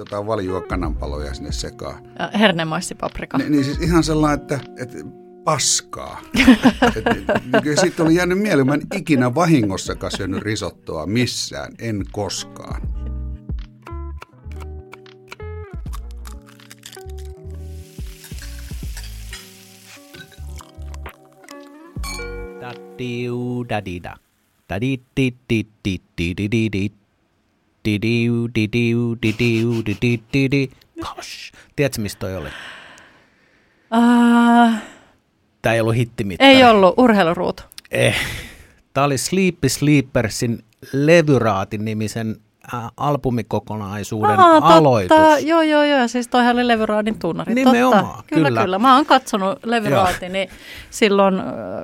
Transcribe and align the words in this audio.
jotain 0.00 0.26
valjua 0.26 0.60
kananpaloja 0.60 1.34
sinne 1.34 1.52
sekaan. 1.52 2.04
Ja 2.18 2.38
hernemaisipaprika. 2.38 3.38
Niin, 3.38 3.52
niin 3.52 3.64
siis 3.64 3.78
ihan 3.78 4.04
sellainen, 4.04 4.40
että, 4.40 4.60
että 4.78 4.98
paskaa. 5.44 6.20
Sitten 7.80 8.06
oli 8.06 8.14
jäänyt 8.14 8.38
mieleen, 8.38 8.66
mä 8.66 8.74
en 8.74 8.82
ikinä 8.94 9.34
vahingossakaan 9.34 10.12
syönyt 10.16 10.42
risottoa 10.42 11.06
missään, 11.06 11.72
en 11.78 12.04
koskaan. 12.12 12.94
Diu 22.98 23.64
da 23.68 23.84
di 23.84 24.00
didiu, 27.84 28.48
didiu, 28.54 29.16
didiu, 29.22 29.82
didiu, 29.86 30.18
didiu. 30.32 30.66
Gosh. 31.00 31.52
Tiedätkö, 31.76 32.02
mistä 32.02 32.20
toi 32.20 32.36
oli? 32.36 32.48
Ah. 33.90 34.72
Uh, 34.72 34.78
Tämä 35.62 35.74
ei 35.74 35.80
ollut 35.80 35.96
hittimittari. 35.96 36.50
Ei 36.50 36.64
ollut, 36.64 36.94
urheiluruut. 36.96 37.68
Eh. 37.90 38.16
Tämä 38.92 39.04
oli 39.04 39.18
Sleepy 39.18 39.68
Sleepersin 39.68 40.64
Levyraatin 40.92 41.84
nimisen 41.84 42.36
albumikokonaisuuden 42.96 44.40
Aa, 44.40 44.60
totta. 44.60 44.74
aloitus. 44.74 45.18
Joo, 45.42 45.62
joo, 45.62 45.84
joo. 45.84 46.08
Siis 46.08 46.28
toihan 46.28 46.56
oli 46.56 46.68
Levyraadin 46.68 47.18
tunnari. 47.18 47.54
Nimenomaan, 47.54 48.06
totta. 48.06 48.22
Kyllä, 48.26 48.48
kyllä. 48.48 48.60
kyllä. 48.60 48.78
Mä 48.78 48.96
oon 48.96 49.06
katsonut 49.06 49.58
Levyraatini 49.64 50.32
niin 50.32 50.48
silloin, 50.90 51.34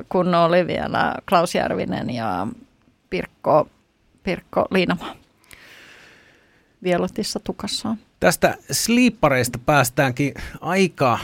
kun 0.08 0.34
oli 0.34 0.66
vielä 0.66 1.14
Klaus 1.28 1.54
Järvinen 1.54 2.10
ja 2.10 2.46
Pirkko, 3.10 3.68
Pirkko 4.22 4.66
Liinamaa. 4.70 5.19
Vielotissa 6.82 7.40
tukassaan. 7.40 7.98
Tästä 8.20 8.58
sleepareista 8.70 9.58
päästäänkin 9.66 10.34
aika 10.60 11.18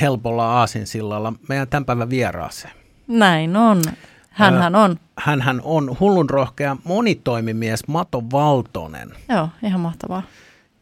helpolla 0.00 0.58
aasinsillalla 0.58 1.32
meidän 1.48 1.68
tämän 1.68 1.84
päivän 1.84 2.10
vieraaseen. 2.10 2.74
Näin 3.06 3.56
on. 3.56 3.82
Hänhän 4.30 4.74
on. 4.74 4.96
Hänhän 5.16 5.60
on 5.64 5.96
hullun 6.00 6.30
rohkea 6.30 6.76
monitoimimies 6.84 7.88
Mato 7.88 8.22
Valtonen. 8.32 9.10
Joo, 9.28 9.48
ihan 9.62 9.80
mahtavaa. 9.80 10.22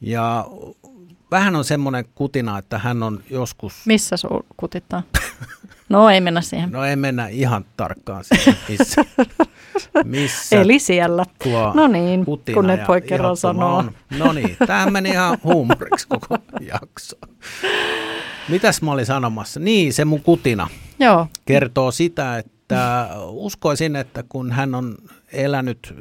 Ja 0.01 0.47
vähän 1.31 1.57
on 1.57 1.65
semmoinen 1.65 2.05
kutina, 2.15 2.59
että 2.59 2.79
hän 2.79 3.03
on 3.03 3.23
joskus... 3.31 3.75
Missä 3.87 4.17
sun 4.17 4.45
kutittaa? 4.57 5.03
No 5.89 6.11
ei 6.11 6.21
mennä 6.21 6.41
siihen. 6.41 6.71
No 6.71 6.85
ei 6.85 6.97
mennä 6.97 7.29
ihan 7.29 7.65
tarkkaan 7.77 8.25
siihen, 8.25 8.57
missä, 8.69 9.05
missä 10.05 10.61
Eli 10.61 10.79
siellä. 10.79 11.25
tuo 11.43 11.73
No 11.75 11.87
niin, 11.87 12.25
kun 12.25 12.69
ja 12.69 12.85
voi 12.89 13.03
kerran 13.03 13.37
sanoa. 13.37 13.77
on. 13.77 13.91
No 14.19 14.33
niin, 14.33 14.57
tämä 14.67 14.87
meni 14.91 15.09
ihan 15.11 15.39
huumoriksi 15.45 16.09
koko 16.09 16.39
jakso. 16.61 17.17
Mitäs 18.49 18.83
mä 18.83 18.93
olin 18.93 19.07
sanomassa? 19.07 19.61
Niin, 19.61 19.93
se 19.93 20.05
mun 20.05 20.23
kutina 20.23 20.69
Joo, 20.99 21.27
kertoo 21.45 21.91
sitä, 21.91 22.39
että 22.39 23.09
uskoisin, 23.29 23.97
että 23.97 24.25
kun 24.29 24.53
hän 24.53 24.75
on 24.75 24.95
elänyt 25.33 25.95
äh, 25.95 25.97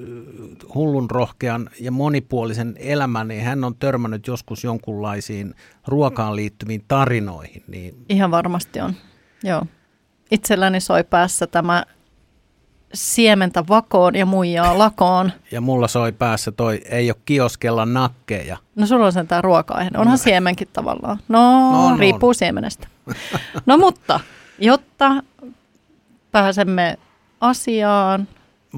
hullun 0.76 1.12
rohkean 1.12 1.70
ja 1.80 1.92
monipuolisen 1.92 2.76
elämän, 2.80 3.28
niin 3.28 3.44
hän 3.44 3.64
on 3.64 3.76
törmännyt 3.76 4.28
joskus 4.28 4.64
jonkunlaisiin 4.64 5.54
ruokaan 5.88 6.36
liittyviin 6.36 6.84
tarinoihin. 6.88 7.64
Niin 7.68 7.96
ihan 8.10 8.32
varmasti 8.32 8.80
on. 8.82 8.94
Joo. 9.46 9.66
Itselläni 10.32 10.80
soi 10.80 11.04
päässä 11.04 11.48
tämä 11.48 11.84
siementä 12.94 13.64
vakoon 13.70 14.16
ja 14.16 14.26
muijaa 14.26 14.78
lakoon. 14.84 15.32
ja 15.52 15.62
mulla 15.62 15.88
soi 15.88 16.12
päässä 16.12 16.52
toi, 16.52 16.82
ei 16.90 17.10
ole 17.12 17.22
kioskella 17.26 17.86
nakkeja. 17.86 18.58
No 18.76 18.86
sulla 18.88 19.06
on 19.06 19.12
sentään 19.14 19.44
ruoka-aihe. 19.44 19.90
Onhan 19.98 20.14
No. 20.14 20.18
siemenkin 20.18 20.68
tavallaan. 20.74 21.18
No, 21.28 21.72
No, 21.72 21.90
no. 21.92 21.98
riippuu 21.98 22.34
siemenestä. 22.34 22.88
No 23.66 23.78
mutta, 23.78 24.20
jotta 24.60 25.12
pääsemme 26.32 26.98
asiaan 27.42 28.28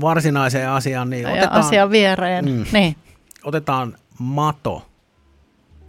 Varsinaiseen 0.02 0.70
asiaan, 0.70 1.09
niin 1.09 1.24
ja 1.24 1.30
otetaan, 1.30 1.59
asian 1.59 1.91
viereen, 1.91 2.46
Mm. 2.46 2.66
niin 2.74 2.96
otetaan 3.44 3.96
mato 4.20 4.86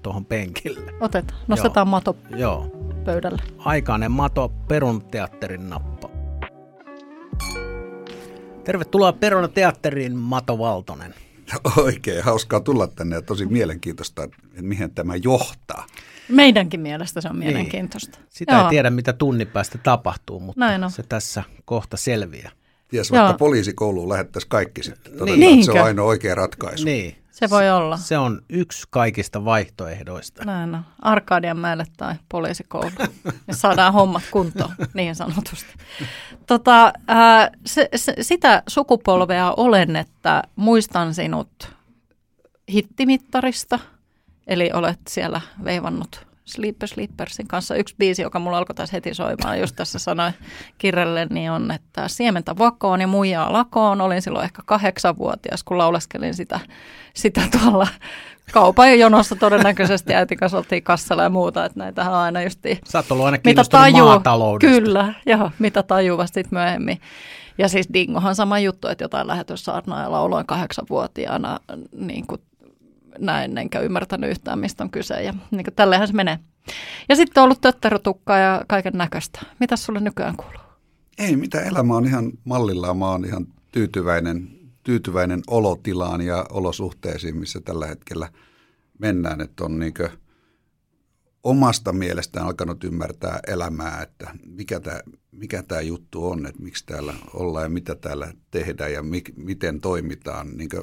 tuohon 0.02 0.24
penkille. 0.24 0.92
otetaan. 1.00 1.40
Nostetaan 1.46 1.88
mato 1.88 2.16
Joo, 2.36 2.66
pöydälle. 3.12 3.42
aikainen 3.58 4.12
mato 4.12 4.48
Perunateatterin 4.48 5.70
nappa. 5.70 6.10
Tervetuloa 8.64 9.12
Perunateatteriin, 9.12 10.16
Mato 10.16 10.58
Valtonen. 10.58 11.14
Oikein 11.84 12.24
hauskaa 12.24 12.60
tulla 12.60 12.86
tänne 12.86 13.16
ja 13.16 13.22
tosi 13.22 13.46
mielenkiintoista, 13.46 14.24
että 14.24 14.36
mihin 14.60 14.90
tämä 14.90 15.16
johtaa. 15.16 15.86
Meidänkin 16.28 16.80
mielestä 16.80 17.20
se 17.20 17.28
on 17.28 17.36
mielenkiintoista. 17.38 18.18
Sitä 18.28 18.52
Joo. 18.54 18.62
ei 18.64 18.68
tiedä, 18.70 18.90
mitä 18.90 19.12
tunnin 19.12 19.46
päästä 19.48 19.78
tapahtuu, 19.78 20.40
mutta 20.40 20.60
Näin 20.60 20.84
on. 20.84 20.90
se 20.90 21.02
tässä 21.02 21.42
kohta 21.64 21.96
selviää. 21.96 22.50
Ties 22.88 23.10
vaikka 23.10 23.28
Joo. 23.28 23.38
poliisikouluun 23.38 24.08
lähettäisiin 24.08 24.48
kaikki 24.50 24.82
sitten. 24.82 25.12
Todetaan, 25.12 25.40
Niin. 25.40 25.60
että 25.60 25.72
se 25.72 25.78
on 25.80 25.86
ainoa 25.86 26.06
oikea 26.06 26.34
ratkaisu. 26.34 26.84
Niin. 26.84 27.16
Se 27.38 27.50
voi 27.50 27.70
olla. 27.70 27.96
Se 27.96 28.18
on 28.18 28.42
yksi 28.48 28.86
kaikista 28.90 29.44
vaihtoehdoista. 29.44 30.44
Näin 30.44 30.74
on. 30.74 30.84
Arkadianmäelle 31.02 31.84
tai 31.96 32.14
poliisikoulu. 32.28 32.90
Ja 33.46 33.54
saadaan 33.54 33.92
hommat 33.92 34.22
kuntoon, 34.30 34.70
niin 34.94 35.14
sanotusti. 35.14 35.74
Tota, 36.46 36.92
ää, 37.08 37.50
se, 37.66 37.88
se, 37.96 38.14
sitä 38.20 38.62
sukupolvea 38.66 39.54
olen, 39.56 39.96
että 39.96 40.42
muistan 40.56 41.14
sinut 41.14 41.72
hittimittarista. 42.72 43.78
Eli 44.46 44.70
olet 44.74 45.00
siellä 45.08 45.40
veivannut 45.64 46.27
Sleeper 46.48 46.88
Sleepersin 46.88 47.48
kanssa. 47.48 47.74
Yksi 47.76 47.94
biisi, 47.98 48.22
joka 48.22 48.38
mulla 48.38 48.58
alkoi 48.58 48.74
taas 48.74 48.92
heti 48.92 49.14
soimaan, 49.14 49.60
just 49.60 49.76
tässä 49.76 49.98
sanoi 49.98 50.30
Kirrelle, 50.78 51.26
niin 51.30 51.50
on, 51.50 51.70
että 51.70 52.08
siementä 52.08 52.58
vakoon 52.58 53.00
ja 53.00 53.06
muijaa 53.06 53.52
lakoon. 53.52 54.00
Olin 54.00 54.22
silloin 54.22 54.44
ehkä 54.44 54.62
kahdeksanvuotias, 54.66 55.64
kun 55.64 55.78
lauleskelin 55.78 56.34
sitä, 56.34 56.60
sitä 57.14 57.40
tuolla 57.60 57.86
kaupan 58.52 58.98
jonossa 58.98 59.36
todennäköisesti 59.36 60.14
äitin 60.14 60.38
kanssa 60.38 60.58
oltiin 60.58 60.82
kassalla 60.82 61.22
ja 61.22 61.30
muuta, 61.30 61.64
että 61.64 61.78
näitähän 61.78 62.12
on 62.12 62.18
aina 62.18 62.42
justiin 62.42 62.78
Sä 62.84 62.98
oot 62.98 63.10
ollut 63.12 63.26
aina 63.26 63.38
mitä 63.44 63.62
tajuu, 63.70 64.08
maataloudesta. 64.08 64.74
kyllä, 64.80 65.14
joo, 65.26 65.50
mitä 65.58 65.82
tajuva 65.82 66.26
sitten 66.26 66.48
myöhemmin. 66.50 67.00
Ja 67.58 67.68
siis 67.68 67.88
Dingohan 67.94 68.34
sama 68.34 68.58
juttu, 68.58 68.88
että 68.88 69.04
jotain 69.04 69.26
lähetyssaarnaa 69.26 70.02
ja 70.02 70.12
lauloin 70.12 70.46
kahdeksanvuotiaana 70.46 71.58
niin 71.92 72.26
kuin 72.26 72.40
näin, 73.20 73.58
enkä 73.58 73.80
ymmärtänyt 73.80 74.30
yhtään, 74.30 74.58
mistä 74.58 74.84
on 74.84 74.90
kyse. 74.90 75.22
Ja 75.22 75.34
niin 75.50 75.64
kuin 75.64 75.74
tälleenhän 75.74 76.08
se 76.08 76.14
menee. 76.14 76.38
Ja 77.08 77.16
sitten 77.16 77.40
on 77.40 77.44
ollut 77.44 77.60
tötterotukkaa 77.60 78.38
ja 78.38 78.64
kaiken 78.68 78.92
näköistä. 78.92 79.40
Mitä 79.60 79.76
sulle 79.76 80.00
nykyään 80.00 80.36
kuuluu? 80.36 80.62
Ei, 81.18 81.36
mitä 81.36 81.60
elämä 81.60 81.96
on 81.96 82.06
ihan 82.06 82.32
mallillaan. 82.44 82.96
Mä 82.96 83.10
oon 83.10 83.24
ihan 83.24 83.46
tyytyväinen, 83.72 84.48
tyytyväinen 84.82 85.42
olotilaan 85.46 86.20
ja 86.20 86.46
olosuhteisiin, 86.50 87.36
missä 87.36 87.60
tällä 87.60 87.86
hetkellä 87.86 88.28
mennään. 88.98 89.40
Että 89.40 89.64
on 89.64 89.78
niinkö 89.78 90.10
omasta 91.44 91.92
mielestään 91.92 92.46
alkanut 92.46 92.84
ymmärtää 92.84 93.40
elämää, 93.46 94.02
että 94.02 94.30
mikä 94.46 94.80
tämä 94.80 95.00
mikä 95.38 95.62
tää 95.62 95.80
juttu 95.80 96.30
on, 96.30 96.46
että 96.46 96.62
miksi 96.62 96.86
täällä 96.86 97.14
ollaan 97.34 97.64
ja 97.64 97.68
mitä 97.68 97.94
täällä 97.94 98.32
tehdään 98.50 98.92
ja 98.92 99.02
mik, 99.02 99.30
miten 99.36 99.80
toimitaan. 99.80 100.56
Niinkö 100.56 100.82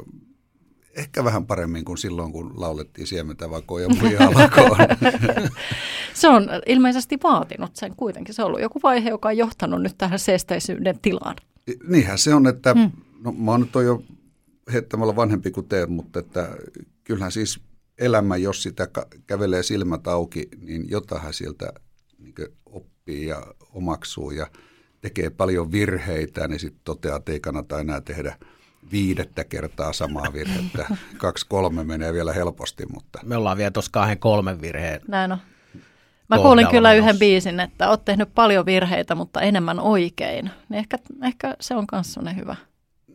ehkä 0.96 1.24
vähän 1.24 1.46
paremmin 1.46 1.86
kuin 1.86 1.98
silloin, 1.98 2.32
kun 2.32 2.54
laulettiin 2.58 3.08
siementä 3.08 3.50
vakoon 3.50 3.82
ja 3.82 3.90
muijaa 3.90 4.34
lakoon. 4.34 4.78
Se 6.14 6.28
on 6.28 6.50
ilmeisesti 6.66 7.18
vaatinut 7.24 7.76
sen 7.76 7.96
kuitenkin. 7.96 8.34
Se 8.36 8.42
on 8.42 8.48
ollut 8.48 8.62
joku 8.62 8.80
vaihe, 8.84 9.10
joka 9.10 9.30
on 9.30 9.38
johtanut 9.38 9.82
nyt 9.82 9.98
tähän 9.98 10.20
seesteisyyden 10.20 11.00
tilaan. 11.00 11.36
Niinhän 11.88 12.18
se 12.18 12.34
on, 12.34 12.48
että 12.48 12.74
Hmm. 12.74 12.92
no, 13.24 13.32
mä 13.32 13.52
oon 13.52 13.62
nyt 13.62 13.76
on 13.76 13.86
jo 13.86 14.04
heittämällä 14.74 15.16
vanhempi 15.16 15.52
kuin 15.52 15.68
te, 15.68 15.86
mutta 15.86 16.20
että 16.20 16.50
kyllähän 17.04 17.32
siis 17.32 17.60
elämä, 17.98 18.38
jos 18.38 18.64
sitä 18.64 18.88
kävelee 19.28 19.64
silmät 19.64 20.08
auki, 20.08 20.48
niin 20.62 20.90
jotahan 20.90 21.34
sieltä 21.34 21.74
niin 22.20 22.34
oppii 22.66 23.26
ja 23.26 23.46
omaksuu 23.74 24.32
ja 24.32 24.48
tekee 25.02 25.30
paljon 25.30 25.72
virheitä, 25.72 26.48
niin 26.48 26.60
sitten 26.60 26.82
toteaa, 26.84 27.18
että 27.18 27.32
ei 27.32 27.40
kannata 27.40 27.80
enää 27.80 28.02
tehdä 28.02 28.38
viidettä 28.92 29.44
kertaa 29.44 29.94
samaa 29.94 30.34
virhettä. 30.34 30.86
Kaksi 31.18 31.46
kolme 31.50 31.84
menee 31.84 32.14
vielä 32.14 32.34
helposti, 32.34 32.86
mutta 32.94 33.20
Me 33.24 33.38
ollaan 33.38 33.58
vielä 33.58 33.72
tuossa 33.72 33.92
kahden 33.92 34.20
kolmen 34.20 34.62
virheen. 34.62 35.02
Näin 35.08 35.32
on. 35.32 35.38
Mä 36.30 36.38
kuulin 36.38 36.68
kyllä 36.68 36.90
menossa. 36.90 37.08
yhden 37.08 37.20
biisin, 37.20 37.60
että 37.60 37.90
oot 37.90 38.06
tehnyt 38.06 38.30
paljon 38.36 38.66
virheitä, 38.66 39.16
mutta 39.16 39.42
enemmän 39.42 39.80
oikein. 39.80 40.52
Niin 40.70 40.80
ehkä, 40.80 40.98
ehkä 41.24 41.56
se 41.62 41.76
on 41.76 41.86
myös 41.92 42.14
sellainen 42.14 42.42
hyvä, 42.42 42.56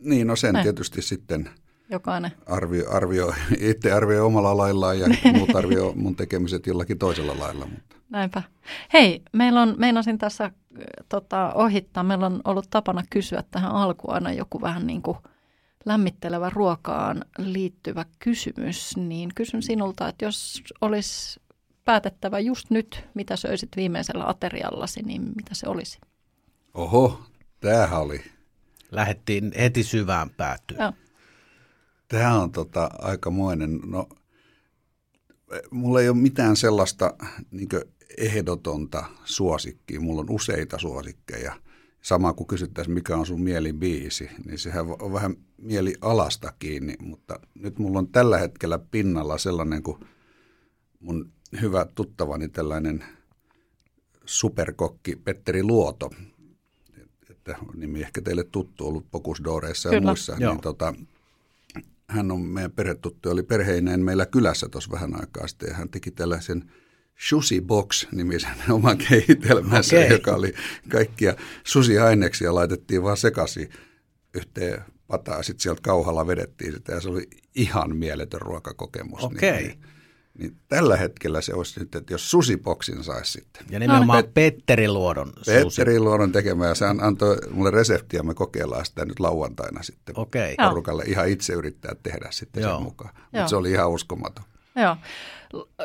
niin 0.01 0.27
no 0.27 0.35
sen 0.35 0.53
Näin. 0.53 0.63
tietysti 0.63 1.01
sitten 1.01 1.49
jokainen. 1.89 2.31
arvio, 2.45 2.91
arvio, 2.91 3.33
itse 3.59 3.91
arvioi 3.91 4.25
omalla 4.25 4.57
laillaan 4.57 4.99
ja 4.99 5.07
muut 5.37 5.55
arvioi 5.55 5.95
mun 5.95 6.15
tekemiset 6.15 6.67
jollakin 6.67 6.97
toisella 6.97 7.39
lailla. 7.39 7.65
Mutta. 7.65 7.95
Näinpä. 8.09 8.43
Hei, 8.93 9.21
meillä 9.33 9.61
on, 9.61 9.75
meinasin 9.77 10.17
tässä 10.17 10.51
tota, 11.09 11.53
ohittaa, 11.53 12.03
meillä 12.03 12.25
on 12.25 12.41
ollut 12.45 12.67
tapana 12.69 13.03
kysyä 13.09 13.43
tähän 13.51 13.71
alkuun 13.71 14.13
aina 14.13 14.31
joku 14.31 14.61
vähän 14.61 14.87
niin 14.87 15.01
kuin 15.01 15.17
lämmittelevä 15.85 16.49
ruokaan 16.49 17.25
liittyvä 17.37 18.05
kysymys, 18.19 18.97
niin 18.97 19.29
kysyn 19.35 19.63
sinulta, 19.63 20.07
että 20.07 20.25
jos 20.25 20.63
olisi 20.81 21.39
päätettävä 21.85 22.39
just 22.39 22.69
nyt, 22.69 23.03
mitä 23.13 23.35
söisit 23.35 23.69
viimeisellä 23.75 24.27
ateriallasi, 24.27 25.01
niin 25.01 25.21
mitä 25.21 25.55
se 25.55 25.67
olisi? 25.67 25.99
Oho, 26.73 27.23
tämähän 27.59 28.01
oli. 28.01 28.21
Lähettiin 28.91 29.51
heti 29.57 29.83
syvään 29.83 30.29
päätyyn. 30.29 30.79
Joo. 30.79 30.93
Tämä 32.07 32.41
on 32.41 32.51
tota, 32.51 32.89
aikamoinen. 32.99 33.79
No, 33.85 34.09
mulla 35.71 36.01
ei 36.01 36.09
ole 36.09 36.17
mitään 36.17 36.55
sellaista 36.55 37.13
niin 37.51 37.69
ehdotonta 38.17 39.05
suosikkia. 39.23 40.01
Mulla 40.01 40.21
on 40.21 40.29
useita 40.29 40.77
suosikkeja. 40.77 41.53
Sama 42.01 42.33
kuin 42.33 42.47
kysyttäisiin, 42.47 42.93
mikä 42.93 43.17
on 43.17 43.25
sun 43.25 43.41
mielibiisi, 43.41 44.29
niin 44.45 44.59
sehän 44.59 44.85
on 44.99 45.13
vähän 45.13 45.35
mieli 45.61 45.95
alasta 46.01 46.53
kiinni, 46.59 46.95
mutta 46.99 47.39
nyt 47.55 47.79
mulla 47.79 47.99
on 47.99 48.07
tällä 48.07 48.37
hetkellä 48.37 48.79
pinnalla 48.79 49.37
sellainen 49.37 49.83
kuin 49.83 50.05
mun 50.99 51.31
hyvä 51.61 51.85
tuttavani 51.95 52.49
tällainen 52.49 53.03
superkokki 54.25 55.15
Petteri 55.15 55.63
Luoto, 55.63 56.09
että 57.29 57.55
nimi 57.75 58.01
ehkä 58.01 58.21
teille 58.21 58.43
tuttu 58.43 58.87
ollut 58.87 59.11
Pokusdooreissa 59.11 59.89
ja 59.89 59.93
Kyllä. 59.99 60.09
muissa, 60.09 60.35
Joo. 60.39 60.53
niin 60.53 60.61
tota, 60.61 60.93
hän 62.07 62.31
on 62.31 62.41
meidän 62.41 62.71
perhetuttu, 62.71 63.29
oli 63.29 63.43
perheineen 63.43 64.03
meillä 64.03 64.25
kylässä 64.25 64.69
tuossa 64.69 64.91
vähän 64.91 65.19
aikaa 65.21 65.47
sitten, 65.47 65.69
ja 65.69 65.75
hän 65.75 65.89
teki 65.89 66.11
tällaisen 66.11 66.71
Sushi 67.17 67.61
Box-nimisen 67.61 68.55
oman 68.69 68.97
kehitelmänsä, 68.97 69.95
Okei. 69.95 70.09
joka 70.09 70.35
oli 70.35 70.53
kaikkia 70.89 71.35
susi-aineksia 71.63 72.55
laitettiin 72.55 73.03
vaan 73.03 73.17
sekaisin 73.17 73.69
yhteen 74.33 74.81
pataan, 75.11 75.39
ja 75.39 75.43
sitten 75.43 75.63
sieltä 75.63 75.81
kauhalla 75.83 76.27
vedettiin 76.27 76.73
sitä, 76.73 76.93
ja 76.93 77.01
se 77.01 77.09
oli 77.09 77.29
ihan 77.55 77.95
mieletön 77.95 78.41
ruokakokemus. 78.41 79.23
Okei. 79.23 79.63
Niin, 79.63 79.81
niin 80.39 80.55
tällä 80.67 80.97
hetkellä 80.97 81.41
se 81.41 81.53
olisi 81.53 81.79
nyt, 81.79 81.95
että 81.95 82.13
jos 82.13 82.31
susiboksin 82.31 83.03
saisi 83.03 83.31
sitten. 83.31 83.65
Ja 83.69 83.79
nimenomaan 83.79 84.23
Petteri 84.33 84.87
Luodon 84.87 85.33
susi. 85.37 85.51
Petteri 85.51 85.99
Luodon 85.99 86.31
tekemä 86.31 86.67
ja 86.67 86.75
se 86.75 86.85
antoi 86.85 87.37
mulle 87.51 87.71
reseptiä, 87.71 88.23
me 88.23 88.33
kokeillaan 88.33 88.85
sitä 88.85 89.05
nyt 89.05 89.19
lauantaina 89.19 89.83
sitten 89.83 90.19
Okei. 90.19 90.55
Joo. 90.57 90.69
porukalle 90.69 91.03
ihan 91.03 91.29
itse 91.29 91.53
yrittää 91.53 91.95
tehdä 92.03 92.27
sitten 92.31 92.63
Joo. 92.63 92.75
sen 92.75 92.83
mukaan. 92.83 93.13
Mutta 93.31 93.47
se 93.47 93.55
oli 93.55 93.71
ihan 93.71 93.89
uskomaton. 93.89 94.43
Joo. 94.75 94.95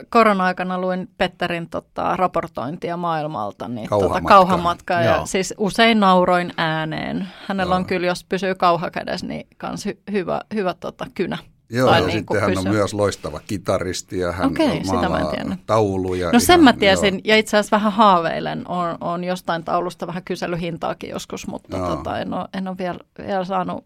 Korona-aikana 0.08 0.78
luin 0.80 1.08
Petterin 1.18 1.68
tota, 1.70 2.16
raportointia 2.16 2.96
maailmalta, 2.96 3.68
niin 3.68 3.88
tota, 3.88 4.00
Kauhamatkaa. 4.00 4.38
kauhamatkaa 4.38 5.02
ja 5.02 5.26
siis 5.26 5.54
usein 5.58 6.00
nauroin 6.00 6.52
ääneen. 6.56 7.28
Hänellä 7.46 7.72
Joo. 7.72 7.76
on 7.76 7.86
kyllä, 7.86 8.06
jos 8.06 8.24
pysyy 8.24 8.54
kauha 8.54 8.90
kädessä, 8.90 9.26
niin 9.26 9.46
kans 9.58 9.86
hy- 9.86 10.12
hyvä, 10.12 10.40
hyvä 10.54 10.74
tota, 10.74 11.06
kynä. 11.14 11.38
Joo, 11.70 11.88
Tai 11.90 12.00
ja 12.00 12.06
niin 12.06 12.18
sitten 12.18 12.40
hän 12.40 12.50
on 12.50 12.56
pysyä. 12.56 12.72
myös 12.72 12.94
loistava 12.94 13.40
kitaristi 13.46 14.18
ja 14.18 14.32
hän 14.32 14.48
sitä 14.50 14.62
en 14.72 14.86
maalaa 14.86 15.30
tiennyt. 15.30 15.60
tauluja. 15.66 16.32
No 16.32 16.40
sen 16.40 16.54
ihan- 16.60 16.64
mä 16.64 16.72
tiesin, 16.72 17.14
joo. 17.14 17.20
ja 17.24 17.36
itse 17.36 17.56
asiassa 17.56 17.76
vähän 17.76 17.92
haaveilen. 17.92 18.68
On, 18.68 18.98
on 19.00 19.24
jostain 19.24 19.64
taulusta 19.64 20.06
vähän 20.06 20.22
kyselyhintaakin 20.24 21.10
joskus, 21.10 21.46
mutta 21.46 21.76
Joo. 21.76 21.96
tota, 21.96 22.18
en, 22.18 22.34
ole, 22.34 22.48
en 22.54 22.68
ole 22.68 22.78
vielä, 22.78 22.98
vielä 23.26 23.44
saanut. 23.44 23.84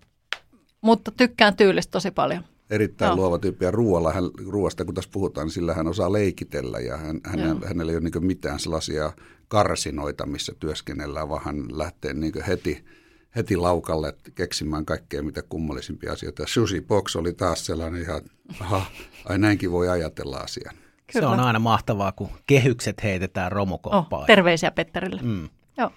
Mutta 0.81 1.11
tykkään 1.17 1.57
tyylistä 1.57 1.91
tosi 1.91 2.11
paljon. 2.11 2.45
Erittäin 2.71 3.09
Joo. 3.09 3.17
luova 3.17 3.39
tyyppi 3.39 3.65
ja 3.65 3.71
ruoalla, 3.71 4.13
hän, 4.13 4.25
ruoasta 4.47 4.85
kun 4.85 4.95
tässä 4.95 5.11
puhutaan, 5.13 5.47
niin 5.47 5.53
sillä 5.53 5.75
hän 5.75 5.89
osaa 5.89 6.13
leikitellä 6.13 6.79
ja 6.79 6.97
hän, 6.97 7.21
Joo. 7.25 7.33
hänellä, 7.33 7.69
hänellä 7.69 7.93
ei 7.93 7.97
ole 7.97 8.11
niin 8.11 8.27
mitään 8.27 8.61
sellaisia 8.61 9.13
karsinoita, 9.49 10.27
missä 10.27 10.53
työskennellään, 10.61 11.29
vaan 11.29 11.45
hän 11.45 11.65
lähtee 11.79 12.15
niin 12.15 12.45
heti, 12.47 12.85
heti 13.37 13.57
laukalle 13.57 14.15
keksimään 14.35 14.85
kaikkea 14.85 15.23
mitä 15.23 15.43
kummallisimpia 15.43 16.13
asioita. 16.13 16.43
Sushi 16.47 16.81
Box 16.81 17.17
oli 17.17 17.33
taas 17.33 17.67
sellainen 17.67 18.03
ihan, 18.03 18.21
aha, 18.61 18.87
ai 19.25 19.39
näinkin 19.39 19.73
voi 19.73 19.89
ajatella 19.89 20.37
asian. 20.37 20.75
Se 21.13 21.27
on 21.27 21.41
aina 21.41 21.59
mahtavaa, 21.59 22.13
kun 22.13 22.29
kehykset 22.47 23.03
heitetään 23.03 23.53
romukoppaan. 23.53 24.23
Oh, 24.23 24.27
terveisiä 24.27 24.71
Petterille. 24.71 25.21
Mm. 25.23 25.49
Joo. 25.79 25.91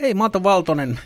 Hei 0.00 0.14
Maato 0.14 0.42
Valtonen, 0.42 1.00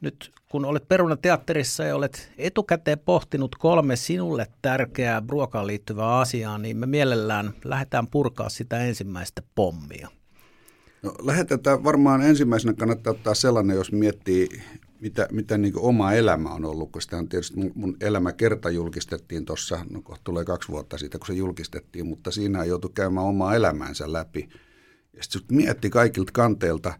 nyt 0.00 0.32
kun 0.48 0.64
olet 0.64 0.88
Peruna-teatterissa 0.88 1.84
ja 1.84 1.96
olet 1.96 2.32
etukäteen 2.38 2.98
pohtinut 2.98 3.56
kolme 3.56 3.96
sinulle 3.96 4.46
tärkeää 4.62 5.22
ruokaan 5.28 5.66
liittyvää 5.66 6.18
asiaa, 6.18 6.58
niin 6.58 6.76
me 6.76 6.86
mielellään 6.86 7.52
lähdetään 7.64 8.06
purkaa 8.06 8.48
sitä 8.48 8.78
ensimmäistä 8.84 9.42
pommia. 9.54 10.08
No, 11.02 11.14
lähetetään 11.22 11.84
varmaan 11.84 12.22
ensimmäisenä 12.22 12.74
kannattaa 12.74 13.10
ottaa 13.10 13.34
sellainen, 13.34 13.76
jos 13.76 13.92
miettii, 13.92 14.48
mitä, 15.00 15.28
mitä 15.32 15.58
niin 15.58 15.78
oma 15.78 16.12
elämä 16.12 16.50
on 16.50 16.64
ollut, 16.64 16.90
sitä 16.98 17.16
on 17.16 17.28
tietysti 17.28 17.56
mun, 17.58 17.72
mun 17.74 17.96
elämä 18.00 18.32
kerta 18.32 18.70
julkistettiin 18.70 19.44
tuossa, 19.44 19.84
no 19.90 20.02
kohta 20.02 20.24
tulee 20.24 20.44
kaksi 20.44 20.68
vuotta 20.68 20.98
siitä, 20.98 21.18
kun 21.18 21.26
se 21.26 21.32
julkistettiin, 21.32 22.06
mutta 22.06 22.30
siinä 22.30 22.64
joutui 22.64 22.90
käymään 22.94 23.26
omaa 23.26 23.54
elämäänsä 23.54 24.12
läpi. 24.12 24.48
Ja 25.16 25.22
sitten 25.22 25.42
kun 25.48 25.56
mietti 25.56 25.90
kaikilta 25.90 26.32
kanteilta, 26.32 26.94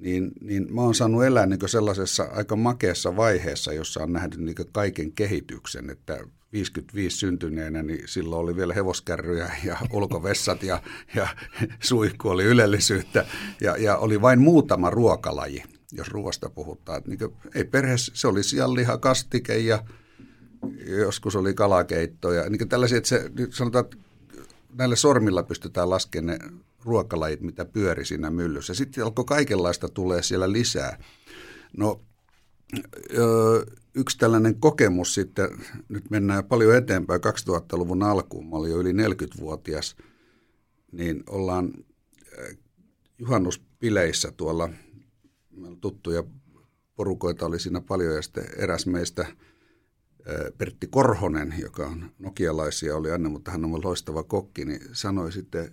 niin, 0.00 0.30
niin 0.40 0.74
mä 0.74 0.80
oon 0.80 0.94
saanut 0.94 1.24
elää 1.24 1.46
niin 1.46 1.68
sellaisessa 1.68 2.28
aika 2.32 2.56
makeassa 2.56 3.16
vaiheessa, 3.16 3.72
jossa 3.72 4.02
on 4.02 4.12
nähnyt 4.12 4.38
niin 4.38 4.56
kaiken 4.72 5.12
kehityksen, 5.12 5.90
että 5.90 6.18
55 6.52 7.16
syntyneenä, 7.16 7.82
niin 7.82 8.08
silloin 8.08 8.42
oli 8.42 8.56
vielä 8.56 8.74
hevoskärryjä 8.74 9.50
ja 9.64 9.76
ulkovessat 9.92 10.62
ja, 10.62 10.82
ja 11.14 11.28
suihku 11.80 12.28
oli 12.28 12.44
ylellisyyttä 12.44 13.26
ja, 13.60 13.76
ja 13.76 13.96
oli 13.96 14.20
vain 14.20 14.40
muutama 14.40 14.90
ruokalaji, 14.90 15.62
jos 15.92 16.08
ruoasta 16.08 16.50
puhutaan. 16.50 17.02
Niin 17.06 17.18
kuin, 17.18 17.32
ei 17.54 17.64
perheessä, 17.64 18.12
se 18.14 18.28
oli 18.28 18.42
sianliha, 18.42 18.98
kastike 18.98 19.58
ja 19.58 19.84
joskus 20.86 21.36
oli 21.36 21.54
kalakeitto 21.54 22.32
ja 22.32 22.50
niin 22.50 22.68
tällaisia, 22.68 22.98
että 22.98 23.08
se, 23.08 23.30
sanotaan, 23.50 23.84
että 23.84 23.96
näillä 24.78 24.96
sormilla 24.96 25.42
pystytään 25.42 25.90
laskemaan 25.90 26.38
ne 26.40 26.50
ruokalajit, 26.84 27.40
mitä 27.40 27.64
pyöri 27.64 28.04
siinä 28.04 28.30
myllyssä. 28.30 28.74
Sitten 28.74 29.04
alkoi 29.04 29.24
kaikenlaista 29.24 29.88
tulee 29.88 30.22
siellä 30.22 30.52
lisää. 30.52 30.98
No 31.76 32.00
yksi 33.94 34.18
tällainen 34.18 34.60
kokemus 34.60 35.14
sitten, 35.14 35.48
nyt 35.88 36.10
mennään 36.10 36.44
paljon 36.44 36.76
eteenpäin 36.76 37.20
2000-luvun 37.20 38.02
alkuun, 38.02 38.48
mä 38.48 38.56
olin 38.56 38.70
jo 38.70 38.80
yli 38.80 38.92
40-vuotias, 38.92 39.96
niin 40.92 41.22
ollaan 41.28 41.72
juhannuspileissä 43.18 44.32
tuolla, 44.36 44.68
tuttuja 45.80 46.24
porukoita 46.96 47.46
oli 47.46 47.60
siinä 47.60 47.80
paljon 47.80 48.14
ja 48.14 48.22
sitten 48.22 48.44
eräs 48.56 48.86
meistä 48.86 49.26
Pertti 50.58 50.86
Korhonen, 50.86 51.54
joka 51.58 51.86
on 51.86 52.10
nokialaisia, 52.18 52.96
oli 52.96 53.10
aina, 53.10 53.28
mutta 53.28 53.50
hän 53.50 53.64
on 53.64 53.84
loistava 53.84 54.22
kokki, 54.22 54.64
niin 54.64 54.80
sanoi 54.92 55.32
sitten 55.32 55.70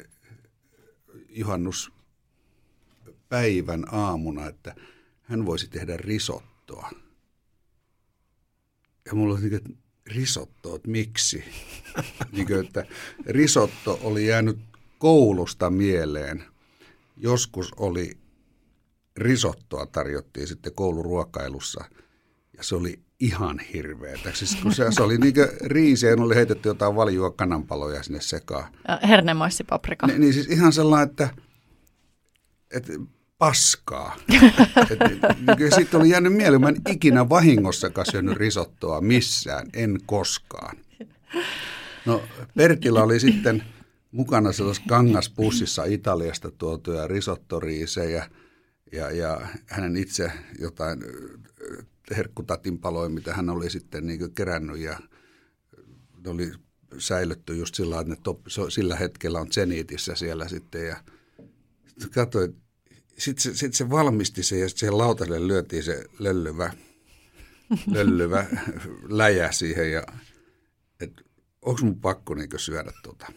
juhannuspäivän 1.34 3.86
aamuna, 3.92 4.48
että 4.48 4.76
hän 5.22 5.46
voisi 5.46 5.68
tehdä 5.68 5.98
risottoa. 5.98 6.90
Ja 9.06 9.16
mulla 9.16 9.34
oli 9.34 9.42
niin, 9.42 9.54
että 9.54 9.70
risotto, 10.06 10.76
että 10.76 10.90
miksi? 10.90 11.44
niin 12.32 12.48
kuin, 12.48 12.66
että 12.66 12.86
risotto 13.26 14.00
oli 14.04 14.28
jäänyt 14.28 14.58
koulusta 14.98 15.70
mieleen. 15.70 16.44
Joskus 17.18 17.74
oli 17.74 18.18
risottoa 19.18 19.86
tarjottiin 19.86 20.48
sitten 20.48 20.76
kouluruokailussa 20.76 21.86
ja 22.58 22.64
se 22.64 22.76
oli 22.76 23.00
ihan 23.20 23.60
hirveetä. 23.60 24.32
Siis 24.34 24.56
kun 24.56 24.74
se, 24.74 24.86
se 24.90 25.04
oli 25.04 25.18
niin 25.18 25.34
ja 25.36 26.24
oli 26.24 26.36
heitetty 26.36 26.70
jotain 26.70 26.96
valjua 26.96 27.32
kananpaloja 27.32 28.04
sinne 28.04 28.22
sekaan. 28.22 28.74
Ja 28.88 29.00
Hernemaisipaprika. 29.08 30.08
Niin, 30.08 30.22
niin 30.22 30.34
siis 30.34 30.48
ihan 30.48 30.74
sellainen, 30.74 31.10
että, 31.10 31.30
että 32.72 32.94
paskaa. 33.38 34.16
Et, 34.90 35.74
sitten 35.76 36.00
oli 36.00 36.10
jäänyt 36.10 36.34
mieleen, 36.34 36.62
mä 36.62 36.70
en 36.70 36.76
ikinä 36.90 37.30
vahingossakaan 37.30 38.06
syönyt 38.12 38.38
risottoa 38.38 39.02
missään, 39.02 39.68
en 39.74 40.00
koskaan. 40.06 40.78
No 42.06 42.24
Pertillä 42.58 43.04
oli 43.04 43.20
sitten 43.20 43.64
mukana 44.12 44.52
sellaisessa 44.52 44.90
kangaspussissa 44.90 45.84
Italiasta 45.84 46.52
tuotuja 46.52 47.08
risottoriisejä 47.08 48.30
ja, 48.92 49.12
ja 49.12 49.42
hänen 49.68 49.98
itse 49.98 50.32
jotain 50.60 51.00
herkkutatin 52.12 52.80
paloja, 52.80 53.10
mitä 53.10 53.34
hän 53.34 53.50
oli 53.50 53.70
sitten 53.70 54.08
niin 54.08 54.34
kerännyt 54.34 54.78
ja 54.78 55.00
ne 56.24 56.30
oli 56.30 56.52
säilytty 56.98 57.56
just 57.56 57.76
sillä, 57.76 58.00
että 58.00 58.14
ne 58.14 58.18
top, 58.24 58.40
sillä 58.70 58.96
hetkellä 58.96 59.40
on 59.40 59.52
Zenitissä 59.52 60.16
siellä 60.16 60.48
sitten 60.48 60.88
ja 60.88 61.04
sitten 61.88 62.10
katsoin, 62.12 62.56
sitten 63.18 63.42
se, 63.42 63.56
sit 63.56 63.74
se 63.74 63.90
valmisti 63.90 64.44
sen 64.44 64.60
ja 64.60 64.70
sitten 64.70 64.80
siihen 64.80 64.98
lautaselle 64.98 65.48
lyötiin 65.48 65.84
se 65.84 66.06
löllyvä, 66.20 66.74
löllyvä 67.96 68.46
läjä 69.10 69.52
siihen 69.52 69.92
ja 69.92 70.04
että 71.00 71.22
onko 71.62 71.82
mun 71.84 72.00
pakko 72.00 72.36
niin 72.36 72.50
syödä 72.58 72.92
tota. 73.04 73.34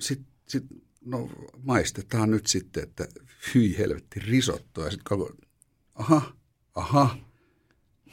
Sitten 0.00 0.26
sit, 0.48 0.64
no 1.04 1.30
maistetaan 1.62 2.30
nyt 2.30 2.46
sitten, 2.46 2.82
että 2.82 3.08
hyi 3.54 3.78
helvetti 3.78 4.20
risottoa 4.20 4.84
ja 4.84 4.90
sitten 4.90 5.04
koko, 5.04 5.34
aha, 5.94 6.36
aha. 6.80 7.16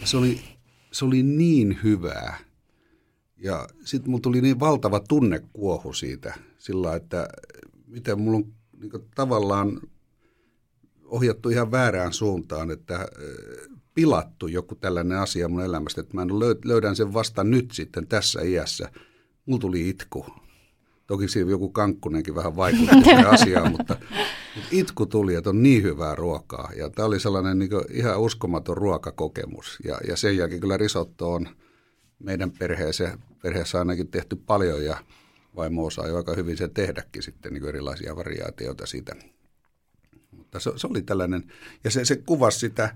Se 0.03 0.17
oli 0.17 0.39
se 0.91 1.05
oli 1.05 1.23
niin 1.23 1.79
hyvää. 1.83 2.37
Ja 3.37 3.67
sitten 3.85 4.11
mulla 4.11 4.21
tuli 4.21 4.41
niin 4.41 4.59
valtava 4.59 4.99
tunnekuohu 4.99 5.93
siitä, 5.93 6.33
sillä 6.57 6.95
että 6.95 7.27
miten 7.87 8.19
mulla 8.19 8.37
on 8.37 8.53
niin 8.79 8.91
tavallaan 9.15 9.81
ohjattu 11.05 11.49
ihan 11.49 11.71
väärään 11.71 12.13
suuntaan, 12.13 12.71
että 12.71 12.95
äh, 12.95 13.07
pilattu 13.93 14.47
joku 14.47 14.75
tällainen 14.75 15.17
asia 15.17 15.47
mun 15.49 15.61
elämästä, 15.61 16.01
että 16.01 16.15
mä 16.15 16.27
löydän 16.65 16.95
sen 16.95 17.13
vasta 17.13 17.43
nyt 17.43 17.71
sitten 17.71 18.07
tässä 18.07 18.41
iässä. 18.41 18.91
Mulla 19.45 19.59
tuli 19.59 19.89
itku. 19.89 20.25
Toki 21.07 21.27
siinä 21.27 21.51
joku 21.51 21.69
kankkunenkin 21.69 22.35
vähän 22.35 22.55
vaikutti 22.55 23.13
asiaan, 23.29 23.71
mutta, 23.71 23.97
mutta 24.55 24.69
itku 24.71 25.05
tuli, 25.05 25.35
että 25.35 25.49
on 25.49 25.63
niin 25.63 25.83
hyvää 25.83 26.15
ruokaa. 26.15 26.71
Ja 26.75 26.89
tämä 26.89 27.05
oli 27.05 27.19
sellainen 27.19 27.59
niin 27.59 27.71
ihan 27.91 28.19
uskomaton 28.19 28.77
ruokakokemus. 28.77 29.77
Ja, 29.83 29.97
ja 30.07 30.17
sen 30.17 30.37
jälkeen 30.37 30.61
kyllä 30.61 30.77
risotto 30.77 31.33
on 31.33 31.47
meidän 32.19 32.51
perheessä, 32.51 33.17
perheessä 33.41 33.79
ainakin 33.79 34.07
tehty 34.07 34.35
paljon 34.35 34.85
ja 34.85 34.97
vaimo 35.55 35.85
osaa 35.85 36.07
jo 36.07 36.17
aika 36.17 36.35
hyvin 36.35 36.57
sen 36.57 36.73
tehdäkin 36.73 37.23
sitten 37.23 37.53
niin 37.53 37.67
erilaisia 37.67 38.15
variaatioita 38.15 38.85
siitä. 38.85 39.15
Mutta 40.31 40.59
se, 40.59 40.71
se 40.75 40.87
oli 40.87 41.01
tällainen, 41.01 41.43
ja 41.83 41.91
se, 41.91 42.05
se 42.05 42.15
kuvasi 42.15 42.59
sitä, 42.59 42.95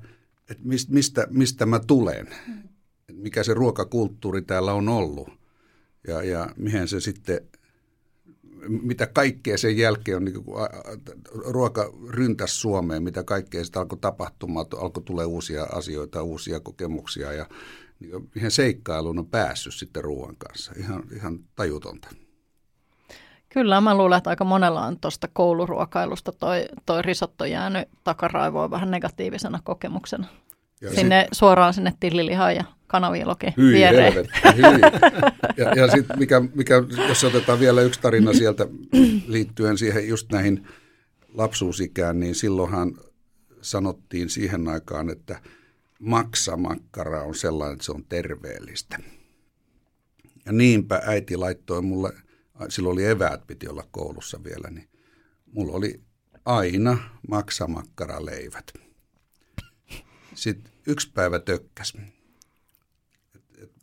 että 0.50 0.64
mistä, 0.90 1.28
mistä 1.30 1.66
mä 1.66 1.80
tulen, 1.80 2.28
mikä 3.12 3.44
se 3.44 3.54
ruokakulttuuri 3.54 4.42
täällä 4.42 4.74
on 4.74 4.90
ollut 4.90 5.30
ja, 6.08 6.24
ja 6.24 6.50
mihin 6.58 6.88
se 6.88 7.00
sitten, 7.00 7.48
mitä 8.68 9.08
kaikkea 9.08 9.58
sen 9.58 9.78
jälkeen 9.78 10.18
on, 10.18 10.26
niin 10.26 10.44
ruoka 11.32 11.94
ryntäs 12.10 12.62
Suomeen, 12.62 13.04
mitä 13.04 13.24
kaikkea 13.24 13.66
sitä 13.66 13.80
alkoi 13.80 14.00
tapahtumaan, 14.02 14.66
alkoi 14.78 15.04
tulee 15.04 15.26
uusia 15.26 15.64
asioita, 15.64 16.24
uusia 16.24 16.60
kokemuksia 16.60 17.34
ja 17.34 17.46
niin 18.00 18.30
mihin 18.36 18.52
seikkailuun 18.52 19.20
on 19.20 19.28
päässyt 19.28 19.74
sitten 19.74 20.04
ruoan 20.04 20.36
kanssa. 20.36 20.72
Ihan, 20.78 21.04
ihan 21.16 21.40
tajutonta. 21.56 22.08
Kyllä, 23.50 23.82
mä 23.82 23.98
luulen, 23.98 24.18
että 24.18 24.30
aika 24.30 24.44
monella 24.44 24.86
on 24.86 25.00
tuosta 25.00 25.28
kouluruokailusta 25.34 26.32
toi, 26.32 26.66
toi 26.86 27.02
risotto 27.02 27.46
jäänyt 27.46 27.90
takaraivoon 28.04 28.72
vähän 28.72 28.92
negatiivisena 28.92 29.60
kokemuksena. 29.64 30.28
Ja 30.82 30.94
sinne 30.96 31.22
sit, 31.22 31.38
suoraan 31.38 31.74
sinne 31.74 31.94
tillilihaan 32.00 32.56
ja 32.56 32.64
kanaviilokin 32.88 33.54
hyi, 33.58 33.74
viereen. 33.74 34.14
Helvetti, 34.14 34.40
hyi. 34.56 34.82
Ja, 35.58 35.74
ja 35.76 35.92
sitten 35.92 36.20
mikä, 36.20 36.42
mikä, 36.56 36.84
jos 37.08 37.24
otetaan 37.24 37.60
vielä 37.60 37.82
yksi 37.82 38.02
tarina 38.02 38.34
sieltä 38.34 38.68
liittyen 39.28 39.78
siihen 39.78 40.08
just 40.08 40.32
näihin 40.32 40.68
lapsuusikään, 41.34 42.20
niin 42.20 42.36
silloinhan 42.36 42.94
sanottiin 43.62 44.30
siihen 44.30 44.68
aikaan, 44.68 45.10
että 45.10 45.40
maksamakkara 46.00 47.24
on 47.24 47.36
sellainen, 47.36 47.74
että 47.74 47.86
se 47.86 47.92
on 47.92 48.06
terveellistä. 48.10 48.98
Ja 50.46 50.52
niinpä 50.52 51.02
äiti 51.06 51.38
laittoi 51.38 51.82
mulle– 51.82 52.14
silloin 52.70 52.94
oli 52.94 53.06
eväät, 53.06 53.48
piti 53.48 53.68
olla 53.68 53.88
koulussa 53.92 54.44
vielä, 54.44 54.70
niin 54.70 54.90
mulla 55.46 55.74
oli 55.74 56.02
aina 56.46 56.98
maksamakkaraleivät. 57.30 58.74
Sitten 60.34 60.71
yksi 60.88 61.12
päivä 61.14 61.40
tökkäs. 61.40 61.98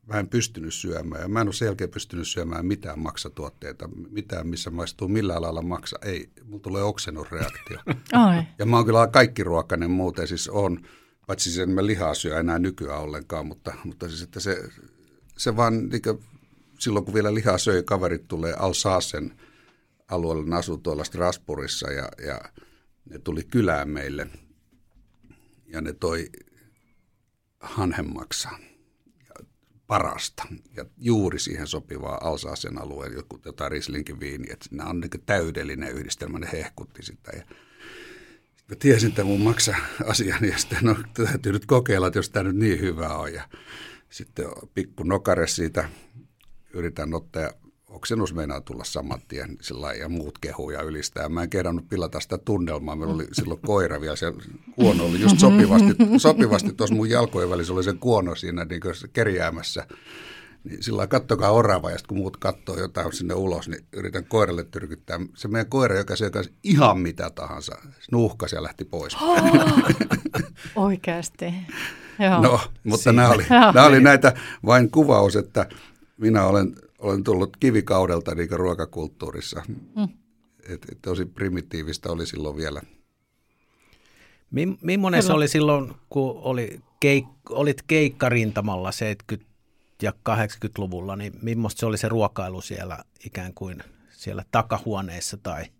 mä 0.06 0.18
en 0.18 0.28
pystynyt 0.28 0.74
syömään 0.74 1.22
ja 1.22 1.28
mä 1.28 1.40
en 1.40 1.48
ole 1.48 1.54
sen 1.54 1.66
jälkeen 1.66 1.90
pystynyt 1.90 2.28
syömään 2.28 2.66
mitään 2.66 2.98
maksatuotteita, 2.98 3.88
mitään 4.10 4.46
missä 4.46 4.70
maistuu 4.70 5.08
millään 5.08 5.42
lailla 5.42 5.62
maksa. 5.62 5.98
Ei, 6.02 6.30
mulla 6.44 6.62
tulee 6.62 6.82
oksennusreaktio. 6.82 7.78
Ai. 8.12 8.42
Ja 8.58 8.66
mä 8.66 8.76
oon 8.76 8.86
kyllä 8.86 9.06
kaikki 9.06 9.44
ruokainen 9.44 9.90
muuten, 9.90 10.28
siis 10.28 10.48
on, 10.48 10.80
paitsi 11.26 11.50
sen 11.50 11.70
mä 11.70 11.86
lihaa 11.86 12.14
syö 12.14 12.40
enää 12.40 12.58
nykyään 12.58 13.00
ollenkaan, 13.00 13.46
mutta, 13.46 13.72
mutta 13.84 14.08
siis 14.08 14.22
että 14.22 14.40
se, 14.40 14.68
se 15.36 15.56
vaan 15.56 15.88
niin 15.88 16.02
silloin 16.78 17.04
kun 17.04 17.14
vielä 17.14 17.34
lihaa 17.34 17.58
söi, 17.58 17.82
kaverit 17.82 18.28
tulee 18.28 18.52
Alsaasen 18.52 19.34
alueelle, 20.08 20.44
ne 20.44 20.56
asui 20.56 20.78
tuolla 20.78 21.04
Strasbourgissa 21.04 21.90
ja, 21.90 22.08
ja 22.26 22.40
ne 23.10 23.18
tuli 23.18 23.42
kylään 23.42 23.88
meille 23.88 24.26
ja 25.66 25.80
ne 25.80 25.92
toi 25.92 26.30
hanhemmaksaan 27.60 28.60
parasta. 29.86 30.46
Ja 30.76 30.84
juuri 30.98 31.38
siihen 31.38 31.66
sopivaa 31.66 32.18
Alsaasen 32.20 32.82
alueen 32.82 33.12
jotain 33.44 33.72
Rislinkin 33.72 34.20
viiniä. 34.20 34.52
Että 34.52 34.66
nämä 34.70 34.90
on 34.90 35.00
niin 35.00 35.22
täydellinen 35.26 35.92
yhdistelmä, 35.92 36.38
ne 36.38 36.48
hehkutti 36.52 37.02
sitä. 37.02 37.32
Ja 37.36 37.42
mä 38.68 38.76
tiesin 38.78 39.12
tämän 39.12 39.26
mun 39.26 39.40
maksa 39.40 39.76
asian 40.06 40.44
ja 40.44 40.58
sitten 40.58 40.78
no, 40.82 40.96
täytyy 41.14 41.52
nyt 41.52 41.66
kokeilla, 41.66 42.06
että 42.06 42.18
jos 42.18 42.30
tämä 42.30 42.42
nyt 42.42 42.56
niin 42.56 42.80
hyvä 42.80 43.08
on. 43.08 43.32
Ja 43.32 43.48
sitten 44.10 44.46
pikku 44.74 45.02
nokare 45.02 45.46
siitä 45.46 45.88
yritän 46.74 47.14
ottaa 47.14 47.50
oksennus 47.98 48.34
meinaa 48.34 48.60
tulla 48.60 48.84
saman 48.84 49.20
tien 49.28 49.56
sillä 49.60 49.92
ja 49.92 50.08
muut 50.08 50.38
kehuja 50.38 50.82
ylistää. 50.82 51.28
Mä 51.28 51.42
en 51.42 51.50
kehdannut 51.50 51.88
pilata 51.88 52.20
sitä 52.20 52.38
tunnelmaa. 52.38 52.96
Meillä 52.96 53.14
oli 53.14 53.26
silloin 53.32 53.60
koira 53.66 54.00
vielä, 54.00 54.16
se 54.16 54.32
kuono 54.76 55.04
oli 55.04 55.20
just 55.20 55.38
sopivasti, 55.38 55.96
sopivasti 56.16 56.72
tuossa 56.72 56.94
mun 56.94 57.10
jalkojen 57.10 57.50
välissä 57.50 57.72
oli 57.72 57.84
se 57.84 57.92
kuono 57.92 58.34
siinä 58.34 58.64
niin 58.64 58.80
kerjäämässä. 59.12 59.86
Niin 60.64 60.82
sillä 60.82 61.06
kattokaa 61.06 61.50
orava, 61.50 61.90
ja 61.90 61.98
sitten 61.98 62.08
kun 62.08 62.18
muut 62.18 62.36
katsoo 62.36 62.78
jotain 62.78 63.12
sinne 63.12 63.34
ulos, 63.34 63.68
niin 63.68 63.84
yritän 63.92 64.24
koiralle 64.24 64.64
tyrkyttää. 64.64 65.20
Se 65.34 65.48
meidän 65.48 65.70
koira, 65.70 65.96
joka 65.98 66.16
se 66.16 66.30
ihan 66.64 66.98
mitä 66.98 67.30
tahansa, 67.30 67.78
nuuhkasi 68.12 68.56
ja 68.56 68.62
lähti 68.62 68.84
pois. 68.84 69.14
Oh, 69.22 69.38
oikeasti. 70.86 71.54
Joo. 72.18 72.42
No, 72.42 72.60
mutta 72.84 73.12
nämä 73.12 73.28
oli, 73.28 73.44
nämä 73.74 73.86
oli 73.86 74.00
näitä 74.00 74.32
vain 74.66 74.90
kuvaus, 74.90 75.36
että 75.36 75.66
minä 76.16 76.46
olen, 76.46 76.74
olen 76.98 77.24
tullut 77.24 77.56
kivikaudelta 77.56 78.34
niin 78.34 78.50
ruokakulttuurissa. 78.50 79.62
Mm. 79.68 80.08
Et, 80.68 80.86
et 80.92 80.98
tosi 81.02 81.24
primitiivistä 81.24 82.12
oli 82.12 82.26
silloin 82.26 82.56
vielä. 82.56 82.82
Mimmoinen 84.82 85.22
se 85.22 85.32
oli 85.32 85.48
silloin, 85.48 85.94
kun 86.08 86.40
oli 86.42 86.80
keik, 87.00 87.26
olit 87.50 87.82
keikkarintamalla 87.82 88.90
70- 89.34 89.44
ja 90.02 90.12
80-luvulla, 90.28 91.16
niin 91.16 91.32
millaista 91.42 91.80
se 91.80 91.86
oli 91.86 91.98
se 91.98 92.08
ruokailu 92.08 92.60
siellä 92.60 93.04
ikään 93.26 93.54
kuin 93.54 93.82
siellä 94.10 94.44
takahuoneessa 94.50 95.36
tai– 95.36 95.64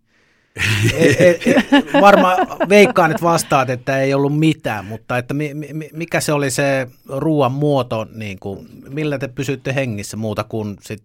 varmaan 2.01 2.47
veikkaan, 2.69 3.11
että 3.11 3.23
vastaat, 3.23 3.69
että 3.69 4.01
ei 4.01 4.13
ollut 4.13 4.39
mitään, 4.39 4.85
mutta 4.85 5.17
että 5.17 5.33
mi, 5.33 5.53
mi, 5.53 5.89
mikä 5.93 6.21
se 6.21 6.33
oli 6.33 6.51
se 6.51 6.87
ruoan 7.07 7.51
muoto, 7.51 8.07
niin 8.13 8.39
kuin, 8.39 8.69
millä 8.89 9.19
te 9.19 9.27
pysytte 9.27 9.75
hengissä 9.75 10.17
muuta 10.17 10.43
kuin 10.43 10.77
sit 10.81 11.03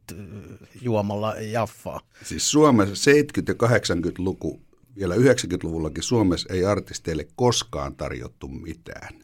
juomalla 0.82 1.34
jaffaa? 1.34 2.00
Siis 2.24 2.50
Suomessa 2.50 3.10
70- 3.10 3.14
ja 3.48 3.68
80-luku, 3.68 4.60
vielä 4.96 5.14
90-luvullakin 5.14 6.02
Suomessa 6.02 6.54
ei 6.54 6.64
artisteille 6.64 7.26
koskaan 7.36 7.96
tarjottu 7.96 8.48
mitään. 8.48 9.14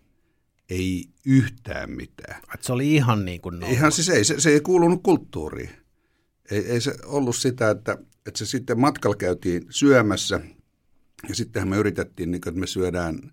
Ei 0.70 1.04
yhtään 1.26 1.90
mitään. 1.90 2.42
Et 2.54 2.62
se 2.62 2.72
oli 2.72 2.94
ihan 2.94 3.24
niin 3.24 3.40
kuin 3.40 3.60
nolla. 3.60 3.72
Ihan 3.72 3.92
siis 3.92 4.08
ei, 4.08 4.24
se, 4.24 4.40
se 4.40 4.50
ei 4.50 4.60
kuulunut 4.60 5.02
kulttuuriin. 5.02 5.70
Ei, 6.50 6.66
ei 6.66 6.80
se 6.80 6.94
ollut 7.04 7.36
sitä, 7.36 7.70
että 7.70 7.98
että 8.26 8.38
se 8.38 8.46
sitten 8.46 8.80
matkalla 8.80 9.16
käytiin 9.16 9.66
syömässä 9.70 10.40
ja 11.28 11.34
sittenhän 11.34 11.68
me 11.68 11.76
yritettiin, 11.76 12.30
niin 12.30 12.40
kuin, 12.40 12.50
että 12.50 12.60
me 12.60 12.66
syödään, 12.66 13.32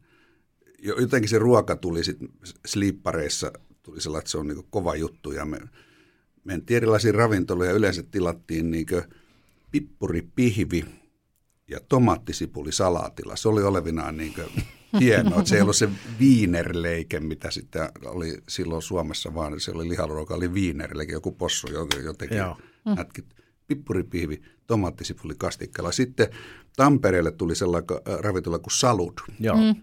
jotenkin 0.83 1.29
se 1.29 1.39
ruoka 1.39 1.75
tuli 1.75 2.03
sitten 2.03 2.29
slippareissa, 2.65 3.51
tuli 3.83 4.01
sellainen, 4.01 4.21
että 4.21 4.31
se 4.31 4.37
on 4.37 4.47
niin 4.47 4.67
kova 4.69 4.95
juttu 4.95 5.31
ja 5.31 5.45
me 5.45 5.59
mentiin 6.43 6.77
erilaisiin 6.77 7.15
ravintoloihin 7.15 7.71
ja 7.71 7.77
yleensä 7.77 8.03
tilattiin 8.03 8.71
niin 8.71 8.85
pippuripihvi 9.71 10.85
ja 11.67 11.79
tomaattisipuli 11.89 12.71
salaatilla. 12.71 13.35
Se 13.35 13.49
oli 13.49 13.63
olevinaan 13.63 14.17
niin 14.17 14.33
hienoa, 14.99 15.37
että 15.37 15.49
se 15.49 15.55
ei 15.55 15.61
ollut 15.61 15.75
se 15.75 15.89
viinerleike, 16.19 17.19
mitä 17.19 17.51
sitten 17.51 17.89
oli 18.05 18.37
silloin 18.49 18.81
Suomessa, 18.81 19.33
vaan 19.33 19.59
se 19.59 19.71
oli 19.71 19.89
liharuoka, 19.89 20.35
oli 20.35 20.53
viinerleike, 20.53 21.13
joku 21.13 21.31
possu 21.31 21.67
jotenkin 22.03 22.37
Joo. 22.37 22.57
pippuripihvi 23.67 24.41
tomaattisipuli 24.67 25.33
kastikkeella. 25.37 25.91
Sitten 25.91 26.27
Tampereelle 26.75 27.31
tuli 27.31 27.55
sellainen 27.55 27.89
äh, 28.09 28.19
ravintola 28.19 28.59
kuin 28.59 28.73
Salud, 28.73 29.13
Joo. 29.39 29.57
Mm. 29.57 29.75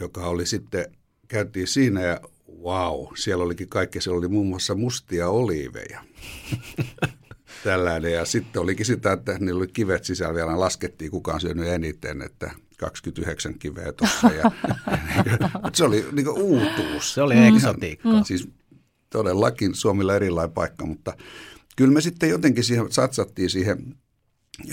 joka 0.00 0.26
oli 0.26 0.46
sitten, 0.46 0.84
käytiin 1.28 1.66
siinä 1.66 2.00
ja 2.00 2.20
wow, 2.62 3.06
siellä 3.14 3.44
olikin 3.44 3.68
kaikki, 3.68 4.00
siellä 4.00 4.18
oli 4.18 4.28
muun 4.28 4.46
muassa 4.46 4.74
mustia 4.74 5.28
oliiveja. 5.28 6.04
Tällainen. 7.64 8.12
Ja 8.12 8.24
sitten 8.24 8.62
olikin 8.62 8.86
sitä, 8.86 9.12
että 9.12 9.38
niillä 9.38 9.58
oli 9.58 9.68
kivet 9.68 10.04
sisällä 10.04 10.34
vielä, 10.34 10.60
laskettiin 10.60 11.10
kukaan 11.10 11.40
syönyt 11.40 11.68
eniten, 11.68 12.22
että 12.22 12.50
29 12.76 13.58
kiveä 13.58 13.92
tuossa. 13.92 14.28
Ja, 14.28 14.50
se 15.74 15.84
oli 15.84 16.06
niin 16.12 16.28
uutuus. 16.28 17.14
Se 17.14 17.22
oli 17.22 17.34
eksotiikka. 17.46 18.08
Mm. 18.08 18.24
Siis 18.24 18.48
todellakin 19.10 19.74
Suomilla 19.74 20.14
erilainen 20.14 20.54
paikka, 20.54 20.86
mutta 20.86 21.16
kyllä 21.76 21.94
me 21.94 22.00
sitten 22.00 22.30
jotenkin 22.30 22.64
siihen 22.64 22.92
satsattiin 22.92 23.50
siihen 23.50 23.94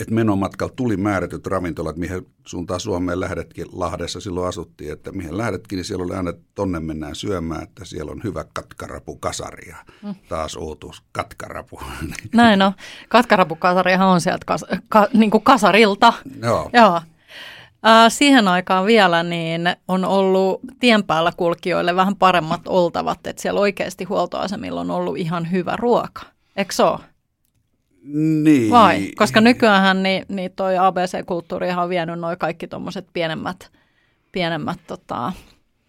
että 0.00 0.14
menomatkalla 0.14 0.72
tuli 0.76 0.96
määrätyt 0.96 1.46
ravintolat, 1.46 1.96
mihin 1.96 2.26
suuntaan 2.46 2.80
Suomeen 2.80 3.20
lähdetkin, 3.20 3.66
Lahdessa 3.72 4.20
silloin 4.20 4.48
asuttiin, 4.48 4.92
että 4.92 5.12
mihin 5.12 5.38
lähdetkin, 5.38 5.76
niin 5.76 5.84
siellä 5.84 6.04
oli 6.04 6.14
aina, 6.14 6.30
että 6.30 6.42
tonne 6.54 6.80
mennään 6.80 7.14
syömään, 7.14 7.62
että 7.62 7.84
siellä 7.84 8.12
on 8.12 8.20
hyvä 8.24 8.44
katkarapu 8.52 9.16
kasaria. 9.16 9.76
Mm. 10.02 10.14
Taas 10.28 10.56
uutuus, 10.56 11.02
katkarapu. 11.12 11.80
Näin 12.34 12.58
no, 12.58 12.72
katkarapu 13.08 13.56
kasarihan 13.56 14.08
on 14.08 14.20
sieltä 14.20 14.44
kas, 14.46 14.64
ka, 14.88 15.08
niin 15.14 15.30
kuin 15.30 15.44
kasarilta. 15.44 16.12
Joo. 16.42 16.70
Joo. 16.72 17.00
Äh, 17.86 18.06
siihen 18.08 18.48
aikaan 18.48 18.86
vielä 18.86 19.22
niin 19.22 19.62
on 19.88 20.04
ollut 20.04 20.60
tien 20.80 21.04
päällä 21.04 21.32
kulkijoille 21.36 21.96
vähän 21.96 22.16
paremmat 22.16 22.68
oltavat, 22.68 23.26
että 23.26 23.42
siellä 23.42 23.60
oikeasti 23.60 24.04
huoltoasemilla 24.04 24.80
on 24.80 24.90
ollut 24.90 25.16
ihan 25.16 25.50
hyvä 25.50 25.76
ruoka. 25.76 26.22
Eikö 26.56 26.74
se 26.74 26.82
ole? 26.82 26.98
Niin. 28.42 28.70
Vai? 28.70 29.10
Koska 29.16 29.40
nykyään 29.40 30.02
niin, 30.02 30.26
niin 30.28 30.52
toi 30.56 30.78
ABC-kulttuurihan 30.78 31.84
on 31.84 31.88
vienyt 31.88 32.20
noin 32.20 32.38
kaikki 32.38 32.68
tuommoiset 32.68 33.06
pienemmät, 33.12 33.70
pienemmät 34.32 34.78
tota... 34.86 35.32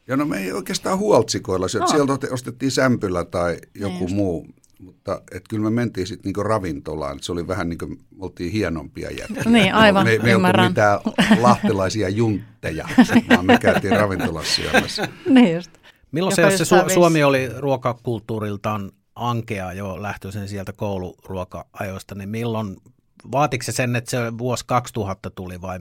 Ja 0.08 0.18
no 0.18 0.26
me 0.26 0.38
ei 0.38 0.52
oikeastaan 0.52 1.00
huoltsikoilla, 1.00 1.68
no. 1.80 1.88
sieltä 1.88 2.28
ostettiin 2.32 2.72
sämpylä 2.72 3.26
tai 3.26 3.58
joku 3.76 4.06
niin 4.06 4.16
muu, 4.16 4.48
mutta 4.80 5.22
et 5.32 5.44
kyllä 5.50 5.64
me 5.64 5.70
mentiin 5.70 6.08
sitten 6.08 6.30
niinku 6.30 6.44
ravintolaan, 6.44 7.20
se 7.22 7.32
oli 7.32 7.48
vähän 7.48 7.70
niin 7.70 7.78
kuin, 7.78 8.00
oltiin 8.20 8.52
hienompia 8.52 9.12
jätkiä. 9.12 9.52
Niin, 9.52 9.74
aivan, 9.74 10.06
Me, 10.06 10.20
me 10.24 10.30
ei 10.30 10.36
oltu 10.36 10.48
mitään 10.68 11.00
lahtelaisia 11.42 12.10
juntteja, 12.10 12.88
vaan 13.30 13.46
me 13.46 13.58
käytiin 13.58 13.98
ravintolassa 13.98 14.56
syömässä. 14.56 15.08
Niin 15.30 15.56
just. 15.56 15.72
Milloin 16.12 16.36
se, 16.36 16.58
se 16.58 16.64
Su- 16.64 16.94
Suomi 16.94 17.24
oli 17.24 17.50
ruokakulttuuriltaan 17.58 18.92
ankea 19.30 19.74
jo 19.74 20.02
lähtöisen 20.02 20.48
sieltä 20.48 20.74
kouluruoka-ajoista, 20.74 22.16
niin 22.16 22.30
milloin, 22.30 22.78
vaatiko 23.32 23.64
se 23.64 23.72
sen, 23.72 23.96
että 23.96 24.12
se 24.12 24.38
vuosi 24.38 24.66
2000 24.68 25.30
tuli 25.30 25.62
vai 25.62 25.80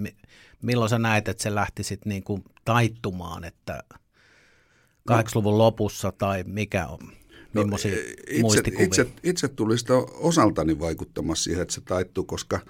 milloin 0.62 0.90
sä 0.90 0.98
näet, 0.98 1.28
että 1.28 1.42
se 1.42 1.54
lähti 1.54 1.82
sitten 1.82 2.10
niin 2.10 2.24
kuin 2.24 2.44
taittumaan, 2.64 3.44
että 3.44 3.82
80-luvun 5.10 5.58
lopussa 5.58 6.12
tai 6.12 6.44
mikä 6.46 6.86
on? 6.86 6.98
No, 7.54 7.62
itse, 7.62 8.62
itse, 8.78 9.06
itse 9.22 9.48
tuli 9.48 9.78
sitä 9.78 9.94
osaltani 9.94 10.80
vaikuttamassa 10.80 11.44
siihen, 11.44 11.62
että 11.62 11.74
se 11.74 11.80
taittui, 11.80 12.24
koska 12.24 12.60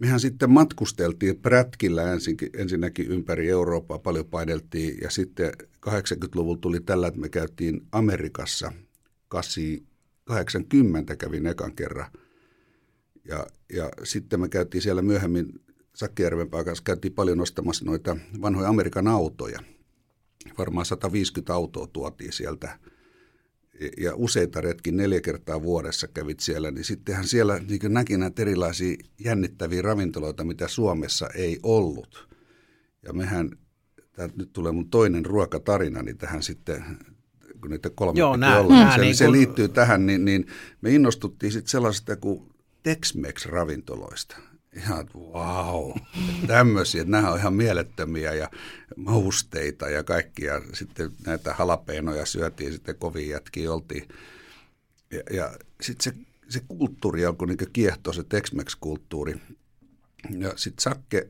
mehän 0.00 0.20
sitten 0.20 0.50
matkusteltiin 0.50 1.36
prätkillä 1.36 2.12
ensin, 2.12 2.36
ensinnäkin 2.56 3.06
ympäri 3.06 3.48
Eurooppaa, 3.48 3.98
paljon 3.98 4.26
paideltiin 4.26 4.98
ja 5.02 5.10
sitten 5.10 5.52
80-luvulla 5.88 6.58
tuli 6.60 6.80
tällä, 6.80 7.08
että 7.08 7.20
me 7.20 7.28
käytiin 7.28 7.80
Amerikassa 7.92 8.72
80 10.28 11.16
kävin 11.16 11.46
ekan 11.46 11.74
kerran. 11.74 12.10
Ja, 13.24 13.46
ja 13.72 13.90
sitten 14.04 14.40
me 14.40 14.48
käytiin 14.48 14.82
siellä 14.82 15.02
myöhemmin 15.02 15.60
Sakkijärven 15.94 16.50
kanssa, 16.50 16.84
käytiin 16.84 17.14
paljon 17.14 17.40
ostamassa 17.40 17.84
noita 17.84 18.16
vanhoja 18.42 18.68
Amerikan 18.68 19.08
autoja. 19.08 19.60
Varmaan 20.58 20.86
150 20.86 21.54
autoa 21.54 21.86
tuotiin 21.86 22.32
sieltä 22.32 22.78
ja 23.98 24.14
useita 24.14 24.60
retkin 24.60 24.96
neljä 24.96 25.20
kertaa 25.20 25.62
vuodessa 25.62 26.08
kävit 26.08 26.40
siellä, 26.40 26.70
niin 26.70 26.84
sittenhän 26.84 27.26
siellä 27.26 27.58
niin 27.58 27.94
näki 27.94 28.16
näitä 28.16 28.42
erilaisia 28.42 28.96
jännittäviä 29.24 29.82
ravintoloita, 29.82 30.44
mitä 30.44 30.68
Suomessa 30.68 31.28
ei 31.34 31.58
ollut. 31.62 32.28
Ja 33.02 33.12
mehän, 33.12 33.50
tämä 34.12 34.28
nyt 34.36 34.52
tulee 34.52 34.72
mun 34.72 34.90
toinen 34.90 35.26
ruokatarinani 35.26 36.14
tähän 36.14 36.42
sitten 36.42 36.84
kun 37.60 37.70
niitä 37.70 37.90
kolme 37.90 38.18
Joo, 38.18 38.36
nää, 38.36 38.60
olla, 38.60 38.74
nää, 38.74 38.84
niin 38.84 38.94
se, 38.96 39.00
niin 39.00 39.16
se 39.16 39.24
kun... 39.24 39.32
liittyy 39.32 39.68
tähän, 39.68 40.06
niin, 40.06 40.24
niin 40.24 40.46
me 40.80 40.90
innostuttiin 40.90 41.52
sitten 41.52 41.70
sellaisesta 41.70 42.16
kuin 42.16 42.52
Tex-Mex-ravintoloista. 42.82 44.36
Ihan, 44.76 45.00
että 45.00 45.18
wow, 45.18 45.92
tämmöisiä, 46.46 47.00
että 47.00 47.10
nämä 47.10 47.30
on 47.30 47.38
ihan 47.38 47.54
mielettömiä 47.54 48.34
ja 48.34 48.50
mausteita 48.96 49.88
ja 49.88 50.04
kaikkia. 50.04 50.62
Sitten 50.72 51.10
näitä 51.26 51.54
halapeenoja 51.54 52.26
syötiin, 52.26 52.72
sitten 52.72 52.96
kovin 52.96 53.28
jätkiä 53.28 53.72
oltiin. 53.72 54.08
Ja, 55.10 55.22
ja 55.30 55.52
sitten 55.80 56.04
se, 56.04 56.18
se 56.48 56.60
kulttuuri 56.68 57.24
alkoi 57.24 57.48
niin 57.48 57.72
kiehtoa, 57.72 58.12
se 58.12 58.22
Tex-Mex-kulttuuri. 58.22 59.40
Ja 60.38 60.52
sitten 60.56 60.82
Sakke 60.82 61.28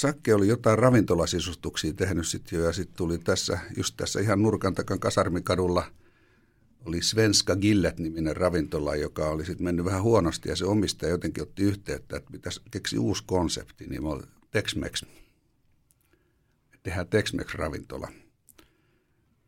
Sakke 0.00 0.34
oli 0.34 0.48
jotain 0.48 0.78
ravintolasisustuksia 0.78 1.92
tehnyt 1.92 2.26
sitten 2.26 2.58
jo 2.58 2.64
ja 2.64 2.72
sitten 2.72 2.96
tuli 2.96 3.18
tässä, 3.18 3.58
just 3.76 3.94
tässä 3.96 4.20
ihan 4.20 4.42
nurkan 4.42 4.74
takan 4.74 5.00
Kasarmikadulla 5.00 5.84
oli 6.84 7.02
Svenska 7.02 7.56
Gillet-niminen 7.56 8.36
ravintola, 8.36 8.96
joka 8.96 9.28
oli 9.28 9.46
sitten 9.46 9.64
mennyt 9.64 9.84
vähän 9.84 10.02
huonosti 10.02 10.48
ja 10.48 10.56
se 10.56 10.64
omistaja 10.64 11.10
jotenkin 11.10 11.42
otti 11.42 11.62
yhteyttä, 11.62 12.16
että 12.16 12.30
pitäisi 12.32 12.60
keksi 12.70 12.98
uusi 12.98 13.24
konsepti, 13.26 13.86
niin 13.86 14.04
oli 14.04 14.22
Tex-Mex. 14.50 15.02
Tehdään 16.82 17.08
Tex-Mex-ravintola. 17.08 18.08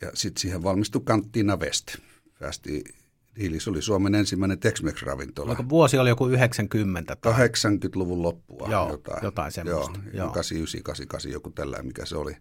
Ja 0.01 0.11
sitten 0.15 0.41
siihen 0.41 0.63
valmistui 0.63 1.03
Kanttina 1.05 1.57
West. 1.57 1.97
Päästiin 2.39 2.95
Diilis 3.37 3.69
oli 3.69 3.83
Suomen 3.83 4.15
ensimmäinen 4.15 4.59
Tex-Mex-ravintola. 4.59 5.51
Onko 5.51 5.69
vuosi 5.69 5.99
oli 5.99 6.09
joku 6.09 6.27
90? 6.27 7.17
Tai? 7.17 7.33
80-luvun 7.33 8.23
loppua. 8.23 8.69
Joo, 8.71 8.91
jotain, 8.91 9.25
jotain 9.25 9.53
semmoista. 9.53 9.99
Joo, 10.05 10.15
Joo. 10.15 10.33
89, 10.33 10.83
88, 10.83 11.33
joku 11.33 11.51
tällä, 11.51 11.83
mikä 11.83 12.05
se 12.05 12.17
oli. 12.17 12.37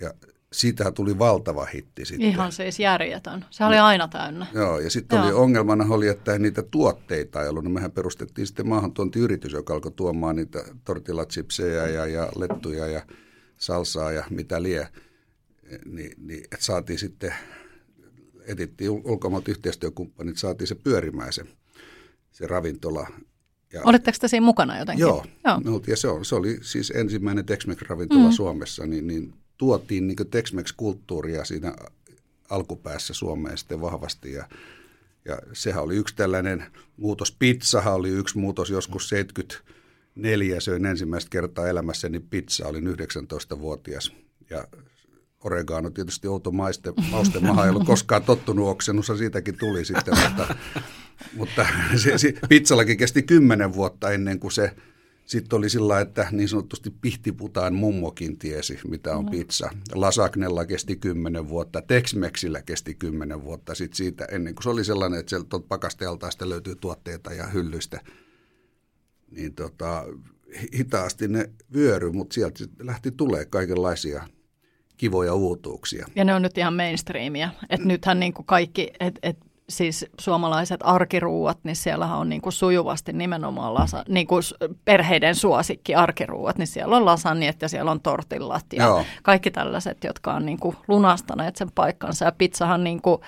Ja 0.00 0.14
siitä 0.52 0.90
tuli 0.92 1.18
valtava 1.18 1.64
hitti 1.64 2.04
sitten. 2.04 2.28
Ihan 2.28 2.52
siis 2.52 2.80
järjetön. 2.80 3.44
Se 3.50 3.64
oli 3.64 3.78
aina 3.78 4.08
täynnä. 4.08 4.46
Joo, 4.54 4.78
ja 4.78 4.90
sitten 4.90 5.20
oli 5.20 5.32
ongelmana 5.32 5.84
oli, 5.90 6.08
että 6.08 6.38
niitä 6.38 6.62
tuotteita 6.62 7.42
ei 7.42 7.48
ollut. 7.48 7.64
No 7.64 7.70
mehän 7.70 7.92
perustettiin 7.92 8.46
sitten 8.46 8.68
maahantuontiyritys, 8.68 9.52
joka 9.52 9.74
alkoi 9.74 9.92
tuomaan 9.92 10.36
niitä 10.36 10.64
tortillachipsejä 10.84 11.86
ja, 11.86 12.06
ja 12.06 12.28
lettuja 12.36 12.86
ja 12.86 13.02
salsaa 13.56 14.12
ja 14.12 14.24
mitä 14.30 14.62
lie. 14.62 14.88
Ni, 15.84 16.10
niin, 16.16 16.44
että 16.44 16.64
saatiin 16.64 16.98
sitten 16.98 17.34
etittiin 18.48 18.90
ulkomaat 18.90 19.48
yhteistyökumppanit, 19.48 20.36
saatiin 20.36 20.68
se 20.68 20.74
pyörimään 20.74 21.32
se, 21.32 21.44
se 22.32 22.46
ravintola. 22.46 23.06
Ja, 23.72 23.82
Oletteko 23.84 24.18
te 24.20 24.28
siinä 24.28 24.46
mukana 24.46 24.78
jotenkin? 24.78 25.02
Joo, 25.02 25.24
joo. 25.44 25.60
Me 25.60 25.70
oltiin, 25.70 25.92
ja 25.92 25.96
se, 25.96 26.08
on, 26.08 26.24
se 26.24 26.34
oli 26.34 26.58
siis 26.62 26.92
ensimmäinen 26.96 27.44
Tex-Mex-ravintola 27.44 28.28
mm. 28.28 28.32
Suomessa, 28.32 28.86
niin, 28.86 29.06
niin 29.06 29.34
tuotiin 29.56 30.06
niin 30.06 30.16
Tex-Mex-kulttuuria 30.30 31.44
siinä 31.44 31.74
alkupäässä 32.50 33.14
Suomeen 33.14 33.58
sitten 33.58 33.80
vahvasti 33.80 34.32
ja, 34.32 34.48
ja 35.24 35.38
sehän 35.52 35.82
oli 35.82 35.96
yksi 35.96 36.16
tällainen 36.16 36.64
muutos. 36.96 37.32
Pizzahan 37.32 37.94
oli 37.94 38.08
yksi 38.08 38.38
muutos 38.38 38.70
joskus 38.70 39.08
74, 39.08 40.60
söin 40.60 40.86
ensimmäistä 40.86 41.30
kertaa 41.30 41.68
elämässäni 41.68 42.20
pizza, 42.20 42.68
olin 42.68 42.86
19-vuotias 42.86 44.12
ja 44.50 44.68
oregano 45.44 45.90
tietysti 45.90 46.28
outo 46.28 46.50
maiste, 46.50 46.92
mauste 47.10 47.40
maha 47.40 47.64
ei 47.64 47.70
ollut 47.70 47.86
koskaan 47.86 48.22
tottunut 48.22 48.68
oksennussa, 48.68 49.16
siitäkin 49.16 49.58
tuli 49.58 49.84
sitten, 49.84 50.14
mutta, 50.28 50.54
mutta 51.36 51.66
se, 51.96 52.18
se, 52.18 52.34
pizzallakin 52.48 52.96
kesti 52.96 53.22
kymmenen 53.22 53.74
vuotta 53.74 54.10
ennen 54.10 54.40
kuin 54.40 54.52
se 54.52 54.74
sitten 55.24 55.56
oli 55.56 55.70
sillä 55.70 56.00
että 56.00 56.28
niin 56.30 56.48
sanotusti 56.48 56.90
pihtiputaan 56.90 57.74
mummokin 57.74 58.38
tiesi, 58.38 58.78
mitä 58.88 59.16
on 59.16 59.26
pizza. 59.26 59.70
Lasagnella 59.94 60.66
kesti 60.66 60.96
kymmenen 60.96 61.48
vuotta, 61.48 61.82
Tex-Mexillä 61.82 62.62
kesti 62.62 62.94
kymmenen 62.94 63.44
vuotta 63.44 63.74
sitten 63.74 63.96
siitä, 63.96 64.24
ennen 64.24 64.54
kuin 64.54 64.62
se 64.62 64.70
oli 64.70 64.84
sellainen, 64.84 65.20
että 65.20 65.30
sieltä 65.30 65.58
pakastealtaista 65.68 66.48
löytyy 66.48 66.74
tuotteita 66.74 67.32
ja 67.32 67.46
hyllyistä. 67.46 68.00
Niin 69.30 69.54
tota, 69.54 70.04
hitaasti 70.74 71.28
ne 71.28 71.50
vyöry, 71.74 72.12
mutta 72.12 72.34
sieltä 72.34 72.64
lähti 72.78 73.10
tulee 73.10 73.44
kaikenlaisia– 73.44 74.28
kivoja 74.98 75.34
uutuuksia. 75.34 76.06
Ja 76.14 76.24
ne 76.24 76.34
on 76.34 76.42
nyt 76.42 76.58
ihan 76.58 76.74
mainstreamia. 76.74 77.48
Että 77.70 77.86
nythän 77.86 78.20
niin 78.20 78.32
kuin 78.32 78.46
kaikki, 78.46 78.90
et, 79.00 79.18
et, 79.22 79.38
siis 79.68 80.06
suomalaiset 80.20 80.80
arkiruuat, 80.84 81.58
niin 81.62 81.76
siellähän 81.76 82.18
on 82.18 82.28
niin 82.28 82.40
kuin 82.40 82.52
sujuvasti 82.52 83.12
nimenomaan 83.12 83.74
lasa, 83.74 84.04
niin 84.08 84.26
kuin 84.26 84.42
perheiden 84.84 85.34
suosikki 85.34 85.94
arkiruuat, 85.94 86.58
niin 86.58 86.66
siellä 86.66 86.96
on 86.96 87.04
lasagnet 87.04 87.62
ja 87.62 87.68
siellä 87.68 87.90
on 87.90 88.00
tortillat 88.00 88.64
ja 88.72 88.84
Joo. 88.84 89.04
kaikki 89.22 89.50
tällaiset, 89.50 90.04
jotka 90.04 90.34
on 90.34 90.46
niin 90.46 90.58
kuin 90.58 90.76
lunastaneet 90.88 91.56
sen 91.56 91.70
paikkansa. 91.74 92.24
Ja 92.24 92.32
pizzahan 92.32 92.84
niin 92.84 93.02
kuin, 93.02 93.20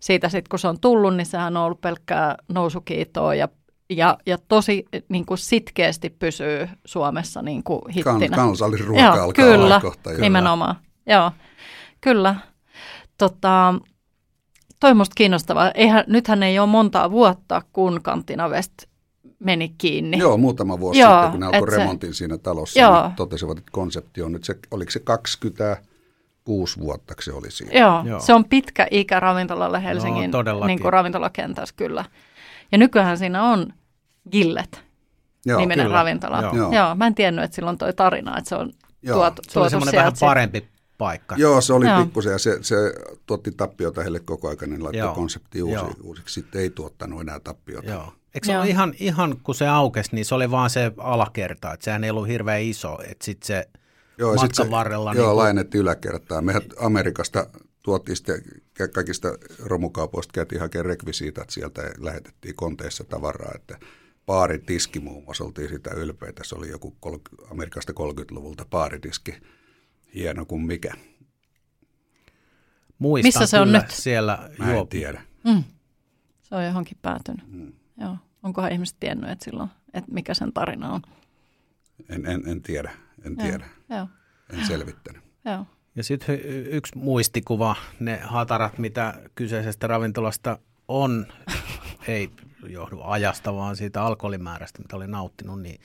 siitä 0.00 0.28
sitten 0.28 0.48
kun 0.50 0.58
se 0.58 0.68
on 0.68 0.80
tullut, 0.80 1.16
niin 1.16 1.26
sehän 1.26 1.56
on 1.56 1.62
ollut 1.62 1.80
pelkkää 1.80 2.36
nousukiitoa 2.48 3.34
ja 3.34 3.48
ja, 3.90 4.18
ja 4.26 4.38
tosi 4.48 4.84
niin 5.08 5.26
kuin 5.26 5.38
sitkeästi 5.38 6.10
pysyy 6.10 6.68
Suomessa 6.84 7.42
niin 7.42 7.62
kuin 7.62 7.82
hittinä. 7.88 8.36
Kan, 8.36 8.48
kansallisruoka 8.48 9.02
Joo, 9.02 9.12
alkaa 9.12 9.32
kyllä, 9.32 9.80
kohta. 9.80 10.10
nimenomaan. 10.10 10.76
Joo, 11.08 11.30
kyllä. 12.00 12.34
Tota, 13.18 13.74
toi 14.80 14.94
musta 14.94 15.14
kiinnostavaa. 15.16 15.70
Eihän, 15.74 16.04
nythän 16.06 16.42
ei 16.42 16.58
ole 16.58 16.68
montaa 16.68 17.10
vuotta, 17.10 17.62
kun 17.72 18.00
Kantina 18.02 18.48
West 18.48 18.72
meni 19.38 19.74
kiinni. 19.78 20.18
Joo, 20.18 20.36
muutama 20.36 20.80
vuosi 20.80 21.00
Joo, 21.00 21.12
sitten, 21.12 21.30
kun 21.30 21.40
ne 21.40 21.46
alkoi 21.46 21.78
remontin 21.78 22.14
se, 22.14 22.18
siinä 22.18 22.38
talossa, 22.38 22.80
Joo. 22.80 23.02
niin 23.02 23.16
totesivat, 23.16 23.58
että 23.58 23.70
konsepti 23.72 24.22
on 24.22 24.32
nyt 24.32 24.44
se, 24.44 24.58
oliko 24.70 24.90
se 24.90 25.00
26 25.00 26.80
vuotta 26.80 27.14
se 27.20 27.32
oli 27.32 27.50
siinä. 27.50 27.78
Joo, 27.78 28.02
Joo. 28.04 28.20
se 28.20 28.34
on 28.34 28.44
pitkä 28.44 28.86
ikä 28.90 29.20
ravintolalle 29.20 29.82
Helsingin 29.84 30.30
no, 30.30 30.66
niin 30.66 30.80
kuin 30.80 30.92
ravintolakentässä 30.92 31.74
kyllä. 31.78 32.04
Ja 32.72 32.78
nykyään 32.78 33.18
siinä 33.18 33.42
on 33.42 33.72
gillet. 34.30 34.84
Joo, 35.46 35.60
niminen 35.60 35.86
kyllä. 35.86 35.98
ravintola. 35.98 36.42
Joo. 36.42 36.54
Joo. 36.54 36.72
Joo, 36.72 36.94
mä 36.94 37.06
en 37.06 37.14
tiennyt, 37.14 37.44
että 37.44 37.54
silloin 37.54 37.78
toi 37.78 37.92
tarina, 37.92 38.38
että 38.38 38.48
se 38.48 38.54
on 38.54 38.72
Joo. 39.02 39.16
tuot, 39.16 39.34
Se 39.34 39.40
oli 39.40 39.52
tuotu 39.52 39.70
semmoinen 39.70 39.90
sieltä 39.90 40.04
vähän 40.04 40.16
parempi 40.20 40.68
paikka. 40.98 41.34
Joo, 41.38 41.60
se 41.60 41.72
oli 41.72 41.86
Joo. 41.86 42.04
pikkusen 42.04 42.32
ja 42.32 42.38
se, 42.38 42.58
se 42.60 42.76
tuotti 43.26 43.50
tappiota 43.52 44.02
heille 44.02 44.20
koko 44.20 44.48
ajan, 44.48 44.70
niin 44.70 44.84
laittoi 44.84 44.98
Joo. 45.00 45.14
konsepti 45.14 45.62
uusi, 45.62 45.74
Joo. 45.74 45.92
uusiksi. 46.02 46.34
Sitten 46.34 46.60
ei 46.60 46.70
tuottanut 46.70 47.20
enää 47.20 47.40
tappiota. 47.40 47.90
Joo. 47.90 48.12
Eikö 48.34 48.46
se 48.46 48.52
Joo. 48.52 48.62
ole 48.62 48.70
ihan, 48.70 48.94
ihan, 48.98 49.36
kun 49.42 49.54
se 49.54 49.68
aukesi, 49.68 50.14
niin 50.14 50.24
se 50.24 50.34
oli 50.34 50.50
vaan 50.50 50.70
se 50.70 50.92
alakerta, 50.98 51.72
että 51.72 51.84
sehän 51.84 52.04
ei 52.04 52.10
ollut 52.10 52.28
hirveän 52.28 52.62
iso, 52.62 52.98
että 53.10 53.24
sitten 53.24 53.46
se 53.46 53.68
Joo, 54.18 54.30
matkan 54.30 54.48
sit 54.48 54.54
se, 54.54 54.70
varrella... 54.70 55.14
Joo, 55.14 55.26
niin 55.26 55.36
laajennettiin 55.36 55.82
yläkertaa. 55.82 56.42
Mehän 56.42 56.62
Amerikasta 56.80 57.46
tuotiin 57.82 58.16
sitten 58.16 58.42
ka- 58.78 58.88
kaikista 58.88 59.28
romukaupoista, 59.64 60.32
käytiin 60.32 60.60
hakemaan 60.60 60.86
rekvisiitat 60.86 61.50
sieltä 61.50 61.82
ja 61.82 61.90
lähetettiin 61.98 62.54
konteissa 62.54 63.04
tavaraa, 63.04 63.52
että 63.54 63.78
baaritiski 64.26 65.00
muun 65.00 65.24
muassa 65.24 65.44
oltiin 65.44 65.68
sitä 65.68 65.90
ylpeitä. 65.90 66.44
Se 66.44 66.54
oli 66.54 66.68
joku 66.68 66.96
kol- 67.00 67.18
Amerikasta 67.50 67.92
30-luvulta 67.92 68.64
baaritiski, 68.70 69.34
hieno 70.14 70.44
kuin 70.44 70.62
mikä. 70.62 70.92
muistan 72.98 73.28
Missä 73.28 73.46
se 73.46 73.60
on 73.60 73.72
nyt? 73.72 73.90
siellä 73.90 74.48
Mä 74.58 74.70
en 74.70 74.76
juo- 74.76 74.86
tiedä. 74.86 75.22
Mm. 75.44 75.64
Se 76.42 76.54
on 76.54 76.64
johonkin 76.64 76.98
päätynyt. 77.02 77.52
Mm. 77.52 77.72
Joo. 78.00 78.16
Onkohan 78.42 78.72
ihmiset 78.72 78.96
tiennyt, 79.00 79.30
että 79.30 79.44
silloin, 79.44 79.70
että 79.94 80.12
mikä 80.12 80.34
sen 80.34 80.52
tarina 80.52 80.92
on? 80.92 81.02
En, 82.08 82.26
en, 82.26 82.42
en 82.48 82.62
tiedä, 82.62 82.90
en 83.24 83.36
tiedä. 83.36 83.68
Joo. 83.88 84.08
En 84.52 84.66
selvittänyt. 84.66 85.22
Joo. 85.44 85.66
Ja 85.96 86.02
sitten 86.04 86.40
yksi 86.70 86.98
muistikuva, 86.98 87.76
ne 88.00 88.16
hatarat, 88.16 88.78
mitä 88.78 89.14
kyseisestä 89.34 89.86
ravintolasta 89.86 90.58
on, 90.88 91.26
ei 92.08 92.30
johdu 92.68 93.00
ajasta, 93.02 93.54
vaan 93.54 93.76
siitä 93.76 94.02
alkoholimäärästä, 94.02 94.82
mitä 94.82 94.96
oli 94.96 95.06
nauttinut, 95.06 95.62
niin 95.62 95.80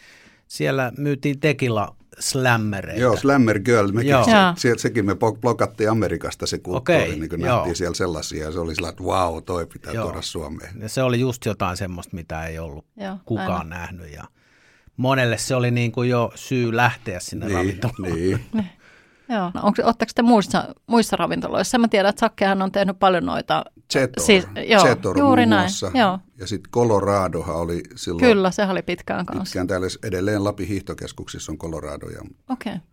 siellä 0.47 0.91
myytiin 0.97 1.39
tekila 1.39 1.95
slammereita. 2.19 3.01
Joo, 3.01 3.17
Slammer 3.17 3.59
Girl, 3.59 3.91
mekin, 3.91 4.09
Joo. 4.11 4.23
se, 4.25 4.31
se, 4.57 4.73
sekin 4.77 5.05
me 5.05 5.13
blok- 5.13 5.39
blokattiin 5.41 5.89
Amerikasta 5.89 6.47
se 6.47 6.57
kulttuuri, 6.57 7.01
Okei, 7.03 7.19
niin 7.19 7.29
kuin 7.29 7.41
joo. 7.41 7.55
nähtiin 7.55 7.75
siellä 7.75 7.95
sellaisia, 7.95 8.45
ja 8.45 8.51
se 8.51 8.59
oli 8.59 8.75
sillä, 8.75 8.89
että 8.89 9.03
wow, 9.03 9.43
toi 9.43 9.65
pitää 9.65 9.93
Joo. 9.93 10.03
tuoda 10.05 10.21
Suomeen. 10.21 10.81
Ja 10.81 10.89
se 10.89 11.03
oli 11.03 11.19
just 11.19 11.45
jotain 11.45 11.77
semmoista, 11.77 12.15
mitä 12.15 12.45
ei 12.47 12.59
ollut 12.59 12.85
Joo, 12.97 13.17
kukaan 13.25 13.51
aivan. 13.51 13.69
nähnyt. 13.69 14.11
Ja 14.11 14.23
monelle 14.97 15.37
se 15.37 15.55
oli 15.55 15.71
niin 15.71 15.91
kuin 15.91 16.09
jo 16.09 16.31
syy 16.35 16.75
lähteä 16.75 17.19
sinne 17.19 17.45
Niin, 17.45 17.55
ravintolaan. 17.57 18.13
niin. 18.13 18.45
Joo. 19.29 19.51
No, 19.53 19.61
onko, 19.63 19.81
te 20.15 20.21
muissa, 20.21 20.75
muissa 20.87 21.15
ravintoloissa? 21.15 21.77
Mä 21.77 21.87
tiedän, 21.87 22.09
että 22.09 22.19
Sakkehan 22.19 22.61
on 22.61 22.71
tehnyt 22.71 22.99
paljon 22.99 23.25
noita. 23.25 23.65
Zetor, 23.93 24.23
Siis- 24.25 24.47
joo, 24.69 24.83
Zetor 24.83 25.19
juuri 25.19 25.41
muun 25.41 25.49
näin, 25.49 25.61
muassa. 25.61 25.91
joo. 25.93 26.19
Ja 26.37 26.47
sitten 26.47 26.71
Coloradohan 26.71 27.55
oli 27.55 27.83
silloin 27.95 28.23
Kyllä, 28.23 28.51
se 28.51 28.63
oli 28.65 28.81
pitkään 28.81 29.25
kanssa. 29.25 29.43
pitkään 29.43 29.67
täällä 29.67 29.87
edelleen 30.03 30.43
Lapin 30.43 30.67
hiihtokeskuksissa 30.67 31.51
on 31.51 31.57
Colorado 31.57 32.09
ja 32.09 32.21
Okei. 32.49 32.73
Okay. 32.73 32.87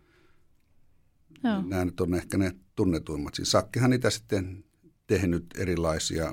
Joo. 1.44 1.62
nämä 1.66 1.84
nyt 1.84 2.00
on 2.00 2.14
ehkä 2.14 2.38
ne 2.38 2.52
tunnetuimmat. 2.76 3.34
Siis 3.34 3.50
Sakkihan 3.50 3.90
niitä 3.90 4.10
sitten 4.10 4.64
tehnyt 5.06 5.46
erilaisia. 5.58 6.32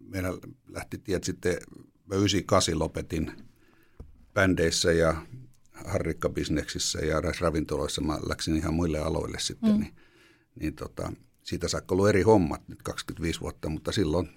Meillä 0.00 0.28
lähti 0.68 0.98
tiet 0.98 1.24
sitten, 1.24 1.56
mä 2.06 2.14
98 2.16 2.78
lopetin 2.78 3.32
bändeissä 4.34 4.92
ja 4.92 5.14
harrikkabisneksissä 5.86 6.98
ja 6.98 7.20
ravintoloissa 7.40 8.00
mä 8.00 8.18
läksin 8.28 8.56
ihan 8.56 8.74
muille 8.74 8.98
aloille 8.98 9.38
sitten, 9.40 9.72
mm. 9.72 9.80
niin, 9.80 9.96
niin 10.60 10.74
tota, 10.74 11.12
siitä 11.42 11.68
saakka 11.68 11.94
ollut 11.94 12.08
eri 12.08 12.22
hommat 12.22 12.68
nyt 12.68 12.82
25 12.82 13.40
vuotta, 13.40 13.68
mutta 13.68 13.92
silloin, 13.92 14.28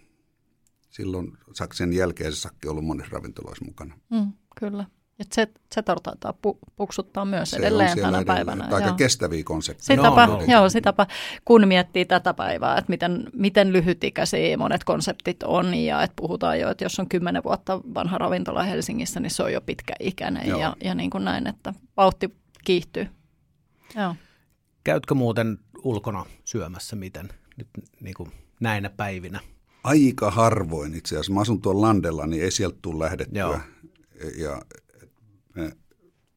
silloin 0.90 1.38
sen 1.74 1.94
jälkeen 1.94 2.34
se 2.34 2.40
sakki 2.40 2.68
on 2.68 2.72
ollut 2.72 2.86
monessa 2.86 3.14
ravintoloissa 3.14 3.66
mukana. 3.66 4.00
Mm, 4.10 4.34
kyllä. 4.60 4.86
Ja 5.20 5.26
Zet- 5.36 5.60
Zetor 5.76 6.00
taitaa 6.00 6.34
pu- 6.48 6.58
puksuttaa 6.76 7.26
myös 7.26 7.50
Se 7.50 7.56
on 7.56 7.64
edelleen 7.64 7.90
tänä 7.90 8.08
edelleen. 8.08 8.26
päivänä. 8.26 8.64
Aika 8.66 8.88
joo. 8.88 8.96
kestäviä 8.96 9.44
konsepteja. 9.44 9.86
Sitäpä, 9.86 10.28
No, 10.28 10.38
no. 10.38 10.44
joo, 10.48 10.70
sitäpä, 10.70 11.08
kun 11.46 11.68
miettii 11.68 12.06
tätä 12.06 12.34
päivää, 12.34 12.78
että 12.78 12.90
miten, 12.90 13.30
miten 13.34 13.74
lyhytikäisiä 13.74 14.58
monet 14.58 14.84
konseptit 14.84 15.44
on 15.44 15.76
ja 15.76 16.04
että 16.04 16.14
puhutaan 16.16 16.60
jo, 16.60 16.70
että 16.70 16.84
jos 16.86 17.00
on 17.00 17.10
kymmenen 17.10 17.44
vuotta 17.44 17.82
vanha 17.94 18.18
ravintola 18.18 18.64
Helsingissä, 18.64 19.20
niin 19.20 19.32
se 19.32 19.44
on 19.44 19.54
jo 19.54 19.62
pitkäikäinen 19.62 20.48
Joo. 20.48 20.60
ja, 20.60 20.76
ja 20.84 20.96
niin 20.96 21.10
kuin 21.10 21.26
näin, 21.26 21.48
että 21.48 21.74
vauhti 21.98 22.36
kiihtyy. 22.66 23.08
Joo. 23.96 24.16
Käytkö 24.84 25.16
muuten 25.16 25.58
ulkona 25.84 26.26
syömässä 26.46 26.96
miten 26.96 27.30
nyt 27.58 27.68
niin 28.02 28.14
kuin 28.14 28.32
näinä 28.60 28.90
päivinä? 28.90 29.40
Aika 29.84 30.32
harvoin 30.32 30.96
itse 30.96 31.16
asiassa. 31.16 31.34
Mä 31.34 31.42
asun 31.42 31.62
tuolla 31.62 31.82
Landella, 31.82 32.28
niin 32.28 32.44
ei 32.44 32.52
sieltä 32.52 32.78
tule 32.82 33.04
lähdettyä. 33.06 33.40
Joo. 33.40 33.60
Ja 34.38 34.62
me 35.56 35.78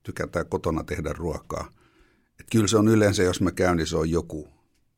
tykätään 0.02 0.46
kotona 0.48 0.84
tehdä 0.84 1.12
ruokaa. 1.12 1.70
Et 2.40 2.46
kyllä 2.52 2.66
se 2.66 2.76
on 2.76 2.88
yleensä, 2.88 3.22
jos 3.22 3.40
mä 3.40 3.52
käyn, 3.52 3.76
niin 3.76 3.86
se 3.86 3.96
on 3.96 4.10
joku 4.10 4.48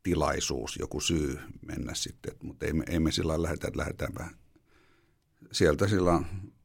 tilaisuus, 0.02 0.76
joku 0.76 1.00
syy 1.00 1.38
mennä 1.66 1.94
sitten. 1.94 2.32
Mutta 2.42 2.66
ei 2.66 2.72
me, 2.72 2.84
ei 2.88 3.00
me 3.00 3.12
sillä 3.12 3.42
lähdetä, 3.42 3.68
että 3.68 3.78
lähdetäänpä 3.78 4.28
sieltä 5.52 5.88
sillä 5.88 6.22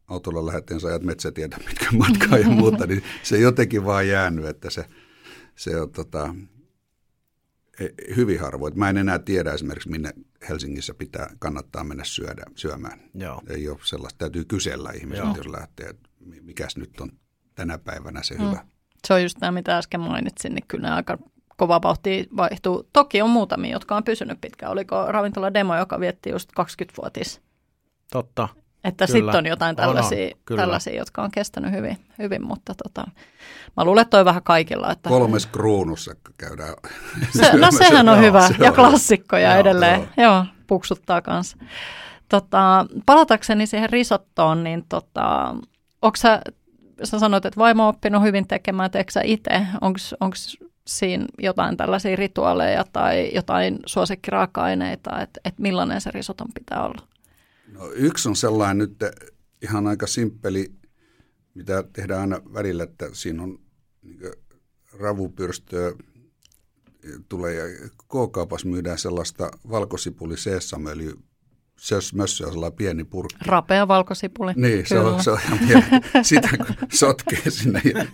autolla 0.08 0.46
lähdetään, 0.46 0.80
sä 0.80 0.88
ajat 0.88 1.04
metsätietä 1.04 1.58
pitkän 1.68 1.98
matkaa 1.98 2.38
ja 2.38 2.50
muuta, 2.50 2.88
niin 2.88 3.04
se 3.24 3.38
jotenkin 3.38 3.86
vaan 3.86 4.08
jäänyt, 4.08 4.46
että 4.46 4.70
se, 4.70 4.86
se 5.56 5.82
on 5.82 5.92
tota, 5.92 6.36
e- 7.80 8.16
hyvin 8.16 8.40
harvoin. 8.40 8.80
Mä 8.80 8.90
en 8.90 8.98
enää 8.98 9.20
tiedä 9.20 9.54
esimerkiksi, 9.54 9.90
minne 9.90 10.14
Helsingissä 10.50 10.94
pitää, 10.94 11.36
kannattaa 11.40 11.84
mennä 11.84 12.04
syödä, 12.04 12.44
syömään. 12.56 13.00
Joo. 13.14 13.42
Ei 13.50 13.70
ole 13.70 13.80
sellaista, 13.84 14.18
täytyy 14.18 14.46
kysellä 14.46 14.92
ihmisiltä, 14.92 15.38
jos 15.38 15.48
lähtee, 15.48 15.90
että 15.90 16.10
mi- 16.20 16.42
mikäs 16.42 16.78
nyt 16.78 17.02
on 17.02 17.12
tänä 17.56 17.78
päivänä 17.78 18.24
se 18.24 18.36
hyvä. 18.40 18.60
Se 19.08 19.14
on 19.14 19.24
just 19.24 19.38
tämä, 19.40 19.52
mitä 19.52 19.78
äsken 19.78 20.00
mainitsin, 20.00 20.56
niin 20.56 20.66
kyllä 20.68 20.96
aika 20.96 21.18
kova 21.58 21.82
vauhti 21.82 22.28
vaihtuu. 22.38 22.90
Toki 22.94 23.22
on 23.22 23.30
muutamia, 23.30 23.72
jotka 23.72 23.96
on 23.96 24.04
pysynyt 24.04 24.42
pitkään. 24.42 24.72
Oliko 24.72 25.06
ravintola 25.08 25.54
Demo, 25.54 25.76
joka 25.76 26.00
vietti 26.00 26.30
just 26.30 26.50
20-vuotis? 26.60 27.42
Totta. 28.12 28.48
Että 28.84 29.08
sitten 29.08 29.36
on 29.36 29.46
jotain 29.46 29.76
On, 29.80 29.88
on, 29.88 29.96
tällaisia, 29.96 30.36
tällaisia, 30.56 30.96
jotka 30.96 31.22
on 31.24 31.32
kestänyt 31.32 31.72
hyvin, 31.72 31.98
hyvin 32.20 32.46
mutta 32.48 32.74
tota, 32.84 33.08
mä 33.78 33.84
luulen, 33.84 34.02
että 34.02 34.18
toi 34.18 34.26
vähän 34.26 34.44
kaikilla. 34.44 34.92
Että 34.92 35.10
Kolmes 35.10 35.46
kruunussa 35.46 36.16
käydään 36.38 36.74
se, 37.38 37.58
no 37.58 37.72
sehän 37.72 38.10
on 38.10 38.18
Joo, 38.18 38.26
hyvä 38.28 38.48
se 38.48 38.56
ja 38.60 38.70
on- 38.70 38.76
klassikkoja 38.76 39.50
Joo, 39.52 39.60
edelleen. 39.60 40.00
joo. 40.00 40.08
Joo. 40.18 40.34
joo, 40.34 40.46
puksuttaa 40.68 41.22
kanssa. 41.22 41.58
Tota, 42.30 42.86
palatakseni 43.06 43.68
siihen 43.68 43.90
risottoon, 43.90 44.64
niin 44.64 44.86
tota, 44.90 45.56
onko 46.02 46.16
sä, 46.16 46.42
sä 47.04 47.20
sanoit, 47.20 47.46
että 47.46 47.60
vaimo 47.60 47.84
on 47.84 47.90
oppinut 47.90 48.24
hyvin 48.24 48.48
tekemään, 48.48 48.92
teekö 48.92 49.12
sä 49.12 49.22
itse? 49.24 49.68
Onko 49.82 50.36
siinä 50.88 51.26
jotain 51.40 51.78
tällaisia 51.78 52.16
rituaaleja 52.16 52.86
tai 52.94 53.32
jotain 53.34 53.80
suosikkiraaka-aineita, 53.86 55.22
että 55.22 55.42
et 55.46 55.60
millainen 55.60 56.02
se 56.02 56.12
risoton 56.12 56.48
pitää 56.54 56.86
olla? 56.86 57.08
No, 57.72 57.92
yksi 57.92 58.30
on 58.30 58.36
sellainen 58.36 58.78
nyt 58.78 58.98
ihan 59.62 59.88
aika 59.88 60.08
simppeli, 60.08 60.72
mitä 61.54 61.84
tehdään 61.94 62.22
aina 62.22 62.42
välillä, 62.54 62.84
että 62.84 63.10
siinä 63.14 63.44
on 63.44 63.60
niin 64.02 64.20
ravupyrstöä 65.00 65.94
tulee 67.30 67.54
ja 67.54 67.90
K-kaupassa 67.90 68.68
myydään 68.68 68.98
sellaista 68.98 69.52
valkosipuli 69.70 70.38
seesamöljy, 70.38 71.14
mössö 72.14 72.46
on 72.46 72.52
sellainen 72.52 72.78
pieni 72.78 73.04
purkki. 73.04 73.46
Rapea 73.46 73.88
valkosipuli. 73.88 74.54
Niin, 74.56 74.86
se 74.86 74.96
kyllä. 74.96 75.10
on, 75.10 75.24
se 75.24 75.32
on 75.32 75.40
ihan 75.46 75.60
mieleen. 75.66 76.02
Sitä 76.22 76.50
kun 76.58 76.76
sotkee 76.94 77.50
sinne 77.50 77.82
ja, 77.94 78.06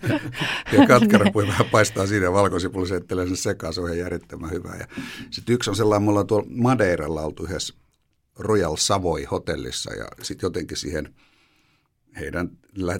ja 0.72 0.88
katkerapui 0.98 1.48
vähän 1.48 1.66
paistaa 1.72 2.08
siinä 2.08 2.26
ja 2.26 2.32
valkosipuli 2.32 2.88
seittelee 2.88 3.28
sen 3.28 3.38
sekaan, 3.38 3.74
se 3.74 3.82
on 3.82 3.88
ihan 3.88 4.00
järjettömän 4.00 4.52
hyvä. 4.52 4.76
Ja 4.80 4.88
sitten 5.30 5.56
yksi 5.56 5.70
on 5.70 5.76
sellainen, 5.76 6.04
mulla 6.04 6.20
on 6.20 6.28
tuolla 6.28 6.48
Madeiralla 6.50 7.22
oltu 7.22 7.44
yhdessä 7.44 7.74
Royal 8.40 8.76
Savoy 8.76 9.24
hotellissa 9.24 9.94
ja 9.94 10.06
sitten 10.22 10.48
jotenkin 10.48 10.78
siihen 10.78 11.16
heidän, 12.20 12.50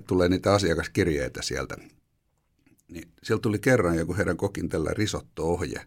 tulee 0.08 0.30
niitä 0.30 0.54
asiakaskirjeitä 0.54 1.42
sieltä. 1.42 1.76
Niin 2.88 3.12
sieltä 3.24 3.42
tuli 3.42 3.60
kerran 3.60 3.98
joku 3.98 4.16
heidän 4.18 4.38
kokin 4.38 4.70
tällä 4.70 4.92
risotto-ohje. 4.94 5.82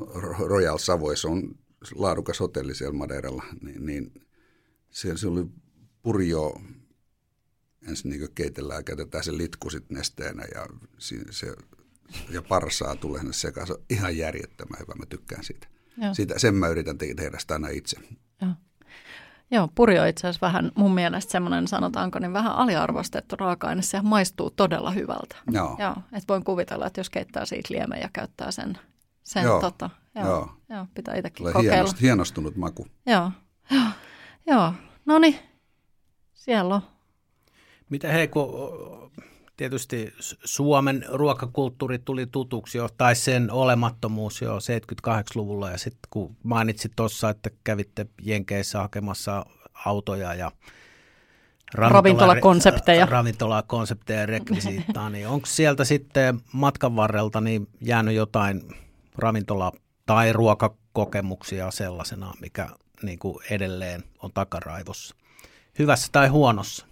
Ro- 0.00 0.46
Royal 0.46 0.78
Savoy, 0.78 1.16
se 1.16 1.28
on 1.28 1.54
laadukas 1.94 2.40
hotelli 2.40 2.74
siellä 2.74 2.98
Madeiralla, 2.98 3.44
niin, 3.62 3.86
niin 3.86 4.26
siellä 4.90 5.18
se 5.18 5.28
oli 5.28 5.46
purjo, 6.02 6.60
ensin 7.88 8.10
niin 8.10 8.28
keitellään 8.34 8.78
ja 8.78 8.82
käytetään 8.82 9.24
se 9.24 9.36
litku 9.36 9.70
sitten 9.70 9.96
nesteenä 9.96 10.44
ja, 10.54 10.66
se, 11.30 11.54
ja 12.30 12.42
parsaa 12.42 12.96
tulee 12.96 13.20
sinne 13.20 13.32
sekaan. 13.32 13.66
Se 13.66 13.72
on 13.72 13.82
ihan 13.90 14.16
järjettömän 14.16 14.80
hyvä, 14.80 14.94
mä 14.94 15.06
tykkään 15.06 15.44
siitä. 15.44 15.66
Joo. 15.96 16.14
siitä 16.14 16.38
sen 16.38 16.54
mä 16.54 16.68
yritän 16.68 16.98
te- 16.98 17.14
tehdä 17.14 17.38
sitä 17.38 17.54
aina 17.54 17.68
itse. 17.68 17.96
Joo. 18.40 18.50
Joo, 19.50 19.68
puri 19.74 19.98
on 19.98 20.08
itse 20.08 20.28
asiassa 20.28 20.46
vähän 20.46 20.72
mun 20.74 20.94
mielestä 20.94 21.32
semmoinen, 21.32 21.68
sanotaanko, 21.68 22.18
niin 22.18 22.32
vähän 22.32 22.52
aliarvostettu 22.52 23.36
raaka-aine. 23.36 23.82
Sehän 23.82 24.06
maistuu 24.06 24.50
todella 24.50 24.90
hyvältä. 24.90 25.36
Joo. 25.50 25.76
Joo, 25.78 25.96
että 26.02 26.28
voin 26.28 26.44
kuvitella, 26.44 26.86
että 26.86 27.00
jos 27.00 27.10
keittää 27.10 27.44
siitä 27.44 27.74
liemen 27.74 28.00
ja 28.00 28.08
käyttää 28.12 28.50
sen, 28.50 28.78
sen 29.24 29.44
Joo, 29.44 29.60
tota, 29.60 29.90
joo, 30.14 30.26
joo. 30.26 30.52
joo. 30.68 30.86
pitää 30.94 31.14
itsekin 31.14 31.38
Tulee 31.38 31.52
kokeilla. 31.52 31.74
hienost, 31.74 32.00
hienostunut 32.00 32.56
maku. 32.56 32.86
Joo, 33.06 33.30
joo, 33.70 33.82
joo. 34.46 34.72
no 35.06 35.18
niin, 35.18 35.38
siellä 36.32 36.74
on. 36.74 36.82
Mitä 37.90 38.08
hei, 38.12 38.28
kun 38.28 38.48
tietysti 39.56 40.12
Suomen 40.44 41.04
ruokakulttuuri 41.08 41.98
tuli 41.98 42.26
tutuksi 42.26 42.78
jo, 42.78 42.88
tai 42.98 43.16
sen 43.16 43.50
olemattomuus 43.50 44.42
jo 44.42 44.58
78-luvulla, 44.58 45.70
ja 45.70 45.78
sitten 45.78 46.08
kun 46.10 46.36
mainitsit 46.42 46.92
tuossa, 46.96 47.30
että 47.30 47.50
kävitte 47.64 48.06
Jenkeissä 48.22 48.78
hakemassa 48.78 49.46
autoja 49.84 50.34
ja 50.34 50.52
ravintolakonsepteja. 51.74 53.06
Ravintolakonsepteja 53.06 54.20
ja 54.20 54.26
rekvisiittaa, 54.26 55.10
niin 55.10 55.28
onko 55.28 55.46
sieltä 55.46 55.84
sitten 55.84 56.40
matkan 56.52 56.96
varrelta 56.96 57.40
niin 57.40 57.68
jäänyt 57.80 58.14
jotain 58.14 58.62
ravintola- 59.18 59.78
tai 60.06 60.32
ruokakokemuksia 60.32 61.70
sellaisena, 61.70 62.34
mikä 62.40 62.68
niin 63.02 63.18
kuin 63.18 63.36
edelleen 63.50 64.02
on 64.22 64.30
takaraivossa? 64.34 65.14
Hyvässä 65.78 66.08
tai 66.12 66.28
huonossa? 66.28 66.86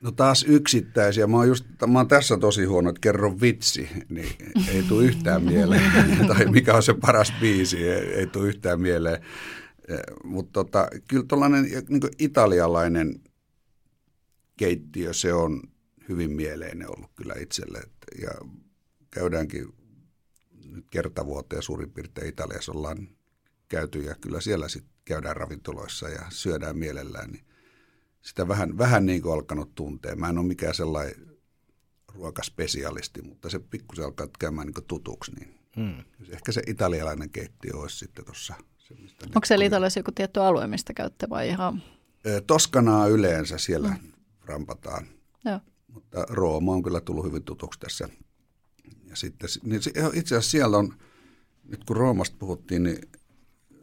No 0.00 0.10
taas 0.10 0.44
yksittäisiä. 0.48 1.26
Mä 1.26 1.36
oon, 1.36 1.48
just, 1.48 1.64
mä 1.86 1.98
oon 1.98 2.08
tässä 2.08 2.36
tosi 2.38 2.64
huono, 2.64 2.88
että 2.90 3.00
kerro 3.00 3.40
vitsi, 3.40 3.88
niin 4.08 4.28
ei 4.68 4.82
tule 4.82 5.04
yhtään 5.04 5.42
mieleen. 5.52 5.82
tai 6.26 6.46
mikä 6.46 6.74
on 6.74 6.82
se 6.82 6.94
paras 6.94 7.32
biisi, 7.40 7.88
ei, 7.88 8.14
ei 8.14 8.26
tule 8.26 8.48
yhtään 8.48 8.80
mieleen. 8.80 9.22
Eh, 9.88 9.98
Mutta 10.24 10.52
tota, 10.52 10.88
kyllä 11.08 11.24
tuollainen 11.28 11.62
niin 11.88 12.02
italialainen 12.18 13.20
keittiö, 14.56 15.12
se 15.12 15.32
on 15.32 15.62
hyvin 16.08 16.30
mieleinen 16.30 16.90
ollut 16.90 17.10
kyllä 17.16 17.34
itselle. 17.40 17.82
Ja 18.22 18.30
käydäänkin 19.10 19.66
kertavuoteen 20.90 21.62
suurin 21.62 21.90
piirtein 21.90 22.28
Italiassa 22.28 22.72
ollaan 22.72 23.08
käyty 23.68 24.02
ja 24.02 24.14
kyllä 24.14 24.40
siellä 24.40 24.68
sitten 24.68 24.92
käydään 25.04 25.36
ravintoloissa 25.36 26.08
ja 26.08 26.22
syödään 26.28 26.78
mielellään, 26.78 27.30
niin 27.30 27.44
sitä 28.22 28.48
vähän, 28.48 28.78
vähän 28.78 29.06
niin 29.06 29.22
kuin 29.22 29.34
alkanut 29.34 29.74
tuntea. 29.74 30.16
Mä 30.16 30.28
en 30.28 30.38
ole 30.38 30.46
mikään 30.46 30.74
sellainen 30.74 31.32
ruokaspesialisti, 32.14 33.22
mutta 33.22 33.50
se 33.50 33.58
pikkusen 33.58 34.04
alkaa 34.04 34.26
käymään 34.38 34.66
niin 34.66 34.86
tutuksi. 34.86 35.32
Niin 35.32 35.58
hmm. 35.76 36.04
Ehkä 36.28 36.52
se 36.52 36.62
italialainen 36.66 37.30
keittiö 37.30 37.72
olisi 37.74 37.98
sitten 37.98 38.24
tuossa. 38.24 38.54
Onko 39.22 39.44
se 39.44 39.54
Italiassa 39.54 40.00
joku 40.00 40.12
tietty 40.12 40.40
alue, 40.40 40.66
mistä 40.66 40.94
käytte 40.94 41.30
vai 41.30 41.48
ihan? 41.48 41.82
Toskanaa 42.46 43.06
yleensä 43.06 43.58
siellä 43.58 43.88
hmm. 43.88 44.12
rampataan. 44.44 45.06
Joo. 45.44 45.60
Mutta 45.88 46.24
Rooma 46.28 46.72
on 46.72 46.82
kyllä 46.82 47.00
tullut 47.00 47.24
hyvin 47.24 47.42
tutuksi 47.42 47.80
tässä. 47.80 48.08
Ja 49.12 49.16
sitten, 49.16 49.48
niin 49.62 49.80
itse 50.14 50.36
asiassa 50.36 50.50
siellä 50.50 50.78
on, 50.78 50.94
nyt 51.64 51.84
kun 51.84 51.96
Roomasta 51.96 52.36
puhuttiin, 52.38 52.82
niin 52.82 52.98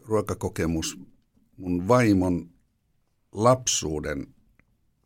ruokakokemus 0.01 0.99
mun 1.57 1.87
vaimon 1.87 2.49
lapsuuden 3.31 4.27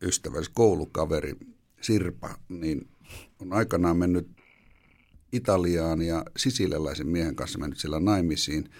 ystävä, 0.02 0.36
koulukaveri 0.54 1.34
Sirpa, 1.80 2.38
niin 2.48 2.88
on 3.38 3.52
aikanaan 3.52 3.96
mennyt 3.96 4.28
Italiaan 5.32 6.02
ja 6.02 6.24
sisilialaisen 6.36 7.06
miehen 7.06 7.36
kanssa 7.36 7.58
mennyt 7.58 7.78
siellä 7.78 8.00
naimisiin. 8.00 8.70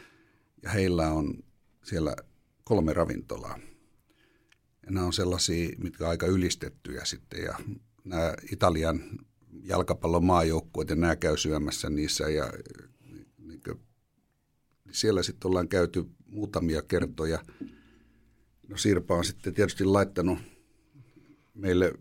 Ja 0.62 0.70
heillä 0.70 1.12
on 1.12 1.35
siellä 1.83 2.16
kolme 2.64 2.92
ravintolaa. 2.92 3.59
Ja 4.87 4.92
nämä 4.92 5.07
on 5.07 5.12
sellaisia, 5.12 5.68
mitkä 5.78 6.04
on 6.04 6.11
aika 6.11 6.26
ylistettyjä 6.26 7.04
sitten. 7.04 7.42
Ja 7.42 7.59
nämä 8.04 8.35
Italian 8.52 9.00
jalkapallon 9.62 10.25
maajoukkueet 10.25 10.90
ja 10.90 10.97
nämä 10.97 11.17
käy 11.17 11.37
syömässä 11.37 11.90
niissä. 11.90 12.31
Ja 12.31 12.53
niin 13.38 13.61
kuin, 13.64 13.81
siellä 14.90 15.23
sitten 15.23 15.49
ollaan 15.49 15.69
käyty 15.69 16.05
muutamia 16.27 16.83
kertoja– 16.83 17.38
No 18.69 18.77
Sirpa 18.77 19.17
on 19.17 19.25
sitten 19.25 19.55
tietysti 19.55 19.85
laittanut 19.85 20.38
meille 21.55 21.95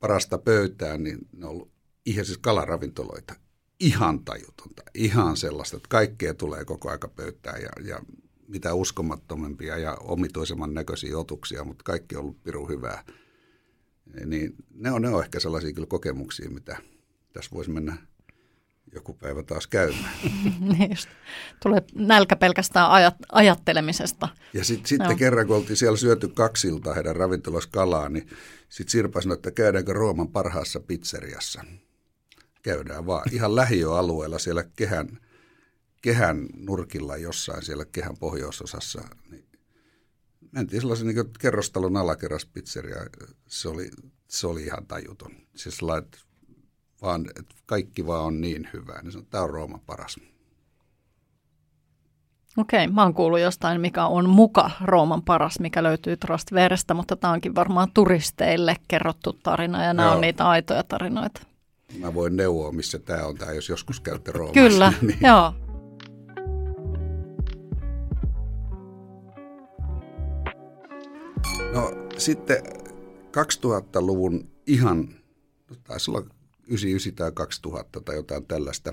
parasta 0.00 0.38
pöytää, 0.38 0.98
niin 0.98 1.18
ne 1.32 1.46
on 1.46 1.50
ollut 1.52 1.70
ihan 2.06 2.24
siis 2.24 2.38
kalaravintoloita. 2.38 3.34
Ihan 3.80 4.24
tajutonta, 4.24 4.82
ihan 4.94 5.36
sellaista, 5.36 5.76
että 5.76 5.88
kaikkea 5.88 6.34
tulee 6.34 6.64
koko 6.64 6.90
aika 6.90 7.08
pöytään 7.08 7.62
ja, 7.62 7.68
ja 7.84 8.00
mitä 8.48 8.74
uskomattomampia 8.74 9.78
ja 9.78 9.94
omituisemman 9.94 10.74
näköisiä 10.74 11.18
otuksia, 11.18 11.64
mutta 11.64 11.84
kaikki 11.84 12.16
on 12.16 12.22
ollut 12.22 12.42
pirun 12.42 12.68
hyvää. 12.68 13.04
Niin 14.26 14.54
ne 14.74 14.90
on, 14.90 15.02
ne 15.02 15.08
on 15.08 15.24
ehkä 15.24 15.40
sellaisia 15.40 15.72
kyllä 15.72 15.86
kokemuksia, 15.86 16.50
mitä 16.50 16.76
tässä 17.32 17.50
voisi 17.54 17.70
mennä 17.70 17.96
joku 18.94 19.14
päivä 19.14 19.42
taas 19.42 19.66
käymään. 19.66 20.14
niin 20.78 20.96
Tulee 21.62 21.82
nälkä 21.94 22.36
pelkästään 22.36 22.90
ajat, 22.90 23.14
ajattelemisesta. 23.32 24.28
Ja 24.52 24.64
sit, 24.64 24.86
sitten 24.86 25.08
no. 25.08 25.16
kerran, 25.16 25.46
kun 25.46 25.56
oltiin 25.56 25.76
siellä 25.76 25.96
syöty 25.96 26.28
kaksilta 26.28 26.94
heidän 26.94 27.16
ravintolassa 27.16 27.70
kalaa, 27.72 28.08
niin 28.08 28.28
sitten 28.68 28.90
Sirpa 28.90 29.20
sanoi, 29.20 29.34
että 29.34 29.50
käydäänkö 29.50 29.92
Rooman 29.92 30.28
parhaassa 30.28 30.80
pizzeriassa. 30.80 31.64
Käydään 32.62 33.06
vaan 33.06 33.22
ihan 33.32 33.56
lähiöalueella 33.56 34.38
siellä 34.38 34.64
kehän, 34.76 35.18
kehän 36.02 36.46
nurkilla 36.56 37.16
jossain 37.16 37.62
siellä 37.62 37.84
kehän 37.84 38.16
pohjoisosassa. 38.16 39.02
Niin 39.30 39.44
mentiin 40.52 40.80
sellaisen 40.80 41.06
niin 41.06 41.32
kerrostalon 41.38 41.96
alakerras 41.96 42.46
pizzeria. 42.46 42.96
Se 43.46 43.68
oli, 43.68 43.90
se 44.28 44.46
oli 44.46 44.64
ihan 44.64 44.86
tajuton. 44.86 45.32
Siis 45.56 45.82
lait, 45.82 46.16
vaan 47.02 47.26
että 47.38 47.54
kaikki 47.66 48.06
vaan 48.06 48.24
on 48.24 48.40
niin 48.40 48.68
hyvää. 48.72 49.02
Niin 49.02 49.26
tämä 49.30 49.44
on 49.44 49.50
Rooma 49.50 49.78
paras. 49.86 50.16
Okei, 52.56 52.88
mä 52.88 53.02
oon 53.02 53.14
kuullut 53.14 53.40
jostain, 53.40 53.80
mikä 53.80 54.06
on 54.06 54.28
muka 54.28 54.70
Rooman 54.84 55.22
paras, 55.22 55.60
mikä 55.60 55.82
löytyy 55.82 56.16
Trustverestä, 56.16 56.94
mutta 56.94 57.16
tämä 57.16 57.32
onkin 57.32 57.54
varmaan 57.54 57.88
turisteille 57.94 58.76
kerrottu 58.88 59.32
tarina 59.32 59.84
ja 59.84 59.92
nämä 59.92 60.08
Joo. 60.08 60.14
on 60.14 60.20
niitä 60.20 60.48
aitoja 60.48 60.82
tarinoita. 60.84 61.42
Mä 61.98 62.14
voin 62.14 62.36
neuvoa, 62.36 62.72
missä 62.72 62.98
tämä 62.98 63.26
on, 63.26 63.36
tämä 63.36 63.52
jos 63.52 63.68
joskus 63.68 64.00
käytte 64.00 64.32
Roomassa. 64.32 64.60
Kyllä, 64.60 64.92
niin. 65.02 65.18
joo. 65.20 65.54
No 71.72 71.92
sitten 72.18 72.62
2000-luvun 73.32 74.50
ihan, 74.66 75.14
taisi 75.84 76.10
olla 76.10 76.26
99 76.66 77.14
tai 77.14 77.32
2000 77.32 78.00
tai 78.00 78.14
jotain 78.16 78.46
tällaista. 78.46 78.92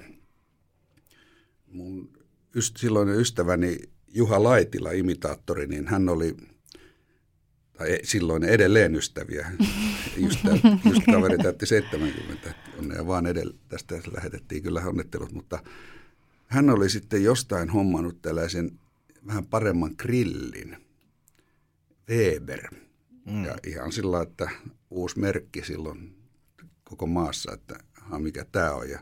Mun 1.68 2.10
yst, 2.56 2.78
silloinen 2.78 3.16
ystäväni 3.16 3.78
Juha 4.08 4.44
Laitila, 4.44 4.92
imitaattori, 4.92 5.68
niin 5.68 5.88
hän 5.88 6.10
oli, 6.10 6.38
tai 7.78 7.94
e, 7.94 8.00
silloin 8.04 8.44
edelleen 8.44 8.96
ystäviä, 8.96 9.52
just, 10.18 10.40
just 10.90 11.02
kaveri 11.14 11.38
täytti 11.38 11.66
70, 11.66 12.54
onnea 12.80 13.08
vaan 13.08 13.26
edellä, 13.26 13.54
tästä 13.68 14.02
lähetettiin 14.14 14.64
kyllä 14.64 14.82
onnittelut, 14.82 15.32
mutta 15.32 15.60
hän 16.48 16.70
oli 16.70 16.90
sitten 16.90 17.24
jostain 17.24 17.70
hommannut 17.70 18.22
tällaisen 18.22 18.80
vähän 19.28 19.46
paremman 19.46 19.96
grillin, 19.98 20.89
Weber. 22.10 22.68
Mm. 23.26 23.46
Ja 23.46 23.56
ihan 23.68 23.92
sillä 23.92 24.22
että 24.22 24.50
uusi 24.90 25.20
merkki 25.20 25.64
silloin 25.64 26.16
koko 26.84 27.06
maassa, 27.06 27.54
että 27.54 27.80
mikä 28.18 28.46
tämä 28.46 28.72
on. 28.72 28.90
Ja 28.90 29.00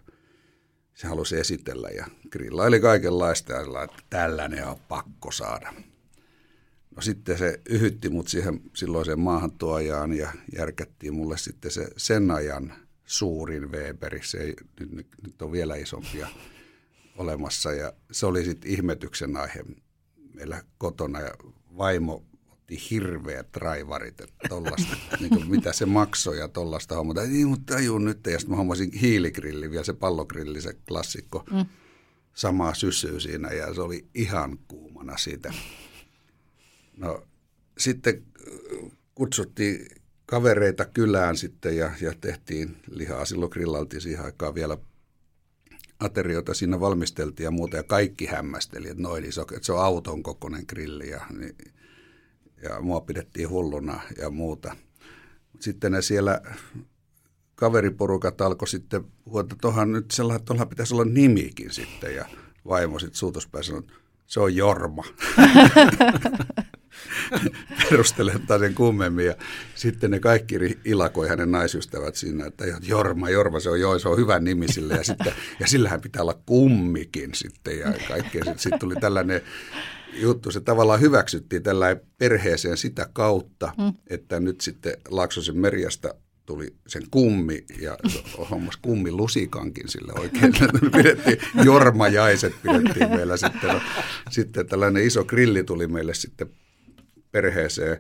se 0.94 1.08
halusi 1.08 1.38
esitellä 1.38 1.90
ja 1.90 2.08
grillaili 2.30 2.80
kaikenlaista 2.80 3.54
ja 3.54 3.64
sillä, 3.64 3.84
että 3.84 4.04
tällainen 4.10 4.68
on 4.68 4.80
pakko 4.88 5.32
saada. 5.32 5.74
No 6.96 7.02
sitten 7.02 7.38
se 7.38 7.62
yhytti 7.70 8.10
mut 8.10 8.28
siihen 8.28 8.62
silloiseen 8.76 9.20
maahantuojaan 9.20 10.14
ja 10.14 10.34
järkättiin 10.58 11.14
mulle 11.14 11.38
sitten 11.38 11.72
se 11.72 11.88
sen 11.98 12.32
ajan 12.32 12.74
suurin 13.06 13.72
Weberi. 13.72 14.20
Se 14.24 14.38
ei, 14.38 14.56
nyt, 14.80 14.92
nyt, 14.92 15.08
nyt 15.24 15.42
on 15.42 15.52
vielä 15.52 15.76
isompia 15.76 16.28
olemassa 17.18 17.72
ja 17.72 17.94
se 18.12 18.26
oli 18.26 18.46
sitten 18.46 18.72
ihmetyksen 18.72 19.38
aihe 19.38 19.64
meillä 20.34 20.64
kotona 20.78 21.20
ja 21.20 21.32
vaimo 21.78 22.24
otti 22.68 22.90
hirveät 22.92 23.56
raivarit, 23.56 24.22
että 24.22 24.50
tollasta, 24.50 24.98
niin 25.20 25.30
kuin 25.30 25.50
mitä 25.50 25.74
se 25.74 25.86
maksoi 25.86 26.38
ja 26.38 26.48
tollasta 26.48 26.96
hommata. 26.96 27.22
Ei, 27.22 27.46
mutta 27.46 27.74
tajuu 27.74 27.98
nyt. 27.98 28.26
Ja 28.26 28.40
sitten 28.40 28.50
mä 28.50 28.58
hommasin 28.58 28.92
hiiligrilli, 28.92 29.72
vielä 29.72 29.84
se 29.84 29.94
pallogrilli, 29.94 30.62
se 30.62 30.74
klassikko. 30.88 31.44
Mm. 31.52 31.66
Samaa 32.34 32.74
syssyä 32.74 33.20
siinä 33.20 33.52
ja 33.52 33.74
se 33.74 33.82
oli 33.82 34.08
ihan 34.16 34.60
kuumana 34.68 35.18
siitä. 35.18 35.54
No 36.98 37.24
sitten 37.78 38.24
kutsuttiin 39.16 39.88
kavereita 40.26 40.86
kylään 40.86 41.38
sitten 41.38 41.78
ja, 41.78 41.92
ja 42.02 42.14
tehtiin 42.22 42.78
lihaa. 42.92 43.26
Silloin 43.26 43.52
grillaltiin 43.52 44.02
siihen 44.02 44.26
aikaan 44.26 44.56
vielä 44.56 44.78
aterioita 46.00 46.54
siinä 46.54 46.80
valmisteltiin 46.80 47.46
ja 47.46 47.52
muuta, 47.52 47.78
ja 47.78 47.84
kaikki 47.84 48.26
hämmästeli, 48.26 48.90
että 48.90 49.04
noin 49.04 49.26
iso, 49.26 49.42
että 49.42 49.60
se 49.62 49.74
on 49.74 49.84
auton 49.84 50.24
kokoinen 50.24 50.64
grilli, 50.68 51.10
ja 51.10 51.26
niin 51.30 51.56
ja 52.64 52.82
mua 52.82 53.02
pidettiin 53.02 53.50
hulluna 53.50 54.02
ja 54.18 54.30
muuta. 54.30 54.76
Sitten 55.60 55.92
ne 55.92 56.02
siellä 56.02 56.42
kaveriporukat 57.56 58.42
alkoi 58.42 58.68
sitten 58.68 59.06
puhua, 59.24 59.42
että 59.42 59.86
nyt 59.86 60.12
sellainen, 60.12 60.42
että 60.52 60.66
pitäisi 60.66 60.94
olla 60.94 61.06
nimikin 61.06 61.72
sitten 61.72 62.16
ja 62.16 62.26
vaimo 62.68 63.00
sitten 63.00 63.18
suutuspäin 63.18 63.64
sanoi, 63.64 63.80
että 63.80 63.94
se 64.28 64.40
on 64.40 64.56
Jorma. 64.56 65.04
perusteletta 67.90 68.60
sen 68.60 68.76
kummemmin. 68.76 69.26
Ja 69.26 69.36
sitten 69.76 70.12
ne 70.12 70.20
kaikki 70.20 70.56
ilakoi 70.86 71.28
hänen 71.28 71.52
naisystävät 71.52 72.16
siinä, 72.16 72.46
että 72.46 72.66
Jorma, 72.82 73.30
Jorma, 73.30 73.60
se 73.60 73.70
on 73.70 73.80
joo, 73.80 74.00
se 74.00 74.10
on 74.10 74.18
hyvä 74.18 74.40
nimi 74.40 74.68
sille. 74.68 74.94
Ja, 74.94 75.04
sitten, 75.04 75.34
ja 75.60 75.68
sillähän 75.68 76.02
pitää 76.02 76.22
olla 76.22 76.40
kummikin 76.46 77.30
sitten 77.34 77.80
ja 77.80 77.94
kaikkea. 78.08 78.44
Sitten, 78.44 78.60
sitten 78.60 78.80
tuli 78.80 78.96
tällainen 78.96 79.42
juttu, 80.14 80.52
se 80.52 80.60
tavallaan 80.62 81.02
hyväksyttiin 81.02 81.64
tällä 81.64 81.96
perheeseen 82.18 82.78
sitä 82.78 83.10
kautta, 83.14 83.74
mm. 83.78 83.94
että 84.08 84.40
nyt 84.40 84.62
sitten 84.62 84.98
Laaksosen 85.10 85.58
Merjasta 85.58 86.14
tuli 86.46 86.76
sen 86.88 87.04
kummi 87.12 87.66
ja 87.80 87.98
hommas 88.50 88.78
kummi 88.78 89.12
lusikankin 89.12 89.90
sille 89.90 90.14
oikein. 90.20 90.54
pidettiin, 90.98 91.38
jormajaiset 91.64 92.54
pidettiin 92.64 93.10
meillä 93.10 93.38
sitten. 93.38 93.70
No, 93.70 93.82
sitten 94.30 94.68
tällainen 94.68 95.04
iso 95.04 95.24
grilli 95.24 95.64
tuli 95.64 95.88
meille 95.88 96.14
sitten 96.14 96.50
perheeseen. 97.32 97.98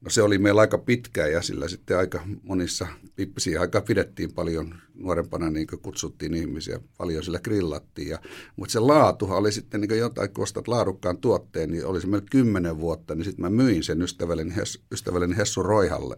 No 0.00 0.10
se 0.10 0.22
oli 0.22 0.38
meillä 0.38 0.60
aika 0.60 0.78
pitkä 0.78 1.26
ja 1.26 1.42
sillä 1.42 1.68
sitten 1.68 1.98
aika 1.98 2.20
monissa 2.42 2.86
pippisiä 3.16 3.60
aika 3.60 3.80
pidettiin 3.80 4.32
paljon 4.32 4.74
nuorempana, 4.94 5.50
niin 5.50 5.66
kutsuttiin 5.82 6.34
ihmisiä, 6.34 6.80
paljon 6.98 7.24
sillä 7.24 7.40
grillattiin. 7.40 8.08
Ja, 8.08 8.18
mutta 8.56 8.72
se 8.72 8.80
laatuhan 8.80 9.38
oli 9.38 9.52
sitten 9.52 9.80
niin 9.80 9.98
jotain, 9.98 10.30
kun 10.30 10.42
ostat 10.42 10.68
laadukkaan 10.68 11.18
tuotteen, 11.18 11.70
niin 11.70 11.86
oli 11.86 12.00
se 12.00 12.06
meillä 12.06 12.26
kymmenen 12.30 12.78
vuotta, 12.78 13.14
niin 13.14 13.24
sitten 13.24 13.42
mä 13.42 13.50
myin 13.50 13.84
sen 13.84 14.02
ystävälleni, 14.02 14.54
ystävälleni 14.92 15.36
Hessu 15.36 15.62
Roihalle 15.62 16.16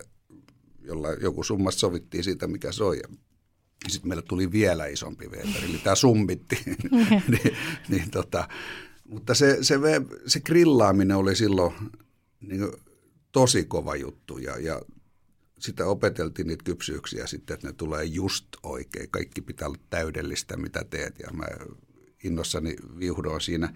jolla 0.88 1.12
joku 1.12 1.42
summa 1.42 1.70
sovittiin 1.70 2.24
siitä, 2.24 2.46
mikä 2.46 2.72
se 2.72 2.84
on. 2.84 2.96
Ja 2.96 3.08
sitten 3.88 4.08
meillä 4.08 4.22
tuli 4.22 4.52
vielä 4.52 4.86
isompi 4.86 5.28
Weber, 5.28 5.64
eli 5.64 5.78
tämä 5.78 5.94
summitti. 5.94 6.58
niin, 7.28 7.56
niin 7.88 8.10
tota, 8.10 8.48
mutta 9.08 9.34
se, 9.34 9.58
se, 9.60 9.74
se 10.26 10.40
grillaaminen 10.40 11.16
oli 11.16 11.36
silloin 11.36 11.74
niin 12.40 12.68
tosi 13.32 13.64
kova 13.64 13.96
juttu 13.96 14.38
ja, 14.38 14.58
ja 14.58 14.82
sitä 15.58 15.86
opeteltiin 15.86 16.48
niitä 16.48 16.64
kypsyyksiä 16.64 17.26
sitten, 17.26 17.54
että 17.54 17.66
ne 17.66 17.72
tulee 17.72 18.04
just 18.04 18.46
oikein. 18.62 19.10
Kaikki 19.10 19.40
pitää 19.40 19.68
olla 19.68 19.78
täydellistä, 19.90 20.56
mitä 20.56 20.84
teet 20.90 21.18
ja 21.18 21.28
mä 21.32 21.44
innossani 22.24 22.76
viuhdoin 22.98 23.40
siinä. 23.40 23.74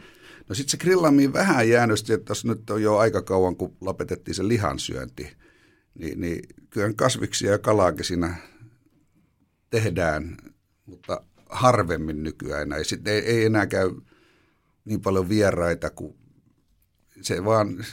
No 0.49 0.55
sitten 0.55 0.71
se 0.71 0.77
grillaaminen 0.77 1.33
vähän 1.33 1.69
jäänyt, 1.69 2.11
että 2.11 2.35
nyt 2.45 2.71
on 2.71 2.83
jo 2.83 2.97
aika 2.97 3.23
kauan, 3.23 3.57
kun 3.57 3.77
lopetettiin 3.81 4.35
se 4.35 4.49
lihansyönti– 4.49 5.29
niin, 5.95 6.21
niin 6.21 6.43
kyllä 6.71 6.93
kasviksia 6.93 7.51
ja 7.51 7.59
kalaakin 7.59 8.05
siinä 8.05 8.37
tehdään, 9.71 10.37
mutta 10.87 11.25
harvemmin 11.49 12.23
nykyään. 12.23 12.73
Ei, 12.73 12.85
sit, 12.85 13.09
ei, 13.09 13.19
ei 13.19 13.45
enää 13.45 13.67
käy 13.67 13.91
niin 14.85 15.01
paljon 15.01 15.29
vieraita, 15.29 15.91
kuin 15.91 16.15
se 17.21 17.45
vaan 17.45 17.85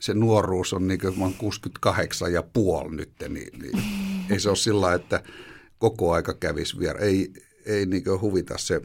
se 0.00 0.14
nuoruus 0.14 0.72
on 0.72 0.88
niin 0.88 1.00
kuin 1.00 1.34
68 1.38 2.32
ja 2.32 2.42
puoli 2.42 2.96
nyt, 2.96 3.12
niin, 3.28 3.60
niin 3.60 3.82
ei 4.30 4.40
se 4.40 4.48
ole 4.48 4.56
sillä 4.56 4.94
että 4.94 5.22
koko 5.78 6.12
aika 6.12 6.34
kävisi 6.34 6.78
viera. 6.78 7.00
Ei, 7.00 7.32
ei 7.66 7.86
niin 7.86 8.04
huvita 8.20 8.58
se 8.58 8.82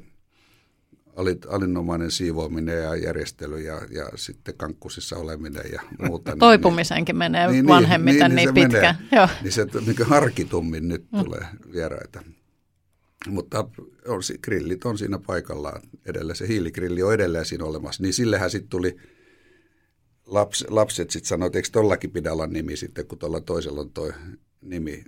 alinomainen 1.49 2.11
siivoaminen 2.11 2.83
ja 2.83 2.95
järjestely 2.95 3.59
ja, 3.59 3.81
ja 3.89 4.09
sitten 4.15 4.57
kankkusissa 4.57 5.17
oleminen 5.17 5.63
ja 5.71 5.81
muuta. 5.99 6.35
Toipumisenkin 6.35 7.13
niin, 7.13 7.17
menee 7.17 7.47
niin, 7.47 7.53
niin 7.53 7.67
vanhemmiten 7.67 8.35
niin, 8.35 8.35
niin, 8.35 8.53
niin 8.53 8.69
pitkä. 8.69 8.95
Menee, 8.99 9.07
Joo. 9.11 9.27
Niin 9.41 9.51
se 9.51 9.67
niin 9.85 10.05
harkitummin 10.05 10.87
nyt 10.87 11.05
mm. 11.11 11.23
tulee 11.23 11.45
vieraita. 11.73 12.23
Mutta 13.27 13.69
on, 14.07 14.21
grillit 14.43 14.85
on 14.85 14.97
siinä 14.97 15.19
paikallaan 15.27 15.81
edelleen. 16.05 16.35
Se 16.35 16.47
hiiligrilli 16.47 17.03
on 17.03 17.13
edelleen 17.13 17.45
siinä 17.45 17.65
olemassa. 17.65 18.03
Niin 18.03 18.13
sillehän 18.13 18.49
sitten 18.49 18.69
tuli, 18.69 18.97
laps, 20.31 20.65
lapset 20.69 21.09
sitten 21.09 21.27
sanoivat, 21.27 21.49
että 21.49 21.57
eikö 21.59 21.69
tollakin 21.71 22.11
pidä 22.11 22.33
olla 22.33 22.47
nimi 22.47 22.77
sitten, 22.77 23.07
kun 23.07 23.17
tuolla 23.17 23.41
toisella 23.41 23.81
on 23.81 23.93
toi 23.93 24.13
nimi. 24.61 25.03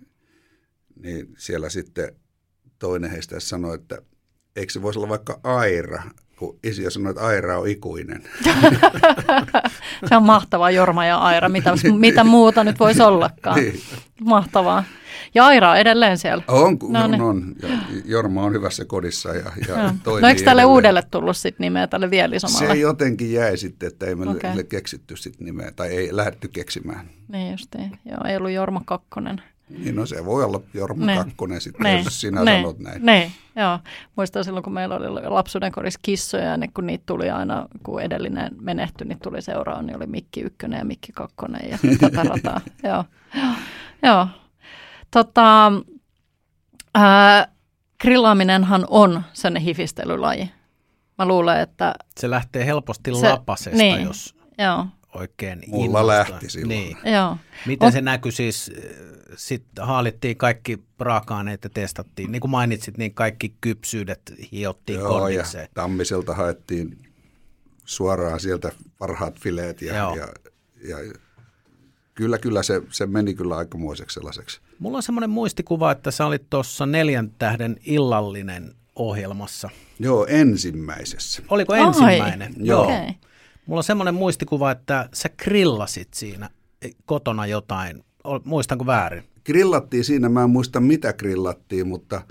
Niin 0.95 1.35
siellä 1.37 1.69
sitten 1.69 2.15
toinen 2.79 3.11
heistä 3.11 3.39
sanoi, 3.39 3.75
että– 3.75 4.01
eikö 4.55 4.73
se 4.73 4.81
voisi 4.81 4.99
olla 4.99 5.09
vaikka 5.09 5.39
Aira, 5.43 6.03
kun 6.43 6.59
isiä 6.63 6.89
sanoi, 6.89 7.09
että 7.09 7.25
Aira 7.25 7.59
on 7.59 7.67
ikuinen. 7.67 8.23
se 10.09 10.15
on 10.15 10.23
mahtavaa, 10.23 10.71
Jorma 10.71 11.05
ja 11.05 11.17
Aira, 11.17 11.49
mitä, 11.49 11.73
niin, 11.83 11.95
mitä 11.95 12.23
muuta 12.23 12.63
nyt 12.63 12.79
voisi 12.79 13.01
ollakaan. 13.01 13.55
Niin. 13.55 13.79
Mahtavaa. 14.21 14.83
Ja 15.35 15.45
Aira 15.45 15.71
on 15.71 15.77
edelleen 15.77 16.17
siellä. 16.17 16.43
On, 16.47 16.77
no, 16.89 17.07
niin. 17.07 17.21
on. 17.21 17.55
Ja 17.61 17.69
Jorma 18.05 18.43
on 18.43 18.53
hyvässä 18.53 18.85
kodissa 18.85 19.29
ja, 19.29 19.51
ja 19.67 19.83
no. 19.83 19.93
toimii 20.03 20.21
No 20.21 20.27
eikö 20.27 20.43
tälle 20.43 20.61
edelleen. 20.61 20.73
uudelle 20.73 21.03
tullut 21.11 21.37
sitten 21.37 21.63
nimeä, 21.63 21.87
tälle 21.87 22.11
Vielisomalle? 22.11 22.67
Se 22.67 22.79
jotenkin 22.79 23.33
jäi 23.33 23.57
sitten, 23.57 23.87
että 23.87 24.05
ei 24.05 24.15
meille 24.15 24.35
okay. 24.35 24.63
keksitty 24.63 25.15
sitten 25.15 25.45
nimeä, 25.45 25.71
tai 25.75 25.87
ei 25.87 26.09
lähdetty 26.11 26.47
keksimään. 26.47 27.09
Niin 27.27 27.51
justiin, 27.51 27.91
joo, 28.05 28.19
ei 28.27 28.37
ollut 28.37 28.51
Jorma 28.51 28.81
Kakkonen. 28.85 29.41
Niin 29.77 29.95
no 29.95 30.05
se 30.05 30.25
voi 30.25 30.43
olla 30.43 30.61
Jorma 30.73 31.05
ne. 31.05 31.15
Kakkonen 31.15 31.61
sitten, 31.61 31.83
ne. 31.83 32.01
jos 32.01 32.21
sinä 32.21 32.43
ne. 32.43 32.55
sanot 32.55 32.79
näin. 32.79 33.05
Ne. 33.05 33.31
Joo. 33.55 33.79
Muistan 34.15 34.43
silloin, 34.43 34.63
kun 34.63 34.73
meillä 34.73 34.95
oli 34.95 35.29
lapsuuden 35.29 35.71
kodissa 35.71 35.99
kissoja, 36.03 36.43
ja 36.43 36.57
niin 36.57 36.73
kun 36.73 36.87
niitä 36.87 37.03
tuli 37.05 37.29
aina, 37.29 37.67
kun 37.83 38.01
edellinen 38.01 38.51
menehtyi, 38.61 39.07
niin 39.07 39.19
tuli 39.19 39.41
seuraava, 39.41 39.81
niin 39.81 39.97
oli 39.97 40.07
Mikki 40.07 40.41
Ykkönen 40.41 40.77
ja 40.77 40.85
Mikki 40.85 41.11
Kakkonen 41.11 41.69
ja 41.69 41.77
tätä 42.01 42.23
rataa. 42.23 42.61
Joo. 42.83 43.05
Joo. 43.35 43.53
Joo. 44.03 44.27
Tota, 45.11 45.71
ää, 46.95 47.47
grillaaminenhan 48.01 48.85
on 48.89 49.23
sen 49.33 49.55
hifistelylaji. 49.55 50.51
Mä 51.17 51.25
luulen, 51.25 51.59
että... 51.59 51.95
Se 52.19 52.29
lähtee 52.29 52.65
helposti 52.65 53.15
se, 53.15 53.29
lapasesta, 53.29 53.77
niin, 53.77 54.01
jos... 54.01 54.35
Joo 54.57 54.87
oikein 55.15 55.63
Mulla 55.67 55.99
innostaa. 55.99 56.07
lähti 56.07 56.49
silloin. 56.49 56.69
Niin. 56.69 56.97
Joo. 57.13 57.37
Miten 57.65 57.85
on... 57.85 57.91
se 57.91 58.01
näkyi 58.01 58.31
siis, 58.31 58.71
sitten 59.35 59.85
haalittiin 59.85 60.37
kaikki 60.37 60.83
raaka-aineet 60.99 61.63
ja 61.63 61.69
testattiin, 61.69 62.31
niin 62.31 62.39
kuin 62.39 62.51
mainitsit, 62.51 62.97
niin 62.97 63.13
kaikki 63.13 63.55
kypsyydet 63.61 64.21
hiottiin 64.51 64.99
Joo, 64.99 65.19
kondikseen. 65.19 65.61
ja 65.61 65.67
Tammiselta 65.73 66.33
haettiin 66.33 66.97
suoraan 67.85 68.39
sieltä 68.39 68.71
parhaat 68.97 69.39
fileet 69.39 69.81
ja, 69.81 69.93
ja, 69.93 70.27
ja 70.87 71.13
kyllä, 72.15 72.37
kyllä 72.37 72.63
se, 72.63 72.81
se 72.89 73.05
meni 73.05 73.33
kyllä 73.33 73.57
aikamoiseksi 73.57 74.13
sellaiseksi. 74.13 74.61
Mulla 74.79 74.97
on 74.97 75.03
semmoinen 75.03 75.29
muistikuva, 75.29 75.91
että 75.91 76.11
sä 76.11 76.25
olit 76.25 76.49
tuossa 76.49 76.85
neljän 76.85 77.31
tähden 77.39 77.77
illallinen 77.85 78.75
ohjelmassa. 78.95 79.69
Joo, 79.99 80.25
ensimmäisessä. 80.29 81.43
Oliko 81.49 81.75
ensimmäinen? 81.75 82.53
Ai, 82.59 82.65
Joo. 82.67 82.83
Okay. 82.83 83.13
Mulla 83.65 83.79
on 83.79 83.83
semmoinen 83.83 84.15
muistikuva, 84.15 84.71
että 84.71 85.09
sä 85.13 85.29
grillasit 85.29 86.13
siinä 86.13 86.49
kotona 87.05 87.45
jotain. 87.45 88.03
Muistanko 88.43 88.85
väärin? 88.85 89.23
Grillattiin 89.45 90.03
siinä, 90.03 90.29
mä 90.29 90.43
en 90.43 90.49
muista 90.49 90.79
mitä 90.79 91.13
grillattiin, 91.13 91.87
mutta, 91.87 92.21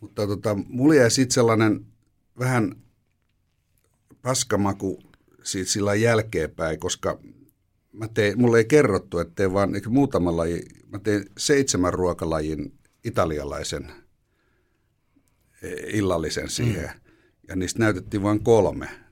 mutta 0.00 0.26
tota, 0.26 0.54
mulla 0.68 0.94
jäi 0.94 1.10
sitten 1.10 1.34
sellainen 1.34 1.86
vähän 2.38 2.76
paskamaku 4.22 5.02
siitä 5.42 5.70
sillä 5.70 5.94
jälkeenpäin, 5.94 6.78
koska 6.80 7.18
mä 7.92 8.08
tein, 8.08 8.40
mulle 8.40 8.58
ei 8.58 8.64
kerrottu, 8.64 9.18
että 9.18 9.34
tein 9.34 9.52
vaan 9.52 9.70
muutama 9.88 10.36
laji, 10.36 10.62
mä 10.88 10.98
tein 10.98 11.24
seitsemän 11.38 11.94
ruokalajin 11.94 12.72
italialaisen 13.04 13.92
e, 15.62 15.68
illallisen 15.86 16.48
siihen, 16.48 16.90
mm. 16.94 17.12
ja 17.48 17.56
niistä 17.56 17.78
näytettiin 17.78 18.22
vain 18.22 18.44
kolme 18.44 19.05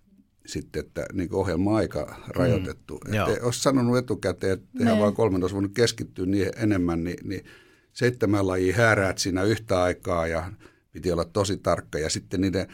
sitten, 0.47 0.81
että 0.81 1.07
niin 1.13 1.35
ohjelma 1.35 1.71
on 1.71 1.77
aika 1.77 2.25
rajoitettu. 2.29 3.01
Mm, 3.05 3.15
että 3.15 3.47
olisi 3.47 3.61
sanonut 3.61 3.97
etukäteen, 3.97 4.53
että 4.53 4.67
tehdään 4.79 4.99
vain 4.99 5.15
kolmen, 5.15 5.43
olisi 5.43 5.55
voinut 5.55 5.75
keskittyä 5.75 6.27
niin 6.27 6.51
enemmän, 6.57 7.05
niin, 7.05 7.29
niin 7.29 7.45
seitsemän 7.93 8.47
lajia 8.47 8.77
hääräät 8.77 9.19
siinä 9.19 9.43
yhtä 9.43 9.83
aikaa 9.83 10.27
ja 10.27 10.53
piti 10.93 11.13
olla 11.13 11.25
tosi 11.25 11.57
tarkka. 11.57 11.99
Ja 11.99 12.11
sitten 12.11 12.41
niiden, 12.41 12.67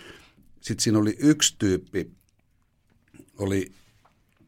sitten 0.61 0.83
siinä 0.83 0.98
oli 0.98 1.16
yksi 1.18 1.56
tyyppi, 1.59 2.11
oli 3.38 3.72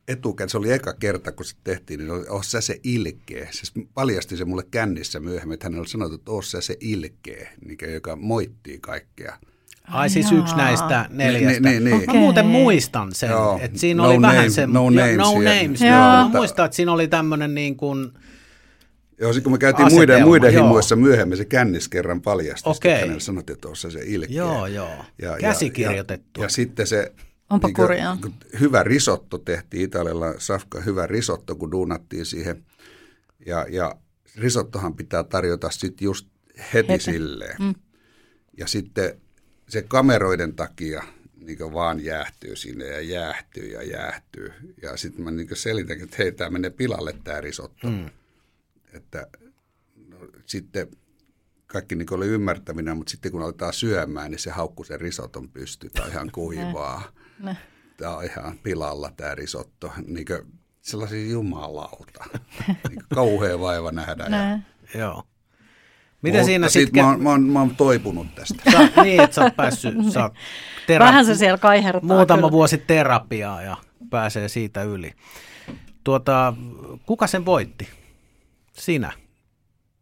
etukäteen, 0.09 0.49
se 0.49 0.59
oli 0.59 0.73
eka 0.73 0.93
kerta, 0.93 1.33
kun 1.33 1.45
se 1.45 1.57
tehtiin, 1.65 1.99
niin 2.01 2.11
oli, 2.11 2.29
oh 2.29 2.45
sä 2.45 2.61
se 2.61 2.81
ilkeä. 2.85 3.49
Se 3.51 3.81
paljasti 3.95 4.37
se 4.37 4.45
mulle 4.45 4.67
kännissä 4.71 5.21
myöhemmin, 5.21 5.55
että 5.55 5.67
hän 5.67 5.79
oli 5.79 5.89
sanonut, 5.89 6.21
että 6.21 6.31
oh 6.31 6.45
sä 6.45 6.61
se 6.61 6.77
ilkeä, 6.81 7.53
joka 7.93 8.17
moittii 8.17 8.79
kaikkea. 8.79 9.39
Ai 9.89 10.11
siis 10.11 10.33
yksi 10.33 10.57
näistä 10.57 11.07
neljästä. 11.11 11.61
Niin, 11.61 11.85
niin, 11.85 11.99
niin. 11.99 12.07
Mä 12.07 12.13
muuten 12.13 12.47
muistan 12.47 13.15
sen, 13.15 13.31
Joo. 13.31 13.59
että 13.63 13.79
siinä 13.79 14.03
no 14.03 14.09
oli 14.09 14.19
name, 14.19 14.35
vähän 14.35 14.51
se... 14.51 14.67
No 14.67 14.91
names. 14.91 15.17
No 15.17 15.33
names. 15.35 15.81
Joo. 15.81 15.91
Joo. 15.91 15.99
Mä 15.99 16.31
muistan, 16.33 16.65
että 16.65 16.77
siinä 16.77 16.93
oli 16.93 17.09
tämmöinen 17.09 17.55
niin 17.55 17.77
kuin... 17.77 18.13
Joo, 19.21 19.33
kun 19.43 19.53
me 19.53 19.59
käytiin 19.59 19.87
asetelma, 19.87 20.07
muiden, 20.07 20.27
muiden 20.27 20.53
himoissa 20.53 20.97
myöhemmin, 20.97 21.39
se 21.39 21.45
kännis 21.45 21.89
kerran 21.89 22.23
paljasti. 22.23 22.69
Okei. 22.69 22.93
Okay. 22.93 23.01
Hänelle 23.01 23.21
sanottiin, 23.21 23.55
että 23.55 23.67
tuossa 23.67 23.91
se 23.91 24.01
ilkeä. 24.05 24.37
Joo, 24.37 24.67
joo. 24.67 25.05
Ja, 25.23 25.37
Käsikirjoitettu. 25.41 26.41
Ja, 26.41 26.43
ja, 26.43 26.45
ja 26.45 26.49
sitten 26.49 26.87
se... 26.87 27.13
Onpa 27.51 27.69
niin 27.69 27.75
kurjaa. 27.75 28.19
Hyvä 28.61 28.83
risotto 28.83 29.39
tehtiin 29.39 29.85
Italialla, 29.85 30.35
Safka, 30.39 30.81
hyvä 30.81 31.07
risotto, 31.07 31.57
kun 31.57 31.71
duunattiin 31.71 32.27
siihen. 32.27 32.65
Ja, 33.47 33.67
ja 33.71 33.95
risottohan 34.37 34.95
pitää 34.95 35.23
tarjota 35.23 35.71
sitten 35.71 36.05
just 36.05 36.27
heti, 36.73 36.89
heti. 36.89 37.05
silleen. 37.05 37.57
Mm. 37.59 37.75
Ja 38.59 38.67
sitten 38.67 39.21
se 39.73 39.83
kameroiden 39.83 40.55
takia, 40.55 41.03
niin 41.37 41.59
vaan 41.73 42.05
jäähtyy 42.05 42.57
sinne 42.57 42.85
ja 42.85 43.01
jäähtyy 43.01 43.69
ja 43.69 43.83
jäähtyy. 43.83 44.53
Ja 44.83 44.97
sitten 44.97 45.25
mä 45.25 45.31
niin 45.31 45.49
selitän, 45.57 46.01
että 46.01 46.17
hei, 46.19 46.33
tämä 46.33 46.51
menee 46.51 46.71
pilalle 46.71 47.15
tämä 47.25 47.41
risotto. 47.41 47.89
Mm. 47.89 48.11
Että 48.93 49.27
no, 50.09 50.17
sitten 50.47 50.89
kaikki 51.67 51.95
niin 51.95 52.15
oli 52.15 52.27
ymmärtäminen, 52.27 52.97
mutta 52.97 53.11
sitten 53.11 53.33
kun 53.33 53.43
aletaan 53.43 53.73
syömään, 53.73 54.31
niin 54.31 54.39
se 54.39 54.51
haukku 54.51 54.85
sen 54.85 55.01
risoton 55.01 55.49
pysty. 55.49 55.91
Tämä 55.91 56.07
on 56.07 56.13
ihan 56.13 56.31
kuivaa. 56.41 57.13
Tämä 57.97 58.17
on 58.17 58.25
ihan 58.25 58.59
pilalla 58.59 59.13
tämä 59.17 59.35
risotto. 59.35 59.93
Niin 60.07 60.27
sellaisia 60.81 61.31
jumalauta. 61.31 62.25
niin 62.89 63.05
kauhea 63.15 63.61
vaiva 63.61 63.93
nähdä. 63.93 64.25
Ja... 64.25 64.59
Joo. 65.01 65.23
Miten 66.23 66.41
Mutta 66.41 66.47
siinä 66.47 66.69
sitten... 66.69 67.05
Mä, 67.05 67.11
oon, 67.11 67.23
mä, 67.23 67.31
oon, 67.31 67.43
mä 67.43 67.61
oon 67.61 67.77
toipunut 67.77 68.35
tästä. 68.35 68.71
Sä, 68.73 69.03
niin, 69.03 69.21
että 69.21 69.35
sä 69.35 69.43
oot 69.43 69.57
päässyt... 69.57 69.95
Sä 70.13 70.23
oot 70.23 70.33
tera- 70.87 71.05
Vähän 71.05 71.27
se 71.27 71.35
siellä 71.35 71.59
kaihertaa. 71.59 72.17
Muutama 72.17 72.41
kyllä. 72.41 72.53
vuosi 72.53 72.79
terapiaa 72.79 73.63
ja 73.63 73.77
pääsee 74.11 74.49
siitä 74.49 74.83
yli. 74.83 75.13
Tuota, 76.05 76.55
kuka 77.07 77.27
sen 77.27 77.45
voitti? 77.45 77.89
Sinä? 78.73 79.13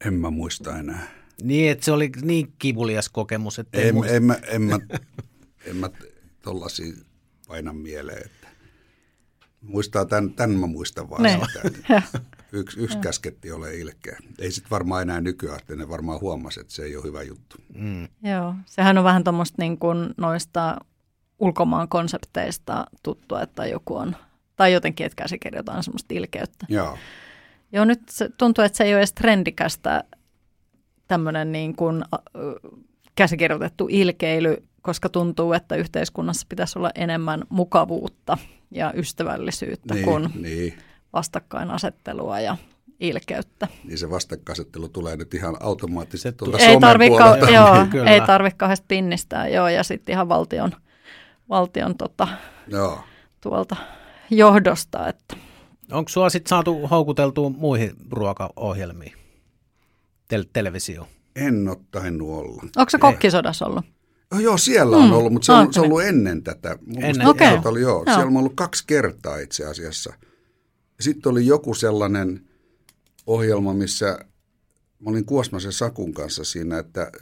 En 0.06 0.14
mä 0.14 0.30
muista 0.30 0.78
enää. 0.78 1.06
Niin, 1.42 1.70
että 1.70 1.84
se 1.84 1.92
oli 1.92 2.10
niin 2.22 2.52
kivulias 2.58 3.08
kokemus, 3.08 3.58
että 3.58 3.80
en, 3.80 3.94
en, 4.08 4.24
mä, 4.24 4.36
en, 4.46 4.62
mä, 4.62 4.78
en 5.66 5.76
mä 5.76 5.90
tollasia 6.42 6.92
paina 7.48 7.72
mieleen. 7.72 8.26
Että 8.26 8.48
muistaa 9.60 10.04
tämän, 10.04 10.30
tämän 10.30 10.56
mä 10.56 10.66
muistan 10.66 11.10
vaan. 11.10 11.22
Yksi, 12.52 12.80
yksi 12.80 12.98
käsketti 12.98 13.52
ole 13.52 13.76
ilkeä. 13.76 14.18
Ei 14.38 14.50
sitten 14.50 14.70
varmaan 14.70 15.02
enää 15.02 15.20
nykyään, 15.20 15.58
että 15.58 15.76
ne 15.76 15.88
varmaan 15.88 16.20
huomasi, 16.20 16.60
että 16.60 16.72
se 16.72 16.82
ei 16.82 16.96
ole 16.96 17.04
hyvä 17.04 17.22
juttu. 17.22 17.56
Mm. 17.74 18.08
Joo, 18.22 18.54
sehän 18.66 18.98
on 18.98 19.04
vähän 19.04 19.24
tuommoista 19.24 19.62
niin 19.62 19.78
kuin 19.78 20.14
noista 20.16 20.76
ulkomaan 21.38 21.88
konsepteista 21.88 22.86
tuttua, 23.02 23.42
että 23.42 23.66
joku 23.66 23.96
on, 23.96 24.16
tai 24.56 24.72
jotenkin, 24.72 25.06
että 25.06 25.22
käsikirjoitetaan 25.22 25.82
semmoista 25.82 26.14
ilkeyttä. 26.14 26.66
Joo. 26.68 26.98
Joo, 27.72 27.84
nyt 27.84 28.00
se 28.10 28.28
tuntuu, 28.28 28.64
että 28.64 28.76
se 28.76 28.84
ei 28.84 28.92
ole 28.92 29.00
edes 29.00 29.12
trendikästä 29.12 30.04
tämmöinen 31.08 31.52
niin 31.52 31.76
kuin, 31.76 32.04
käsikirjoitettu 33.14 33.88
ilkeily, 33.90 34.56
koska 34.82 35.08
tuntuu, 35.08 35.52
että 35.52 35.76
yhteiskunnassa 35.76 36.46
pitäisi 36.48 36.78
olla 36.78 36.90
enemmän 36.94 37.42
mukavuutta 37.48 38.38
ja 38.70 38.92
ystävällisyyttä 38.96 39.94
niin, 39.94 40.04
kuin 40.04 40.28
niin. 40.34 40.74
Vastakkainasettelua 41.12 42.40
ja 42.40 42.56
ilkeyttä. 43.00 43.68
Niin 43.84 43.98
se 43.98 44.10
vastakkainasettelu 44.10 44.88
tulee 44.88 45.16
nyt 45.16 45.34
ihan 45.34 45.56
automaattisesti 45.60 46.32
tuolta 46.32 46.58
ei 46.58 46.80
tarvi, 46.80 47.10
ka- 47.10 47.50
joo, 47.50 48.06
ei 48.06 48.20
tarvitse 48.20 48.56
kahdesta 48.56 48.84
pinnistää, 48.88 49.48
joo, 49.48 49.68
ja 49.68 49.82
sitten 49.82 50.12
ihan 50.12 50.28
valtion, 50.28 50.72
valtion 51.48 51.96
tota, 51.96 52.28
joo. 52.68 53.00
tuolta 53.40 53.76
johdosta. 54.30 55.08
Että. 55.08 55.36
Onko 55.92 56.08
sinua 56.08 56.30
sitten 56.30 56.48
saatu 56.48 56.86
houkuteltua 56.86 57.50
muihin 57.50 57.92
ruokaohjelmiin? 58.10 59.12
Tel- 60.28 60.48
televisio? 60.52 61.08
En 61.36 61.68
ole 61.68 61.76
tainnut 61.90 62.28
olla. 62.28 62.62
Onko 62.76 62.90
se 62.90 62.98
kokkisodassa 62.98 63.66
ollut? 63.66 63.84
Oh, 64.34 64.38
joo, 64.38 64.58
siellä 64.58 64.96
on 64.96 65.04
mm. 65.04 65.12
ollut, 65.12 65.32
mutta 65.32 65.46
se 65.46 65.52
on, 65.52 65.74
se 65.74 65.80
on 65.80 65.86
ollut 65.86 66.02
ennen 66.02 66.42
tätä. 66.42 66.78
Ennen. 66.96 67.26
Okay. 67.26 67.60
Oli, 67.64 67.80
joo, 67.80 67.92
joo. 67.92 68.04
Siellä 68.04 68.26
on 68.26 68.36
ollut 68.36 68.52
kaksi 68.54 68.84
kertaa 68.86 69.38
itse 69.38 69.64
asiassa. 69.64 70.14
Sitten 71.00 71.32
oli 71.32 71.46
joku 71.46 71.74
sellainen 71.74 72.48
ohjelma, 73.26 73.74
missä 73.74 74.18
mä 75.00 75.10
olin 75.10 75.24
Kuosmasen 75.24 75.72
Sakun 75.72 76.14
kanssa 76.14 76.44
siinä, 76.44 76.78
että 76.78 77.12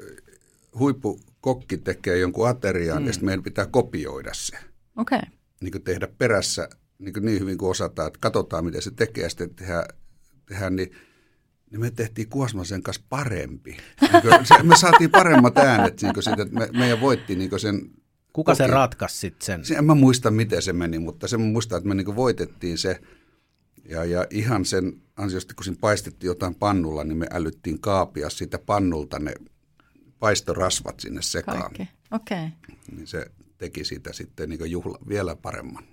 huippukokki 0.79 1.79
tekee 1.79 2.19
jonkun 2.19 2.49
aterian 2.49 3.03
mm. 3.03 3.07
ja 3.07 3.13
sitten 3.13 3.27
meidän 3.27 3.45
pitää 3.45 3.67
kopioida 3.67 4.31
se. 4.35 4.59
Okay. 4.97 5.21
Niin 5.61 5.83
tehdä 5.83 6.09
perässä 6.19 6.69
niin, 6.99 7.15
niin 7.21 7.41
hyvin 7.41 7.59
kuin 7.59 7.71
osataan, 7.71 8.07
että 8.07 8.19
katsotaan 8.23 8.65
miten 8.65 8.83
se 8.83 8.91
tekee 8.91 9.25
ja 9.25 9.31
sitten 9.31 9.55
tehdään, 9.55 9.85
tehdään 10.47 10.77
niin– 10.77 10.93
niin 11.71 11.81
me 11.81 11.91
tehtiin 11.91 12.29
Kuosmasen 12.29 12.83
kanssa 12.83 13.03
parempi. 13.09 13.77
Niin 14.01 14.47
se, 14.47 14.63
me 14.63 14.77
saatiin 14.77 15.11
paremmat 15.11 15.59
äänet 15.59 16.03
niin 16.03 16.23
siitä, 16.23 16.43
että 16.43 16.55
me, 16.55 16.69
meidän 16.73 17.01
voitti 17.01 17.37
niin 17.37 17.61
sen 17.61 17.91
Kuka 18.33 18.55
se 18.55 18.67
ratkaisi 18.67 19.19
sitten 19.19 19.47
sen? 19.47 19.65
Se, 19.65 19.75
en 19.75 19.85
mä 19.85 19.95
muista, 19.95 20.31
miten 20.31 20.63
se 20.63 20.73
meni, 20.73 20.99
mutta 20.99 21.29
se 21.29 21.37
muista, 21.37 21.77
että 21.77 21.89
me 21.89 21.95
niin 21.95 22.17
voitettiin 22.17 22.79
se. 22.79 23.01
Ja, 23.89 24.05
ja 24.05 24.27
ihan 24.31 24.65
sen 24.65 25.03
ansiosta, 25.17 25.55
kun 25.55 25.65
siinä 25.65 25.79
paistettiin 25.81 26.29
jotain 26.29 26.55
pannulla, 26.55 27.05
niin 27.05 27.19
me 27.19 27.27
älyttiin 27.31 27.81
kaapia 27.81 28.31
siitä 28.31 28.59
pannulta 28.59 29.19
ne 29.19 29.35
paistorasvat 30.19 31.01
sinne 31.01 31.23
sekaan. 31.23 31.65
Okei. 31.67 31.87
Okay. 32.13 32.49
Niin 32.97 33.07
se 33.07 33.27
teki 33.59 33.85
siitä 33.85 34.13
sitten 34.13 34.49
niin 34.49 34.71
juhla, 34.71 34.99
vielä 35.09 35.37
paremman. 35.37 35.85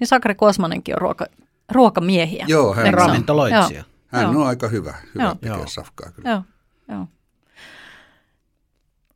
Niin 0.00 0.08
Sakari 0.08 0.34
Kuosmanenkin 0.34 0.94
on 0.94 1.00
ruoka, 1.00 1.26
ruokamiehiä. 1.72 2.44
Joo, 2.48 2.74
hän 2.74 2.86
on. 2.86 2.94
Ravintoloitsija. 2.94 3.84
Hän 4.06 4.22
Joo. 4.22 4.30
on 4.30 4.46
aika 4.46 4.68
hyvä, 4.68 4.94
hyvä 5.14 5.24
Joo. 5.24 5.34
tekee 5.34 5.66
safkaa 5.66 6.12
kyllä. 6.12 6.30
Joo. 6.30 6.42
Joo. 6.88 7.06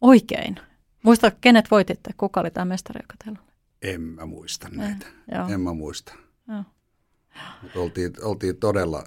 Oikein. 0.01 0.61
Muista, 1.03 1.31
kenet 1.31 1.71
voititte? 1.71 2.11
Kuka 2.17 2.41
oli 2.41 2.51
tämä 2.51 2.65
mestari, 2.65 3.01
joka 3.03 3.15
teillä 3.25 3.39
oli? 3.43 3.53
En 3.83 4.01
mä 4.01 4.27
muista 4.27 4.69
näitä. 4.69 5.07
Eh, 5.33 5.53
en 5.53 5.61
mä 5.61 5.73
muista. 5.73 6.15
Mutta 7.63 7.81
oltiin, 7.81 8.13
oltiin 8.23 8.57
todella 8.57 9.05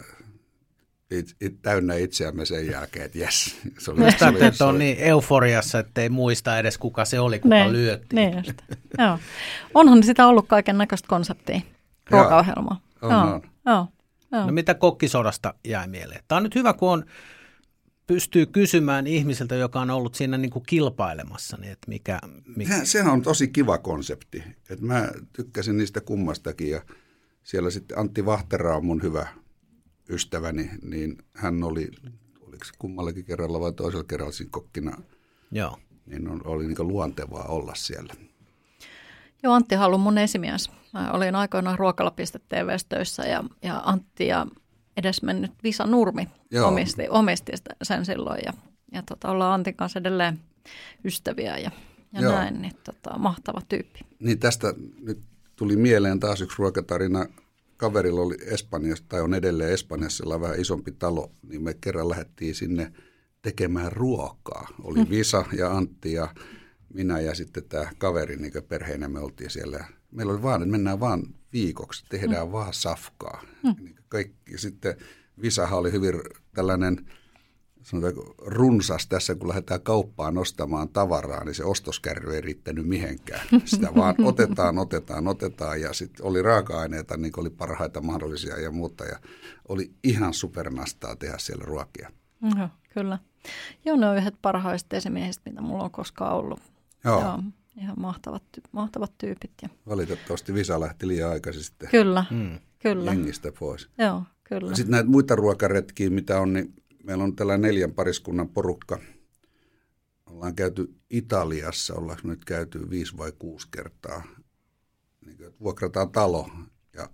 it, 1.11 1.35
it, 1.41 1.61
täynnä 1.61 1.95
itseämme 1.95 2.45
sen 2.45 2.67
jälkeen, 2.67 3.05
että 3.05 3.17
jes. 3.17 3.57
Se 3.77 3.91
oli, 3.91 4.11
se 4.11 4.25
oli, 4.25 4.45
että 4.45 4.65
on 4.65 4.79
niin 4.79 4.97
euforiassa, 4.99 5.79
että 5.79 6.01
ei 6.01 6.09
muista 6.09 6.59
edes 6.59 6.77
kuka 6.77 7.05
se 7.05 7.19
oli, 7.19 7.39
kuka 7.39 7.55
ne, 7.55 7.71
lyötti. 7.71 8.15
Niin 8.15 8.37
just. 8.37 8.61
Joo. 8.97 9.19
Onhan 9.73 10.03
sitä 10.03 10.27
ollut 10.27 10.47
kaiken 10.47 10.77
näköistä 10.77 11.07
konseptia, 11.07 11.61
ruokaohjelmaa. 12.09 12.81
On, 13.01 13.11
Joo. 13.11 13.21
on. 13.21 13.41
Joo. 13.65 13.87
No 14.45 14.51
mitä 14.51 14.73
kokkisodasta 14.73 15.53
jäi 15.67 15.87
mieleen? 15.87 16.21
Tämä 16.27 16.37
on 16.37 16.43
nyt 16.43 16.55
hyvä, 16.55 16.73
kun 16.73 16.89
on, 16.89 17.05
pystyy 18.07 18.45
kysymään 18.45 19.07
ihmiseltä, 19.07 19.55
joka 19.55 19.81
on 19.81 19.89
ollut 19.89 20.15
siinä 20.15 20.37
niin 20.37 20.51
kuin 20.51 20.65
kilpailemassa, 20.67 21.57
niin 21.57 21.71
että 21.71 21.87
mikä, 21.87 22.19
mikä... 22.55 22.77
Se, 22.77 22.85
sehän 22.85 23.13
on 23.13 23.21
tosi 23.21 23.47
kiva 23.47 23.77
konsepti. 23.77 24.43
että 24.69 24.85
mä 24.85 25.09
tykkäsin 25.33 25.77
niistä 25.77 26.01
kummastakin 26.01 26.69
ja 26.69 26.81
siellä 27.45 27.69
sitten 27.69 27.99
Antti 27.99 28.25
Vahtera 28.25 28.77
on 28.77 28.85
mun 28.85 29.01
hyvä 29.03 29.27
ystäväni, 30.09 30.69
niin 30.81 31.17
hän 31.33 31.63
oli, 31.63 31.91
oliko 32.41 32.65
se 32.65 32.73
kummallakin 32.79 33.25
kerralla 33.25 33.59
vai 33.59 33.73
toisella 33.73 34.03
kerralla 34.03 34.31
siinä 34.31 34.49
kokkina, 34.51 34.97
Joo. 35.51 35.79
niin 36.05 36.27
on, 36.27 36.41
oli 36.45 36.67
niin 36.67 36.87
luontevaa 36.87 37.45
olla 37.47 37.75
siellä. 37.75 38.13
Joo, 39.43 39.53
Antti 39.53 39.75
on 39.75 39.99
mun 39.99 40.17
esimies. 40.17 40.71
Mä 40.93 41.11
olin 41.11 41.35
aikoinaan 41.35 41.79
ruokala.tv 41.79 42.77
töissä 42.89 43.23
ja, 43.23 43.43
ja 43.61 43.81
Antti 43.85 44.27
ja 44.27 44.47
edesmennyt 44.97 45.51
Visa 45.63 45.85
Nurmi 45.85 46.27
omisti, 46.65 47.09
omisti 47.09 47.51
sen 47.83 48.05
silloin 48.05 48.41
ja, 48.45 48.53
ja 48.91 49.03
tota, 49.03 49.31
ollaan 49.31 49.53
Antin 49.53 49.75
kanssa 49.75 49.99
edelleen 49.99 50.39
ystäviä 51.03 51.57
ja, 51.57 51.71
ja 52.13 52.21
näin, 52.21 52.61
niin 52.61 52.75
tota, 52.83 53.17
mahtava 53.17 53.61
tyyppi. 53.69 53.99
Niin 54.19 54.39
tästä 54.39 54.73
nyt 55.01 55.19
tuli 55.55 55.75
mieleen 55.75 56.19
taas 56.19 56.41
yksi 56.41 56.55
ruokatarina. 56.59 57.25
Kaverilla 57.77 58.21
oli 58.21 58.37
Espanjassa, 58.41 59.05
tai 59.09 59.21
on 59.21 59.33
edelleen 59.33 59.71
Espanjassa 59.71 60.41
vähän 60.41 60.59
isompi 60.59 60.91
talo, 60.91 61.31
niin 61.47 61.63
me 61.63 61.73
kerran 61.73 62.09
lähdettiin 62.09 62.55
sinne 62.55 62.91
tekemään 63.41 63.91
ruokaa. 63.91 64.67
Oli 64.83 64.99
mm. 64.99 65.09
Visa 65.09 65.45
ja 65.57 65.77
Antti 65.77 66.13
ja 66.13 66.27
minä 66.93 67.19
ja 67.19 67.35
sitten 67.35 67.63
tämä 67.63 67.91
kaveri 67.97 68.35
niin 68.35 68.51
perheenä 68.67 69.07
me 69.07 69.19
oltiin 69.19 69.49
siellä. 69.49 69.85
Meillä 70.11 70.33
oli 70.33 70.41
vaan, 70.41 70.61
että 70.61 70.71
mennään 70.71 70.99
vaan 70.99 71.23
viikoksi, 71.53 72.05
tehdään 72.09 72.47
mm. 72.47 72.51
vaan 72.51 72.73
safkaa. 72.73 73.43
Mm. 73.63 73.75
Niin 73.83 73.95
kaikki, 74.09 74.57
sitten 74.57 74.95
Visahan 75.41 75.79
oli 75.79 75.91
hyvin 75.91 76.13
tällainen 76.53 77.05
sanotaanko, 77.85 78.35
runsas 78.37 79.07
tässä, 79.07 79.35
kun 79.35 79.49
lähdetään 79.49 79.81
kauppaan 79.81 80.37
ostamaan 80.37 80.89
tavaraa, 80.89 81.43
niin 81.43 81.55
se 81.55 81.63
ostoskärry 81.63 82.35
ei 82.35 82.41
riittänyt 82.41 82.87
mihinkään. 82.87 83.47
Sitä 83.65 83.95
vaan 83.95 84.15
otetaan, 84.29 84.77
otetaan, 84.77 85.27
otetaan 85.27 85.81
ja 85.81 85.93
sitten 85.93 86.25
oli 86.25 86.41
raaka-aineita, 86.41 87.17
niin 87.17 87.33
oli 87.37 87.49
parhaita 87.49 88.01
mahdollisia 88.01 88.59
ja 88.59 88.71
muuta. 88.71 89.05
Ja 89.05 89.19
oli 89.67 89.91
ihan 90.03 90.33
supernastaa 90.33 91.15
tehdä 91.15 91.37
siellä 91.37 91.65
ruokia. 91.65 92.11
Joo, 92.57 92.69
kyllä. 92.93 93.19
Joo, 93.85 93.95
ne 93.95 94.07
on 94.07 94.17
yhdet 94.17 94.35
parhaista 94.41 94.95
esimiehistä, 94.95 95.49
mitä 95.49 95.61
mulla 95.61 95.83
on 95.83 95.91
koskaan 95.91 96.35
ollut. 96.35 96.59
Joo. 97.03 97.21
Joo 97.21 97.39
ihan 97.81 97.99
mahtavat, 97.99 98.43
mahtavat 98.71 99.11
tyypit. 99.17 99.51
Ja. 99.61 99.69
Valitettavasti 99.87 100.53
Visa 100.53 100.79
lähti 100.79 101.07
liian 101.07 101.31
aikaisin 101.31 101.63
sitten 101.63 101.89
kyllä, 101.89 102.25
mm. 102.31 102.59
kyllä. 102.79 103.11
jengistä 103.11 103.51
pois. 103.59 103.89
Joo, 103.97 104.23
kyllä. 104.43 104.75
Sitten 104.75 104.91
näitä 104.91 105.09
muita 105.09 105.35
ruokaretkiä, 105.35 106.09
mitä 106.09 106.39
on, 106.39 106.53
niin 106.53 106.73
meillä 107.05 107.23
on 107.23 107.35
tällä 107.35 107.57
neljän 107.57 107.93
pariskunnan 107.93 108.49
porukka. 108.49 108.99
Ollaan 110.25 110.55
käyty 110.55 110.95
Italiassa, 111.09 111.93
ollaanko 111.93 112.27
nyt 112.27 112.45
käyty 112.45 112.89
viisi 112.89 113.17
vai 113.17 113.31
kuusi 113.39 113.67
kertaa. 113.71 114.23
Niin, 115.25 115.43
että 115.43 115.59
vuokrataan 115.59 116.11
talo 116.11 116.49
ja 116.93 117.09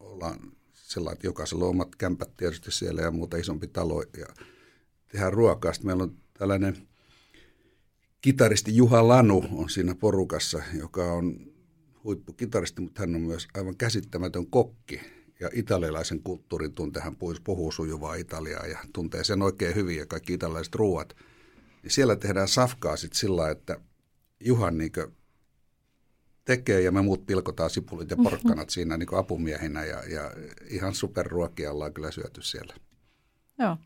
ollaan 0.00 0.52
sellainen, 0.72 1.16
että 1.16 1.26
jokaisella 1.26 1.64
on 1.64 1.70
omat 1.70 1.96
kämpät 1.96 2.36
tietysti 2.36 2.72
siellä 2.72 3.02
ja 3.02 3.10
muuta 3.10 3.36
isompi 3.36 3.68
talo 3.68 4.02
ja 4.02 4.26
tehdään 5.08 5.32
ruokaa. 5.32 5.72
Sitten 5.72 5.86
meillä 5.86 6.02
on 6.02 6.16
tällainen 6.38 6.88
kitaristi 8.20 8.76
Juha 8.76 9.08
Lanu 9.08 9.44
on 9.52 9.70
siinä 9.70 9.94
porukassa, 9.94 10.62
joka 10.78 11.12
on 11.12 11.52
huippukitaristi, 12.04 12.80
mutta 12.80 13.02
hän 13.02 13.14
on 13.14 13.20
myös 13.20 13.48
aivan 13.54 13.76
käsittämätön 13.76 14.46
kokki. 14.46 15.00
Ja 15.42 15.50
italialaisen 15.52 16.22
kulttuurin 16.22 16.72
tuntee, 16.72 17.02
hän 17.02 17.16
puhuu 17.44 17.72
sujuvaa 17.72 18.14
italiaa 18.14 18.66
ja 18.66 18.78
tuntee 18.92 19.24
sen 19.24 19.42
oikein 19.42 19.74
hyvin 19.74 19.96
ja 19.96 20.06
kaikki 20.06 20.32
italialaiset 20.32 20.74
ruuat. 20.74 21.16
Niin 21.82 21.90
siellä 21.90 22.16
tehdään 22.16 22.48
safkaa 22.48 22.96
sitten 22.96 23.18
sillä, 23.18 23.50
että 23.50 23.80
Juhan 24.40 24.78
niin 24.78 24.92
tekee 26.44 26.80
ja 26.80 26.92
me 26.92 27.02
muut 27.02 27.26
pilkotaan 27.26 27.70
sipulit 27.70 28.10
ja 28.10 28.16
porkkanat 28.16 28.70
siinä 28.74 28.96
niin 28.96 29.14
apumiehinä 29.14 29.84
ja, 29.84 30.02
ja 30.08 30.30
ihan 30.70 30.94
superruokia 30.94 31.72
ollaan 31.72 31.92
kyllä 31.92 32.10
syöty 32.10 32.42
siellä. 32.42 32.74
Joo. 33.58 33.76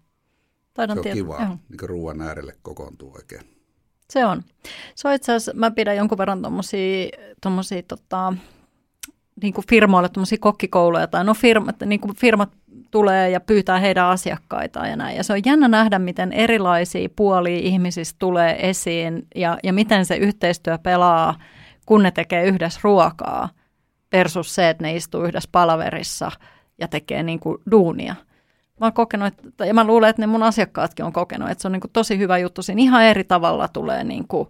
Taidan 0.75 1.03
se 1.03 1.09
on 1.09 1.17
kiva, 1.17 1.59
niin 1.69 1.89
ruoan 1.89 2.21
äärelle 2.21 2.57
kokoontuu 2.63 3.15
oikein. 3.15 3.57
Se 4.11 4.25
on. 4.25 4.43
Se 4.95 5.09
on 5.09 5.15
itse 5.15 5.33
asiassa, 5.33 5.53
mä 5.55 5.71
pidän 5.71 5.97
jonkun 5.97 6.19
verran 6.19 6.43
tuommoisia 7.43 7.83
tota, 7.89 8.35
niin 9.43 9.55
kuin 9.55 9.65
firmoille 9.69 10.09
tuommoisia 10.09 10.39
kokkikouluja, 10.41 11.07
tai 11.07 11.25
no 11.25 11.35
firmat, 11.35 11.77
niin 11.87 12.01
kuin 12.01 12.17
firmat 12.17 12.51
tulee 12.91 13.31
ja 13.31 13.41
pyytää 13.41 13.79
heidän 13.79 14.07
asiakkaitaan 14.07 14.91
ja 14.91 14.97
näin. 14.97 15.17
Ja 15.17 15.25
se 15.25 15.33
on 15.33 15.41
jännä 15.45 15.69
nähdä, 15.69 15.99
miten 15.99 16.33
erilaisia 16.33 17.09
puolia 17.17 17.59
ihmisistä 17.59 18.17
tulee 18.19 18.69
esiin 18.69 19.27
ja, 19.37 19.59
ja 19.63 19.73
miten 19.73 20.07
se 20.07 20.17
yhteistyö 20.17 20.79
pelaa, 20.79 21.35
kun 21.87 22.03
ne 22.03 22.11
tekee 22.11 22.47
yhdessä 22.47 22.81
ruokaa 22.83 23.49
versus 24.13 24.55
se, 24.55 24.69
että 24.69 24.85
ne 24.85 24.97
istuu 24.97 25.25
yhdessä 25.25 25.49
palaverissa 25.53 26.31
ja 26.79 26.89
tekee 26.89 27.23
niin 27.23 27.41
kuin 27.41 27.59
duunia 27.71 28.15
mä 28.81 28.87
oon 28.87 28.93
kokenut, 28.93 29.35
että, 29.47 29.67
ja 29.67 29.75
mä 29.75 29.85
luulen, 29.85 30.11
että 30.11 30.23
ne 30.23 30.27
mun 30.27 30.43
asiakkaatkin 30.43 31.05
on 31.05 31.13
kokenut, 31.13 31.51
että 31.51 31.63
se 31.63 31.69
on 31.69 31.73
niin 31.73 31.81
kuin 31.81 31.93
tosi 31.93 32.19
hyvä 32.19 32.39
juttu. 32.39 32.63
Siinä 32.63 32.83
ihan 32.83 33.05
eri 33.05 33.25
tavalla 33.25 33.69
tulee 33.69 34.05
niin 34.05 34.29
kuin 34.29 34.49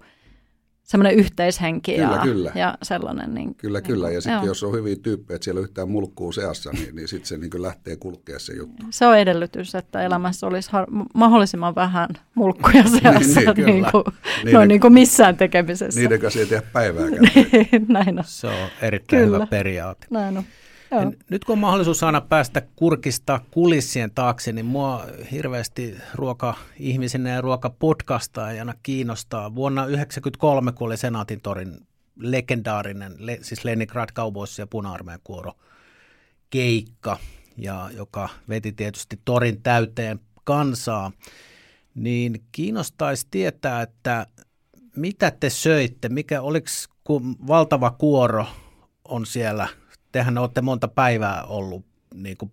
semmoinen 0.86 1.18
yhteishenki 1.18 1.94
kyllä, 1.94 2.14
ja, 2.16 2.22
kyllä. 2.22 2.52
ja 2.54 2.78
sellainen. 2.82 3.34
Niin, 3.34 3.54
kyllä, 3.54 3.78
niin, 3.78 3.86
kyllä. 3.86 4.10
Ja 4.10 4.20
sitten 4.20 4.46
jos 4.46 4.62
on 4.62 4.72
hyviä 4.72 4.96
tyyppejä, 4.96 5.36
että 5.36 5.44
siellä 5.44 5.60
yhtään 5.60 5.88
mulkkuu 5.88 6.32
seassa, 6.32 6.70
niin, 6.70 6.96
niin 6.96 7.08
sitten 7.08 7.26
se 7.26 7.38
niin 7.38 7.62
lähtee 7.62 7.96
kulkea 7.96 8.38
se 8.38 8.52
juttu. 8.52 8.86
Se 8.90 9.06
on 9.06 9.18
edellytys, 9.18 9.74
että 9.74 10.02
elämässä 10.02 10.46
olisi 10.46 10.70
har- 10.72 10.90
mahdollisimman 11.14 11.74
vähän 11.74 12.08
mulkkuja 12.34 12.84
seassa 13.00 13.40
niin, 13.40 13.54
niin, 13.56 13.66
niin 13.66 13.86
kuin, 13.92 14.04
niiden, 14.44 14.60
no, 14.60 14.64
niin 14.64 14.80
kuin 14.80 14.92
missään 14.92 15.36
tekemisessä. 15.36 16.00
Niiden 16.00 16.20
kanssa 16.20 16.40
ei 16.40 16.46
tehdä 16.46 16.66
päivääkään. 16.72 17.24
Näin 17.88 18.18
on. 18.18 18.24
Se 18.26 18.46
on 18.46 18.68
erittäin 18.82 19.22
kyllä. 19.22 19.36
hyvä 19.36 19.46
periaate. 19.46 20.06
Näin 20.10 20.38
on. 20.38 20.44
Joo. 20.90 21.12
Nyt 21.30 21.44
kun 21.44 21.52
on 21.52 21.58
mahdollisuus 21.58 22.02
aina 22.02 22.20
päästä 22.20 22.62
kurkista 22.76 23.40
kulissien 23.50 24.10
taakse, 24.14 24.52
niin 24.52 24.66
mua 24.66 25.06
hirveästi 25.30 25.96
ruoka-ihmisenä 26.14 27.30
ja 27.30 27.40
ruokapodcastajana 27.40 28.74
kiinnostaa. 28.82 29.54
Vuonna 29.54 29.82
1993, 29.82 30.72
kun 30.72 30.86
oli 30.86 30.96
Senaatin 30.96 31.40
torin 31.40 31.86
legendaarinen, 32.16 33.16
siis 33.42 33.64
Leningrad 33.64 34.08
Cowboys 34.12 34.58
ja 34.58 34.66
puna 34.66 34.96
kuoro 35.24 35.52
keikka, 36.50 37.18
ja 37.56 37.90
joka 37.96 38.28
veti 38.48 38.72
tietysti 38.72 39.20
torin 39.24 39.62
täyteen 39.62 40.20
kansaa, 40.44 41.12
niin 41.94 42.44
kiinnostaisi 42.52 43.26
tietää, 43.30 43.82
että 43.82 44.26
mitä 44.96 45.30
te 45.40 45.50
söitte, 45.50 46.08
mikä 46.08 46.42
oliko, 46.42 46.66
valtava 47.46 47.90
kuoro 47.90 48.46
on 49.04 49.26
siellä– 49.26 49.68
tehän 50.16 50.38
olette 50.38 50.62
monta 50.62 50.88
päivää 50.88 51.44
ollut 51.44 51.86
niin 52.14 52.36
kuin 52.36 52.52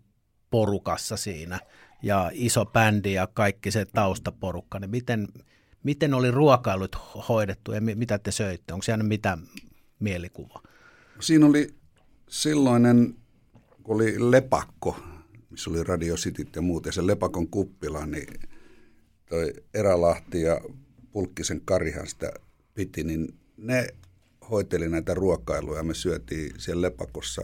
porukassa 0.50 1.18
siinä 1.18 1.60
ja 2.02 2.32
iso 2.34 2.66
bändi 2.66 3.14
ja 3.14 3.28
kaikki 3.28 3.72
se 3.72 3.86
taustaporukka, 3.86 4.80
niin 4.80 4.90
miten, 4.90 5.28
miten 5.84 6.14
oli 6.14 6.32
ruokailut 6.32 6.96
hoidettu 7.30 7.72
ja 7.72 7.82
mitä 7.82 8.18
te 8.18 8.32
söitte? 8.32 8.74
Onko 8.74 8.84
siellä 8.84 9.04
mitään 9.04 9.40
mielikuva? 10.00 10.62
Siinä 11.20 11.46
oli 11.46 11.76
silloinen, 12.30 13.16
kun 13.84 13.96
oli 13.96 14.32
lepakko, 14.32 15.00
missä 15.50 15.70
oli 15.70 15.84
Radio 15.84 16.16
Cityt 16.16 16.56
ja 16.56 16.62
muut, 16.62 16.86
ja 16.86 16.92
se 16.92 17.08
lepakon 17.08 17.48
kuppila, 17.48 18.06
niin 18.06 18.40
toi 19.30 19.54
Erälahti 19.74 20.42
ja 20.42 20.62
Pulkkisen 21.12 21.62
Karihan 21.66 22.08
sitä 22.08 22.32
piti, 22.74 23.04
niin 23.04 23.40
ne 23.58 23.88
hoiteli 24.50 24.90
näitä 24.90 25.14
ruokailuja. 25.14 25.84
Me 25.84 25.94
syötiin 25.94 26.54
siellä 26.58 26.82
lepakossa 26.82 27.42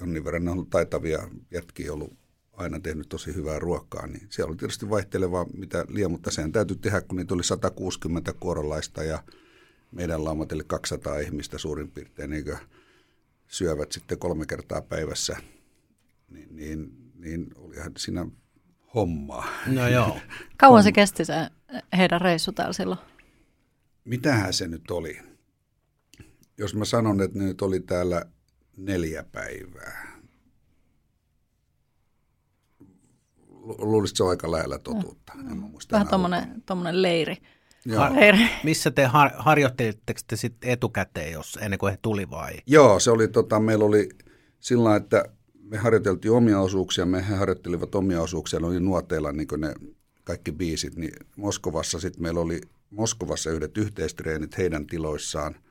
jonnin 0.00 0.24
verran. 0.24 0.44
Ne 0.44 0.50
on 0.50 0.56
ollut 0.56 0.70
taitavia 0.70 1.28
jätkiä 1.50 1.92
ollut 1.92 2.12
aina 2.52 2.80
tehnyt 2.80 3.08
tosi 3.08 3.34
hyvää 3.34 3.58
ruokaa, 3.58 4.06
niin 4.06 4.26
siellä 4.30 4.50
oli 4.50 4.56
tietysti 4.56 4.90
vaihtelevaa 4.90 5.46
mitä 5.56 5.84
liian, 5.88 6.10
mutta 6.10 6.30
sen 6.30 6.52
täytyy 6.52 6.76
tehdä, 6.76 7.00
kun 7.00 7.16
niitä 7.16 7.34
oli 7.34 7.44
160 7.44 8.32
kuorolaista 8.32 9.04
ja 9.04 9.22
meidän 9.90 10.24
laumatille 10.24 10.64
200 10.64 11.18
ihmistä 11.18 11.58
suurin 11.58 11.90
piirtein, 11.90 12.30
niin 12.30 12.44
syövät 13.46 13.92
sitten 13.92 14.18
kolme 14.18 14.46
kertaa 14.46 14.82
päivässä, 14.82 15.36
niin, 16.28 16.56
niin, 16.56 17.12
niin 17.14 17.46
olihan 17.56 17.92
siinä 17.96 18.26
hommaa. 18.94 19.46
No 19.66 19.88
joo. 19.88 20.18
Kauan 20.56 20.82
se 20.82 20.92
kesti 20.92 21.24
se 21.24 21.34
heidän 21.96 22.20
reissu 22.20 22.52
täällä 22.52 22.72
silloin? 22.72 23.00
Mitähän 24.04 24.52
se 24.52 24.68
nyt 24.68 24.90
oli? 24.90 25.31
Jos 26.58 26.74
mä 26.74 26.84
sanon, 26.84 27.20
että 27.20 27.38
ne 27.38 27.44
nyt 27.44 27.62
oli 27.62 27.80
täällä 27.80 28.24
neljä 28.76 29.24
päivää, 29.32 30.22
luulisin, 33.78 34.12
että 34.12 34.16
se 34.16 34.22
on 34.22 34.30
aika 34.30 34.50
lähellä 34.50 34.78
totuutta. 34.78 35.32
En 35.50 35.56
mä 35.56 35.68
muista 35.68 35.92
Vähän 35.92 36.08
tuommoinen 36.66 37.02
leiri. 37.02 37.36
Har- 37.96 38.14
leiri. 38.20 38.38
Missä 38.64 38.90
te 38.90 39.06
har- 39.06 39.32
harjoittelitteko 39.36 40.20
te 40.26 40.36
sitten 40.36 40.70
etukäteen, 40.70 41.32
jos 41.32 41.58
ennen 41.62 41.78
kuin 41.78 41.90
he 41.90 41.98
tuli 42.02 42.30
vai? 42.30 42.52
Joo, 42.66 43.00
se 43.00 43.10
oli, 43.10 43.28
tota, 43.28 43.60
meillä 43.60 43.84
oli 43.84 44.08
sillä 44.60 44.96
että 44.96 45.24
me 45.62 45.76
harjoiteltiin 45.76 46.32
omia 46.32 46.60
osuuksia, 46.60 47.06
me 47.06 47.28
he 47.28 47.34
harjoittelivat 47.34 47.94
omia 47.94 48.22
osuuksia, 48.22 48.60
ne 48.60 48.66
oli 48.66 48.80
nuoteilla 48.80 49.32
niin 49.32 49.48
ne 49.56 49.74
kaikki 50.24 50.52
biisit, 50.52 50.96
niin 50.96 51.12
Moskovassa 51.36 52.00
sitten 52.00 52.22
meillä 52.22 52.40
oli 52.40 52.60
Moskovassa 52.90 53.50
yhdet 53.50 53.78
yhteistreenit 53.78 54.58
heidän 54.58 54.86
tiloissaan– 54.86 55.56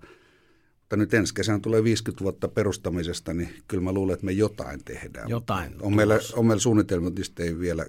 Mutta 0.80 0.96
nyt 0.96 1.14
ensi 1.14 1.34
kesänä 1.34 1.58
tulee 1.58 1.84
50 1.84 2.24
vuotta 2.24 2.48
perustamisesta, 2.48 3.34
niin 3.34 3.48
kyllä 3.68 3.82
mä 3.82 3.92
luulen, 3.92 4.14
että 4.14 4.26
me 4.26 4.32
jotain 4.32 4.84
tehdään. 4.84 5.28
Jotain. 5.28 5.72
On 5.80 5.96
meillä, 5.96 6.18
on 6.32 6.46
meillä 6.46 6.60
suunnitelma, 6.60 7.10
niistä 7.10 7.42
ei 7.42 7.58
vielä 7.58 7.86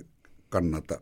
kannata 0.50 1.02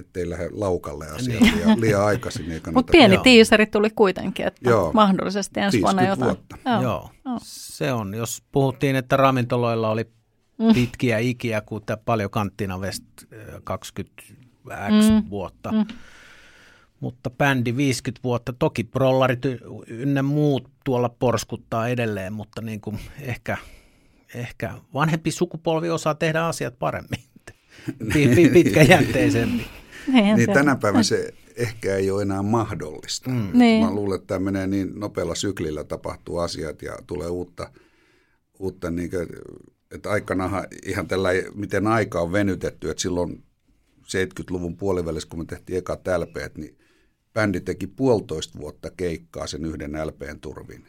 ettei 0.00 0.30
lähde 0.30 0.48
laukalle 0.52 1.06
asiaa 1.06 1.40
niin. 1.40 1.54
liian, 1.56 1.80
liian 1.80 2.04
aikaisin. 2.04 2.48
Niin 2.48 2.62
Mutta 2.74 2.90
pieni 2.90 3.18
tiiseri 3.18 3.66
tuli 3.66 3.90
kuitenkin, 3.90 4.46
että 4.46 4.70
Joo. 4.70 4.92
mahdollisesti 4.92 5.60
ensi 5.60 5.82
vuonna 5.82 6.02
jotain. 6.02 6.24
Vuotta. 6.24 6.56
Joo. 6.64 6.82
Joo. 6.82 7.10
Joo. 7.24 7.38
Se 7.42 7.92
on, 7.92 8.14
jos 8.14 8.42
puhuttiin, 8.52 8.96
että 8.96 9.16
ravintoloilla 9.16 9.90
oli 9.90 10.04
mm. 10.58 10.74
pitkiä 10.74 11.18
ikiä, 11.18 11.60
kuten 11.60 11.98
paljon 12.04 12.30
kanttina 12.30 12.78
West 12.78 13.04
20 13.64 14.22
X 14.70 15.10
mm. 15.10 15.30
vuotta. 15.30 15.72
Mm. 15.72 15.86
Mutta 17.00 17.30
bändi 17.30 17.76
50 17.76 18.20
vuotta, 18.24 18.52
toki 18.52 18.84
prollarit 18.84 19.40
ynnä 19.86 20.22
muut 20.22 20.70
tuolla 20.84 21.08
porskuttaa 21.08 21.88
edelleen, 21.88 22.32
mutta 22.32 22.62
niin 22.62 22.80
kuin 22.80 22.98
ehkä, 23.20 23.56
ehkä 24.34 24.74
vanhempi 24.94 25.30
sukupolvi 25.30 25.90
osaa 25.90 26.14
tehdä 26.14 26.44
asiat 26.44 26.78
paremmin, 26.78 27.20
pitkäjänteisempi. 28.52 29.66
niin, 30.12 30.36
niin 30.36 30.52
tänä 30.52 30.76
päivänä 30.76 31.02
se 31.02 31.34
ehkä 31.56 31.96
ei 31.96 32.10
ole 32.10 32.22
enää 32.22 32.42
mahdollista. 32.42 33.30
Mm. 33.30 33.50
Niin. 33.52 33.84
Mä 33.84 33.90
luulen, 33.90 34.16
että 34.16 34.26
tämä 34.26 34.44
menee 34.44 34.66
niin 34.66 35.00
nopealla 35.00 35.34
syklillä 35.34 35.84
tapahtuu 35.84 36.38
asiat 36.38 36.82
ja 36.82 36.98
tulee 37.06 37.28
uutta, 37.28 37.70
uutta 38.58 38.90
niin 38.90 39.10
kuin, 39.10 39.28
että 39.90 40.10
aikanahan 40.10 40.64
ihan 40.86 41.08
tällä, 41.08 41.28
miten 41.54 41.86
aika 41.86 42.20
on 42.20 42.32
venytetty, 42.32 42.90
että 42.90 43.02
silloin 43.02 43.45
70-luvun 44.06 44.76
puolivälissä, 44.76 45.28
kun 45.28 45.38
me 45.38 45.44
tehtiin 45.44 45.78
eka 45.78 45.98
LPt, 46.18 46.56
niin 46.56 46.78
bändi 47.34 47.60
teki 47.60 47.86
puolitoista 47.86 48.58
vuotta 48.58 48.90
keikkaa 48.96 49.46
sen 49.46 49.64
yhden 49.64 49.92
LPn 50.06 50.40
turvin. 50.40 50.84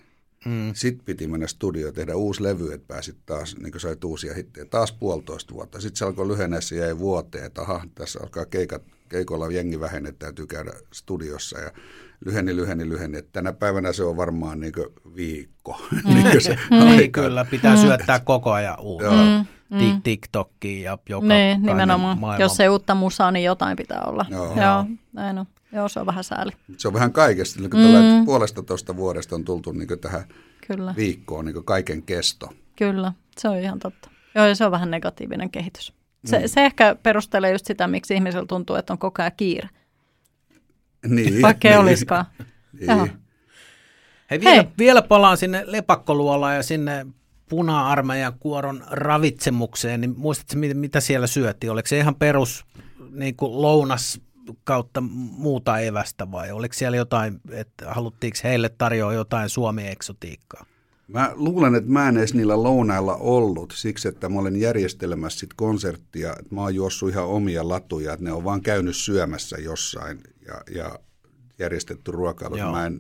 Mm. 0.46 0.72
Sitten 0.74 1.06
piti 1.06 1.28
mennä 1.28 1.48
studioon 1.48 1.94
tehdä 1.94 2.16
uusi 2.16 2.44
levy, 2.44 2.74
että 2.74 2.88
pääsit 2.88 3.18
taas, 3.26 3.56
niin 3.58 3.72
kuin 3.72 3.82
sait 3.82 4.04
uusia 4.04 4.34
hittejä, 4.34 4.66
taas 4.66 4.92
puolitoista 4.92 5.54
vuotta. 5.54 5.82
Sitten 5.82 5.98
se 5.98 6.06
alkoi 6.06 6.28
lyhenee, 6.28 6.62
se 6.62 6.76
jäi 6.76 7.00
vuoteen, 7.00 7.46
että 7.46 7.62
aha, 7.62 7.86
tässä 7.96 8.20
alkaa 8.24 8.46
keikat, 8.46 8.84
keikolla 9.10 9.52
jengi 9.52 9.80
vähene, 9.80 10.10
että 10.10 10.26
täytyy 10.26 10.48
käydä 10.48 10.72
studiossa 10.94 11.60
ja 11.60 11.72
lyheni, 12.26 12.56
lyheni, 12.56 12.90
lyheni. 12.90 13.18
Että 13.18 13.32
tänä 13.32 13.54
päivänä 13.54 13.94
se 13.94 14.04
on 14.04 14.18
varmaan 14.18 14.60
niin 14.60 14.74
viikko. 15.16 15.82
niin 16.14 16.42
se 16.42 16.58
aika. 16.70 17.22
kyllä, 17.22 17.46
pitää 17.46 17.78
syöttää 17.78 18.20
koko 18.20 18.52
ajan 18.52 18.80
uutta. 18.80 19.06
Joo. 19.06 19.46
Tik- 19.74 20.02
TikTokkiin 20.04 20.84
ja 20.84 20.98
joka 21.10 21.28
Niin, 21.28 21.62
nimenomaan. 21.62 22.20
maailman- 22.20 22.42
Jos 22.42 22.60
ei 22.60 22.70
uutta 22.70 22.96
musaa, 22.96 23.32
niin 23.32 23.46
jotain 23.46 23.78
pitää 23.78 24.02
olla. 24.06 24.26
Joo. 24.30 24.46
Joo, 24.62 24.86
näin 25.14 25.38
on. 25.38 25.46
Joo, 25.72 25.88
se 25.88 26.00
on 26.00 26.06
vähän 26.06 26.24
sääli. 26.24 26.52
Se 26.78 26.88
on 26.88 26.94
vähän 26.94 27.12
kaikesta. 27.14 27.60
Niin 27.60 27.72
mm. 28.20 28.26
puolesta 28.26 28.64
tuosta 28.64 28.96
vuodesta 28.96 29.36
on 29.36 29.46
tultu 29.46 29.72
niin 29.72 30.00
tähän 30.02 30.24
Kyllä, 30.68 30.94
viikkoon 30.98 31.46
niin 31.46 31.64
kaiken 31.66 32.04
kesto. 32.04 32.50
kyllä. 32.76 33.14
Se 33.38 33.50
on 33.50 33.58
ihan 33.58 33.80
totta. 33.80 34.10
Joo, 34.36 34.46
ja 34.46 34.56
se 34.56 34.66
on 34.66 34.72
vähän 34.72 34.92
negatiivinen 34.92 35.50
kehitys. 35.50 35.94
Se, 36.26 36.48
se 36.48 36.66
ehkä 36.66 36.96
perustelee 37.04 37.52
just 37.52 37.66
sitä, 37.66 37.88
miksi 37.88 38.14
ihmisellä 38.14 38.46
tuntuu, 38.48 38.76
että 38.76 38.94
on 38.94 39.00
koko 39.00 39.22
ajan 39.22 39.32
kiire. 39.38 39.70
Niin, 41.08 41.42
Vaikka 41.42 41.68
ei 41.68 41.74
niin, 41.74 41.82
olisikaan. 41.82 42.26
Joo. 42.82 43.04
Niin. 43.04 43.18
Hei, 44.32 44.40
vielä, 44.40 44.56
Hei. 44.56 44.68
vielä 44.78 45.02
palaan 45.02 45.38
sinne 45.38 45.64
lepakkoluolaan 45.66 46.56
ja 46.56 46.64
sinne 46.64 47.06
puna-armeijan 47.50 48.34
kuoron 48.40 48.84
ravitsemukseen, 48.90 50.02
niin 50.02 50.14
muistatko, 50.18 50.56
mitä, 50.74 51.00
siellä 51.00 51.28
syötiin? 51.28 51.72
Oliko 51.72 51.88
se 51.88 51.98
ihan 51.98 52.16
perus 52.16 52.66
niin 53.12 53.36
kuin 53.36 53.62
lounas 53.62 54.22
kautta 54.64 55.02
muuta 55.02 55.80
evästä 55.80 56.32
vai 56.32 56.52
oliko 56.52 56.74
siellä 56.74 56.98
jotain, 56.98 57.40
että 57.52 57.94
haluttiinko 57.94 58.38
heille 58.44 58.70
tarjoa 58.70 59.14
jotain 59.14 59.50
Suomi-eksotiikkaa? 59.50 60.66
Mä 61.08 61.32
luulen, 61.36 61.76
että 61.76 61.92
mä 61.92 62.10
en 62.10 62.18
edes 62.18 62.34
niillä 62.34 62.64
lounailla 62.64 63.16
ollut 63.16 63.74
siksi, 63.76 64.08
että 64.08 64.30
mä 64.30 64.40
olen 64.40 64.56
järjestelemässä 64.56 65.40
sit 65.40 65.54
konserttia, 65.54 66.36
että 66.40 66.56
mä 66.56 66.62
oon 66.62 66.76
juossut 66.76 67.10
ihan 67.10 67.26
omia 67.26 67.70
latuja, 67.70 68.14
että 68.14 68.24
ne 68.24 68.32
on 68.32 68.44
vaan 68.44 68.62
käynyt 68.62 68.96
syömässä 68.96 69.58
jossain 69.58 70.20
ja, 70.48 70.62
ja 70.76 71.00
järjestetty 71.60 72.12
ruokailu. 72.12 72.58
Mä 72.58 72.86
en, 72.86 73.00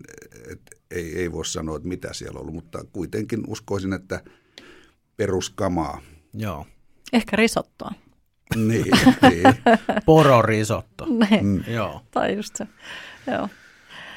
et, 0.52 0.62
ei, 0.92 1.20
ei 1.20 1.32
voi 1.32 1.46
sanoa, 1.46 1.78
että 1.78 1.88
mitä 1.88 2.14
siellä 2.14 2.38
on 2.38 2.42
ollut, 2.42 2.56
mutta 2.56 2.86
kuitenkin 2.94 3.44
uskoisin, 3.48 3.94
että 3.94 4.22
peruskamaa. 5.18 6.02
Joo. 6.34 6.66
Ehkä 7.14 7.36
risottoa. 7.36 7.92
Niin, 8.56 8.68
niin. 9.30 9.44
Pororisotto. 10.06 11.06
Niin. 11.30 11.46
Mm. 11.46 11.64
Joo. 11.68 12.02
Tai 12.12 12.36
just 12.36 12.56
se. 12.56 12.68
Joo. 13.32 13.50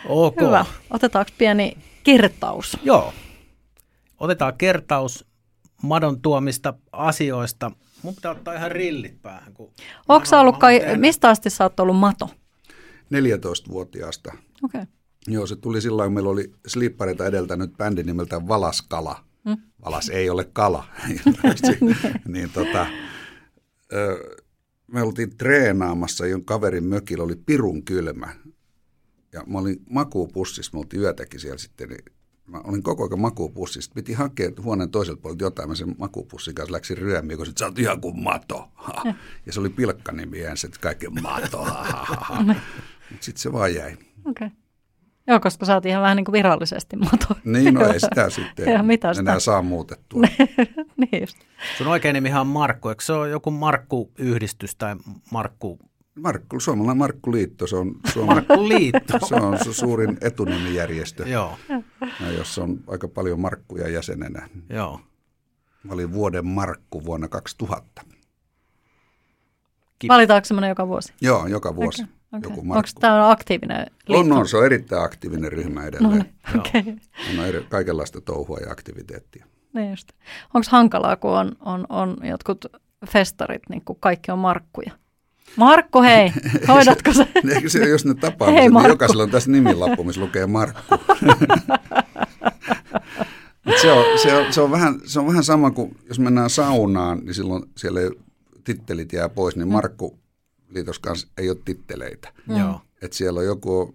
Ok. 0.08 0.40
Hyvä. 0.40 0.64
Otetaanko 0.90 1.32
pieni 1.38 1.76
kertaus? 2.04 2.76
Joo. 2.82 3.12
Otetaan 4.18 4.54
kertaus 4.58 5.26
madon 5.82 6.20
tuomista 6.20 6.74
asioista. 6.92 7.70
Mun 8.02 8.14
pitää 8.14 8.30
ottaa 8.30 8.54
ihan 8.54 8.72
rillit 8.72 9.22
päähän. 9.22 9.54
Kun 9.54 9.70
Onko 10.08 10.26
sä 10.26 10.40
ollut, 10.40 10.58
kai, 10.58 10.80
mistä 10.96 11.28
asti 11.28 11.50
sä 11.50 11.64
oot 11.64 11.80
ollut 11.80 11.96
mato? 11.96 12.30
14-vuotiaasta. 13.14 14.32
Okei. 14.62 14.80
Okay. 14.82 14.86
Joo, 15.26 15.46
se 15.46 15.56
tuli 15.56 15.80
silloin, 15.80 16.06
kun 16.06 16.14
meillä 16.14 16.30
oli 16.30 16.52
slippareita 16.66 17.26
edeltänyt 17.26 17.76
bändi 17.76 18.02
nimeltään 18.02 18.48
Valaskala. 18.48 19.24
Mm. 19.44 19.56
Valas 19.84 20.08
ei 20.08 20.30
ole 20.30 20.44
kala. 20.44 20.84
niin 22.28 22.50
tota, 22.50 22.86
ö, 23.92 24.36
me 24.86 25.02
oltiin 25.02 25.36
treenaamassa, 25.36 26.26
jonka 26.26 26.54
kaverin 26.54 26.84
mökillä 26.84 27.24
oli 27.24 27.36
pirun 27.36 27.84
kylmä. 27.84 28.28
Ja 29.32 29.44
mä 29.46 29.58
olin 29.58 29.76
makuupussissa, 29.90 30.70
me 30.74 30.78
oltiin 30.78 31.02
yötäkin 31.02 31.40
siellä 31.40 31.58
sitten, 31.58 31.88
niin 31.88 32.04
mä 32.46 32.60
olin 32.64 32.82
koko 32.82 33.04
ajan 33.04 33.20
makuupussissa. 33.20 33.92
Piti 33.94 34.12
hakea 34.12 34.50
huoneen 34.62 34.90
toiselta 34.90 35.20
puolelta 35.20 35.44
jotain, 35.44 35.68
mä 35.68 35.74
sen 35.74 35.94
makuupussin 35.98 36.54
kanssa 36.54 36.72
läksin 36.72 36.98
ryömiin, 36.98 37.36
kun 37.36 37.46
sit 37.46 37.58
sä 37.58 37.66
oot 37.66 37.78
ihan 37.78 38.00
kuin 38.00 38.22
mato. 38.22 38.68
Ha. 38.74 39.02
Ja 39.46 39.52
se 39.52 39.60
oli 39.60 39.68
pilkkanimi 39.68 40.40
ensin, 40.40 40.68
että 40.68 40.80
kaiken 40.80 41.22
mato. 41.22 41.66
Sitten 43.20 43.42
se 43.42 43.52
vaan 43.52 43.74
jäi. 43.74 43.96
Okay. 44.24 44.50
Joo, 45.30 45.40
koska 45.40 45.66
sä 45.66 45.74
oot 45.74 45.86
ihan 45.86 46.02
vähän 46.02 46.16
niin 46.16 46.24
kuin 46.24 46.32
virallisesti 46.32 46.96
mato. 46.96 47.26
Niin, 47.44 47.74
no 47.74 47.86
ei 47.86 48.00
sitä 48.10 48.30
sitten 48.30 48.72
Joo, 48.72 48.82
mitä 48.82 49.08
enää 49.10 49.14
sitä? 49.34 49.40
saa 49.40 49.62
muutettua. 49.62 50.22
niin 50.96 51.20
just. 51.20 51.36
Sun 51.78 51.86
oikein 51.86 52.14
nimihan 52.14 52.40
on 52.40 52.46
Markku. 52.46 52.88
Eikö 52.88 53.04
se 53.04 53.12
ole 53.12 53.28
joku 53.28 53.50
Markku-yhdistys 53.50 54.76
tai 54.76 54.96
Markku, 55.30 55.78
Markku, 56.14 56.60
suomalainen 56.60 56.98
Markku 56.98 57.32
Liitto, 57.32 57.66
se 57.66 57.76
on, 57.76 57.92
Suomen, 58.12 58.36
Markku-liitto? 58.36 59.18
se 59.28 59.34
on 59.34 59.54
su- 59.54 59.72
suurin 59.72 60.18
etunimijärjestö, 60.20 61.28
Joo, 61.28 61.58
ja 62.20 62.32
jossa 62.32 62.62
on 62.62 62.80
aika 62.86 63.08
paljon 63.08 63.40
Markkuja 63.40 63.88
jäsenenä. 63.88 64.48
joo. 64.70 65.00
Mä 65.84 65.92
olin 65.92 66.12
vuoden 66.12 66.46
Markku 66.46 67.04
vuonna 67.04 67.28
2000. 67.28 68.02
Ki- 69.98 70.08
Valitaanko 70.08 70.44
semmoinen 70.44 70.68
joka 70.68 70.88
vuosi? 70.88 71.12
Joo, 71.20 71.46
joka 71.46 71.76
vuosi 71.76 72.02
Okay. 72.02 72.14
Joku 72.32 72.60
Onko 72.60 72.88
tämä 73.00 73.30
aktiivinen 73.30 73.86
liitto? 74.06 74.34
On, 74.34 74.40
on, 74.40 74.48
se 74.48 74.56
on 74.56 74.66
erittäin 74.66 75.02
aktiivinen 75.02 75.52
ryhmä 75.52 75.80
No 75.80 75.86
edelleen. 75.86 76.12
niin, 76.12 76.60
okei. 76.60 76.96
On 77.38 77.46
eri, 77.46 77.66
kaikenlaista 77.68 78.20
touhua 78.20 78.58
ja 78.58 78.72
aktiviteettia. 78.72 79.46
Niin 79.74 79.90
just. 79.90 80.08
Onko 80.54 80.66
hankalaa, 80.70 81.16
kun 81.16 81.30
on, 81.30 81.56
on, 81.60 81.86
on 81.88 82.16
jotkut 82.22 82.64
festarit, 83.06 83.62
niin 83.68 83.82
kuin 83.84 83.96
kaikki 84.00 84.32
on 84.32 84.38
markkuja? 84.38 84.92
Markku, 85.56 86.02
hei, 86.02 86.32
hoidatko 86.68 87.12
se? 87.12 87.28
Eikö 87.54 87.68
se, 87.68 87.88
jos 87.88 88.04
ne 88.04 88.14
tapaa, 88.14 88.50
Hei, 88.50 88.68
niin 88.68 88.88
jokaisella 88.88 89.22
on 89.22 89.30
tässä 89.30 89.50
nimilappu, 89.50 90.04
missä 90.04 90.20
lukee 90.20 90.46
Markku. 90.46 90.94
Se, 93.82 93.92
on, 93.92 94.04
se, 94.22 94.36
on, 94.36 94.52
se, 94.52 94.60
on 94.60 94.70
vähän, 94.70 95.00
se 95.04 95.20
on 95.20 95.26
vähän 95.26 95.44
sama 95.44 95.70
kuin 95.70 95.96
jos 96.08 96.18
mennään 96.18 96.50
saunaan, 96.50 97.18
niin 97.18 97.34
silloin 97.34 97.62
siellä 97.76 98.00
ei, 98.00 98.10
tittelit 98.64 99.12
jää 99.12 99.28
pois, 99.28 99.56
niin 99.56 99.68
Markku 99.68 100.19
liitos 100.70 100.98
kanssa 100.98 101.28
ei 101.38 101.50
ole 101.50 101.58
titteleitä. 101.64 102.32
Joo. 102.58 102.80
Et 103.02 103.12
siellä 103.12 103.40
on 103.40 103.46
joku 103.46 103.94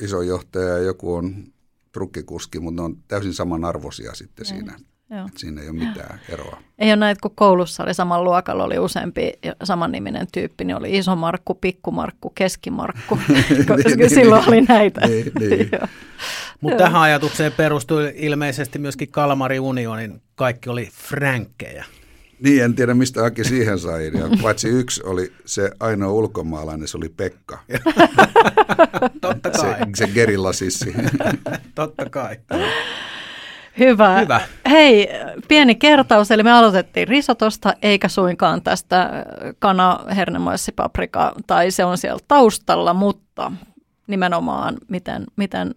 iso 0.00 0.22
johtaja 0.22 0.68
ja 0.68 0.78
joku 0.78 1.14
on 1.14 1.44
trukkikuski, 1.92 2.60
mutta 2.60 2.82
ne 2.82 2.84
on 2.84 2.96
täysin 3.08 3.34
samanarvoisia 3.34 4.14
sitten 4.14 4.46
siinä. 4.46 4.78
Joo. 5.10 5.26
Et 5.26 5.36
siinä 5.36 5.62
ei 5.62 5.68
ole 5.68 5.78
mitään 5.78 6.20
eroa. 6.28 6.62
Ei 6.78 6.90
ole 6.90 6.96
näitä, 6.96 7.20
kun 7.22 7.34
koulussa 7.34 7.82
oli 7.82 7.94
saman 7.94 8.24
luokalla, 8.24 8.64
oli 8.64 8.78
useampi 8.78 9.32
ja 9.42 9.54
samanniminen 9.64 10.26
tyyppi, 10.32 10.64
niin 10.64 10.76
oli 10.76 10.98
iso 10.98 11.16
Markku, 11.16 11.54
pikku 11.54 11.90
Markku, 11.90 12.30
keskimarkku, 12.30 13.18
koska 13.68 13.74
niin, 13.96 14.10
silloin 14.10 14.40
niin. 14.40 14.48
oli 14.48 14.60
näitä. 14.62 15.06
Niin, 15.06 15.32
niin. 15.38 15.70
Mutta 16.60 16.78
tähän 16.78 17.00
ajatukseen 17.00 17.52
perustui 17.52 18.12
ilmeisesti 18.16 18.78
myöskin 18.78 19.10
Kalmari 19.10 19.60
Unionin 19.60 20.22
kaikki 20.34 20.70
oli 20.70 20.88
fränkkejä. 20.92 21.84
Niin, 22.42 22.64
en 22.64 22.74
tiedä 22.74 22.94
mistä 22.94 23.24
Aki 23.24 23.44
siihen 23.44 23.78
sai. 23.78 24.06
Ja 24.06 24.28
paitsi 24.42 24.68
yksi 24.68 25.02
oli 25.04 25.32
se 25.44 25.70
ainoa 25.80 26.12
ulkomaalainen, 26.12 26.88
se 26.88 26.96
oli 26.96 27.08
Pekka. 27.08 27.58
Totta 29.20 29.50
Se, 29.52 29.66
kai, 29.66 29.78
se 29.96 30.06
gerillasissi. 30.06 30.94
totta 31.74 32.10
kai. 32.10 32.36
Hyvä. 33.78 34.20
Hyvä. 34.20 34.40
Hei, 34.70 35.08
pieni 35.48 35.74
kertaus, 35.74 36.30
eli 36.30 36.42
me 36.42 36.52
aloitettiin 36.52 37.08
risotosta, 37.08 37.74
eikä 37.82 38.08
suinkaan 38.08 38.62
tästä 38.62 39.02
äh, 39.02 39.10
kana, 39.58 40.00
hernemoissipaprika, 40.16 41.34
tai 41.46 41.70
se 41.70 41.84
on 41.84 41.98
siellä 41.98 42.20
taustalla, 42.28 42.94
mutta 42.94 43.52
nimenomaan 44.06 44.76
miten, 44.88 45.24
miten 45.36 45.74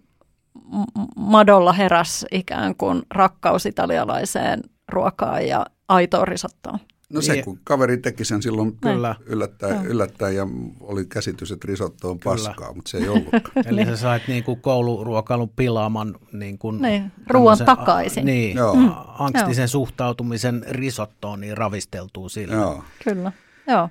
Madolla 1.16 1.72
heräs 1.72 2.26
ikään 2.32 2.76
kuin 2.76 3.02
rakkaus 3.10 3.66
italialaiseen 3.66 4.60
ruokaan 4.88 5.48
ja 5.48 5.66
aitoon 5.88 6.28
risottoon. 6.28 6.78
No 7.12 7.20
se, 7.20 7.32
Niin. 7.32 7.44
kun 7.44 7.58
kaveri 7.64 7.96
teki 7.98 8.24
sen 8.24 8.42
silloin 8.42 8.76
Kyllä. 8.80 9.14
yllättäen, 9.26 9.86
yllättäen 9.86 10.36
ja 10.36 10.46
oli 10.80 11.04
käsitys, 11.04 11.52
että 11.52 11.68
risotto 11.68 12.10
on 12.10 12.18
Kyllä. 12.18 12.34
paskaa, 12.36 12.72
mutta 12.74 12.90
se 12.90 12.98
ei 12.98 13.08
ollutkaan. 13.08 13.66
Eli 13.68 13.84
sä 13.84 13.96
sait 13.96 14.28
niin 14.28 14.44
kuin 14.44 14.60
kouluruokailun 14.60 15.48
pilaaman 15.48 16.14
niin 16.32 16.58
kuin 16.58 16.82
Niin, 16.82 17.12
ruoan 17.30 17.58
takaisin. 17.64 18.24
Niin, 18.26 18.56
Joo. 18.56 18.74
mm. 18.74 18.90
angstisen 19.18 19.68
suhtautumisen 19.68 20.64
risottoon 20.68 21.40
niin 21.40 21.56
ravisteltuu 21.56 22.28
sillä. 22.28 22.54
Joo. 22.54 22.84
Kyllä, 23.04 23.32
joo. 23.66 23.88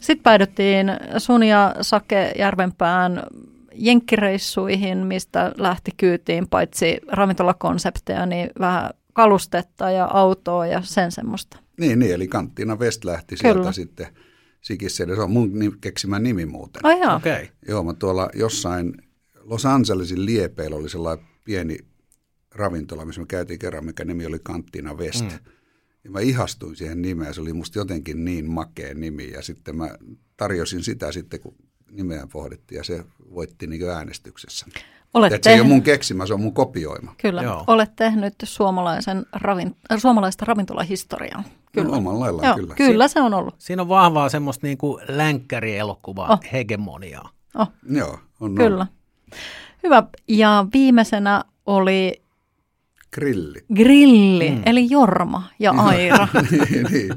Sitten 0.00 0.22
päädyttiin 0.22 0.86
sun 1.18 1.42
ja 1.42 1.74
Sake 1.80 2.32
Järvenpään 2.38 3.22
jenkkireissuihin, 3.74 4.98
mistä 4.98 5.52
lähti 5.56 5.90
kyytiin 5.96 6.48
paitsi 6.48 6.96
ravintolakonsepteja, 7.08 8.26
niin 8.26 8.50
vähän 8.60 8.90
kalustetta 9.16 9.90
ja 9.90 10.04
autoa 10.12 10.66
ja 10.66 10.82
sen 10.82 11.12
semmoista. 11.12 11.58
Niin, 11.80 11.98
niin, 11.98 12.14
eli 12.14 12.28
Kanttiina 12.28 12.76
West 12.76 13.04
lähti 13.04 13.36
sieltä 13.36 13.58
Kyllä. 13.58 13.72
sitten 13.72 14.06
Sikissä. 14.60 15.06
Se 15.14 15.20
on 15.20 15.30
mun 15.30 15.52
keksimä 15.80 16.18
nimi 16.18 16.46
muuten. 16.46 16.84
Ai 16.84 17.00
joo, 17.00 17.14
Okei. 17.14 17.32
Okay. 17.32 17.46
Joo, 17.68 17.82
mä 17.84 17.94
tuolla 17.94 18.28
jossain 18.34 18.92
Los 19.40 19.66
Angelesin 19.66 20.26
liepeillä 20.26 20.76
oli 20.76 20.88
sellainen 20.88 21.26
pieni 21.44 21.78
ravintola, 22.54 23.04
missä 23.04 23.20
me 23.20 23.26
käytiin 23.26 23.58
kerran, 23.58 23.84
mikä 23.84 24.04
nimi 24.04 24.26
oli 24.26 24.38
Kanttina 24.42 24.94
West. 24.94 25.24
Mm. 25.24 25.38
Ja 26.04 26.10
mä 26.10 26.20
ihastuin 26.20 26.76
siihen 26.76 27.02
nimeen, 27.02 27.34
se 27.34 27.40
oli 27.40 27.52
musta 27.52 27.78
jotenkin 27.78 28.24
niin 28.24 28.50
makea 28.50 28.94
nimi. 28.94 29.30
Ja 29.30 29.42
sitten 29.42 29.76
mä 29.76 29.90
tarjosin 30.36 30.84
sitä 30.84 31.12
sitten, 31.12 31.40
kun 31.40 31.54
nimeä 31.90 32.26
pohdittiin, 32.32 32.76
ja 32.76 32.84
se 32.84 33.04
voitti 33.34 33.66
niin 33.66 33.90
äänestyksessä. 33.90 34.66
olet 35.14 35.32
Et 35.32 35.44
se 35.44 35.50
ei 35.50 35.54
ole 35.54 35.58
tehnyt, 35.60 35.74
mun 35.74 35.82
keksimä, 35.82 36.26
se 36.26 36.34
on 36.34 36.40
mun 36.40 36.54
kopioima. 36.54 37.14
kyllä, 37.18 37.42
Joo. 37.42 37.64
olet 37.66 37.96
tehnyt 37.96 38.34
suomalaisen 38.42 39.26
ravin, 39.32 39.76
äh, 39.92 39.98
suomalaista 40.00 40.44
ravintolahistoriaa. 40.44 41.44
Kyllä. 41.72 41.88
No, 41.88 41.96
omalla 41.96 42.20
laillaan 42.20 42.46
Joo, 42.48 42.56
kyllä. 42.56 42.74
kyllä 42.74 43.08
se 43.08 43.20
on 43.20 43.34
ollut. 43.34 43.54
Siinä 43.58 43.82
on 43.82 43.88
vahvaa 43.88 44.28
semmoista 44.28 44.66
niin 44.66 44.78
kuin 44.78 45.02
länkkärielokuvaa, 45.08 46.32
Oh. 46.32 46.40
hegemoniaa. 46.52 47.30
Oh, 47.54 47.68
Joo, 47.90 48.18
on 48.40 48.54
kyllä. 48.54 48.86
Hyvä. 49.82 50.02
Ja 50.28 50.66
viimeisenä 50.72 51.44
oli 51.66 52.22
Grilli. 53.12 53.58
grilli, 53.74 54.50
mm. 54.50 54.62
eli 54.66 54.86
Jorma 54.90 55.42
ja 55.58 55.70
Aira. 55.72 56.28
niin, 56.50 56.86
niin. 56.90 57.10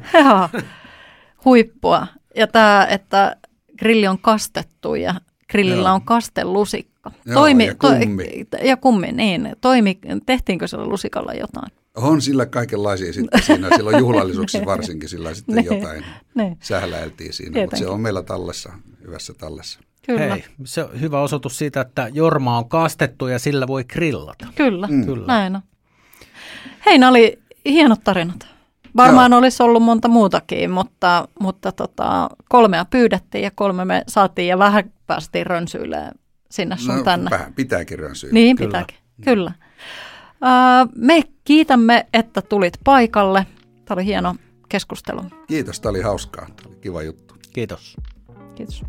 Huippua. 1.45 2.07
Ja 2.35 2.47
tämä, 2.47 2.87
että 2.89 3.35
grilli 3.79 4.07
on 4.07 4.19
kastettu 4.19 4.95
ja 4.95 5.15
grillillä 5.51 5.89
Joo. 5.89 5.95
on 5.95 6.01
kastelusikka. 6.01 7.11
Joo, 7.25 7.47
ja 7.47 7.75
kummi. 7.75 8.45
To, 8.49 8.57
ja 8.63 8.77
kummi, 8.77 9.11
niin. 9.11 9.55
Toimi, 9.61 9.99
tehtiinkö 10.25 10.67
sillä 10.67 10.85
lusikalla 10.85 11.33
jotain? 11.33 11.71
On 11.95 12.21
sillä 12.21 12.45
kaikenlaisia 12.45 13.13
sitten 13.13 13.41
siinä, 13.43 13.69
silloin 13.75 13.99
juhlallisuuksissa 13.99 14.65
varsinkin 14.65 15.09
sillä 15.09 15.33
sitten 15.33 15.55
Niin, 15.55 15.65
jotain 15.65 16.05
niin. 16.35 16.57
sähläiltiin 16.61 17.33
siinä, 17.33 17.49
mutta 17.49 17.59
Tietenkin. 17.59 17.79
se 17.79 17.87
on 17.87 18.01
meillä 18.01 18.23
tallessa, 18.23 18.73
hyvässä 19.05 19.33
tallessa. 19.33 19.79
Kyllä, 20.05 20.19
Hei, 20.35 20.43
se 20.63 20.83
on 20.83 21.01
hyvä 21.01 21.21
osoitus 21.21 21.57
siitä, 21.57 21.81
että 21.81 22.09
Jorma 22.13 22.57
on 22.57 22.69
kastettu 22.69 23.27
ja 23.27 23.39
sillä 23.39 23.67
voi 23.67 23.83
grillata. 23.83 24.47
kyllä, 24.55 24.87
Mm. 24.87 25.05
Kyllä. 25.05 25.27
näin 25.27 25.55
on. 25.55 25.61
Hei, 26.85 26.97
nämä 26.97 27.09
oli 27.09 27.39
hienot 27.65 28.03
tarinat. 28.03 28.47
Varmaan 29.03 29.33
olisi 29.33 29.63
ollut 29.63 29.83
monta 29.83 30.07
muutakin, 30.07 30.71
mutta, 30.71 31.27
mutta 31.39 31.71
tota, 31.71 32.29
kolmea 32.49 32.85
pyydettiin 32.85 33.43
ja 33.43 33.51
kolme 33.55 33.85
me 33.85 34.03
saatiin 34.07 34.47
ja 34.47 34.59
vähän 34.59 34.93
päästiin 35.07 35.45
rönsyilemään 35.45 36.11
sinne 36.51 36.77
sun 36.77 36.97
No, 36.97 37.03
tänne. 37.03 37.29
vähän 37.29 37.53
pitääkin 37.53 37.99
rönsyä. 37.99 38.29
Niin 38.31 38.55
Kyllä. 38.55 38.67
pitääkin, 38.67 38.97
kyllä. 39.23 39.51
Äh, 40.43 40.87
me 40.95 41.23
kiitämme, 41.43 42.05
että 42.13 42.41
tulit 42.41 42.73
paikalle. 42.83 43.45
Tämä 43.85 43.95
oli 43.95 44.05
hieno 44.05 44.35
keskustelu. 44.69 45.21
Kiitos, 45.47 45.79
tämä 45.81 45.89
oli 45.89 46.01
hauskaa. 46.01 46.45
Tämä 46.45 46.69
oli 46.69 46.75
kiva 46.81 47.03
juttu. 47.03 47.35
Kiitos. 47.53 47.97
Kiitos. 48.55 48.83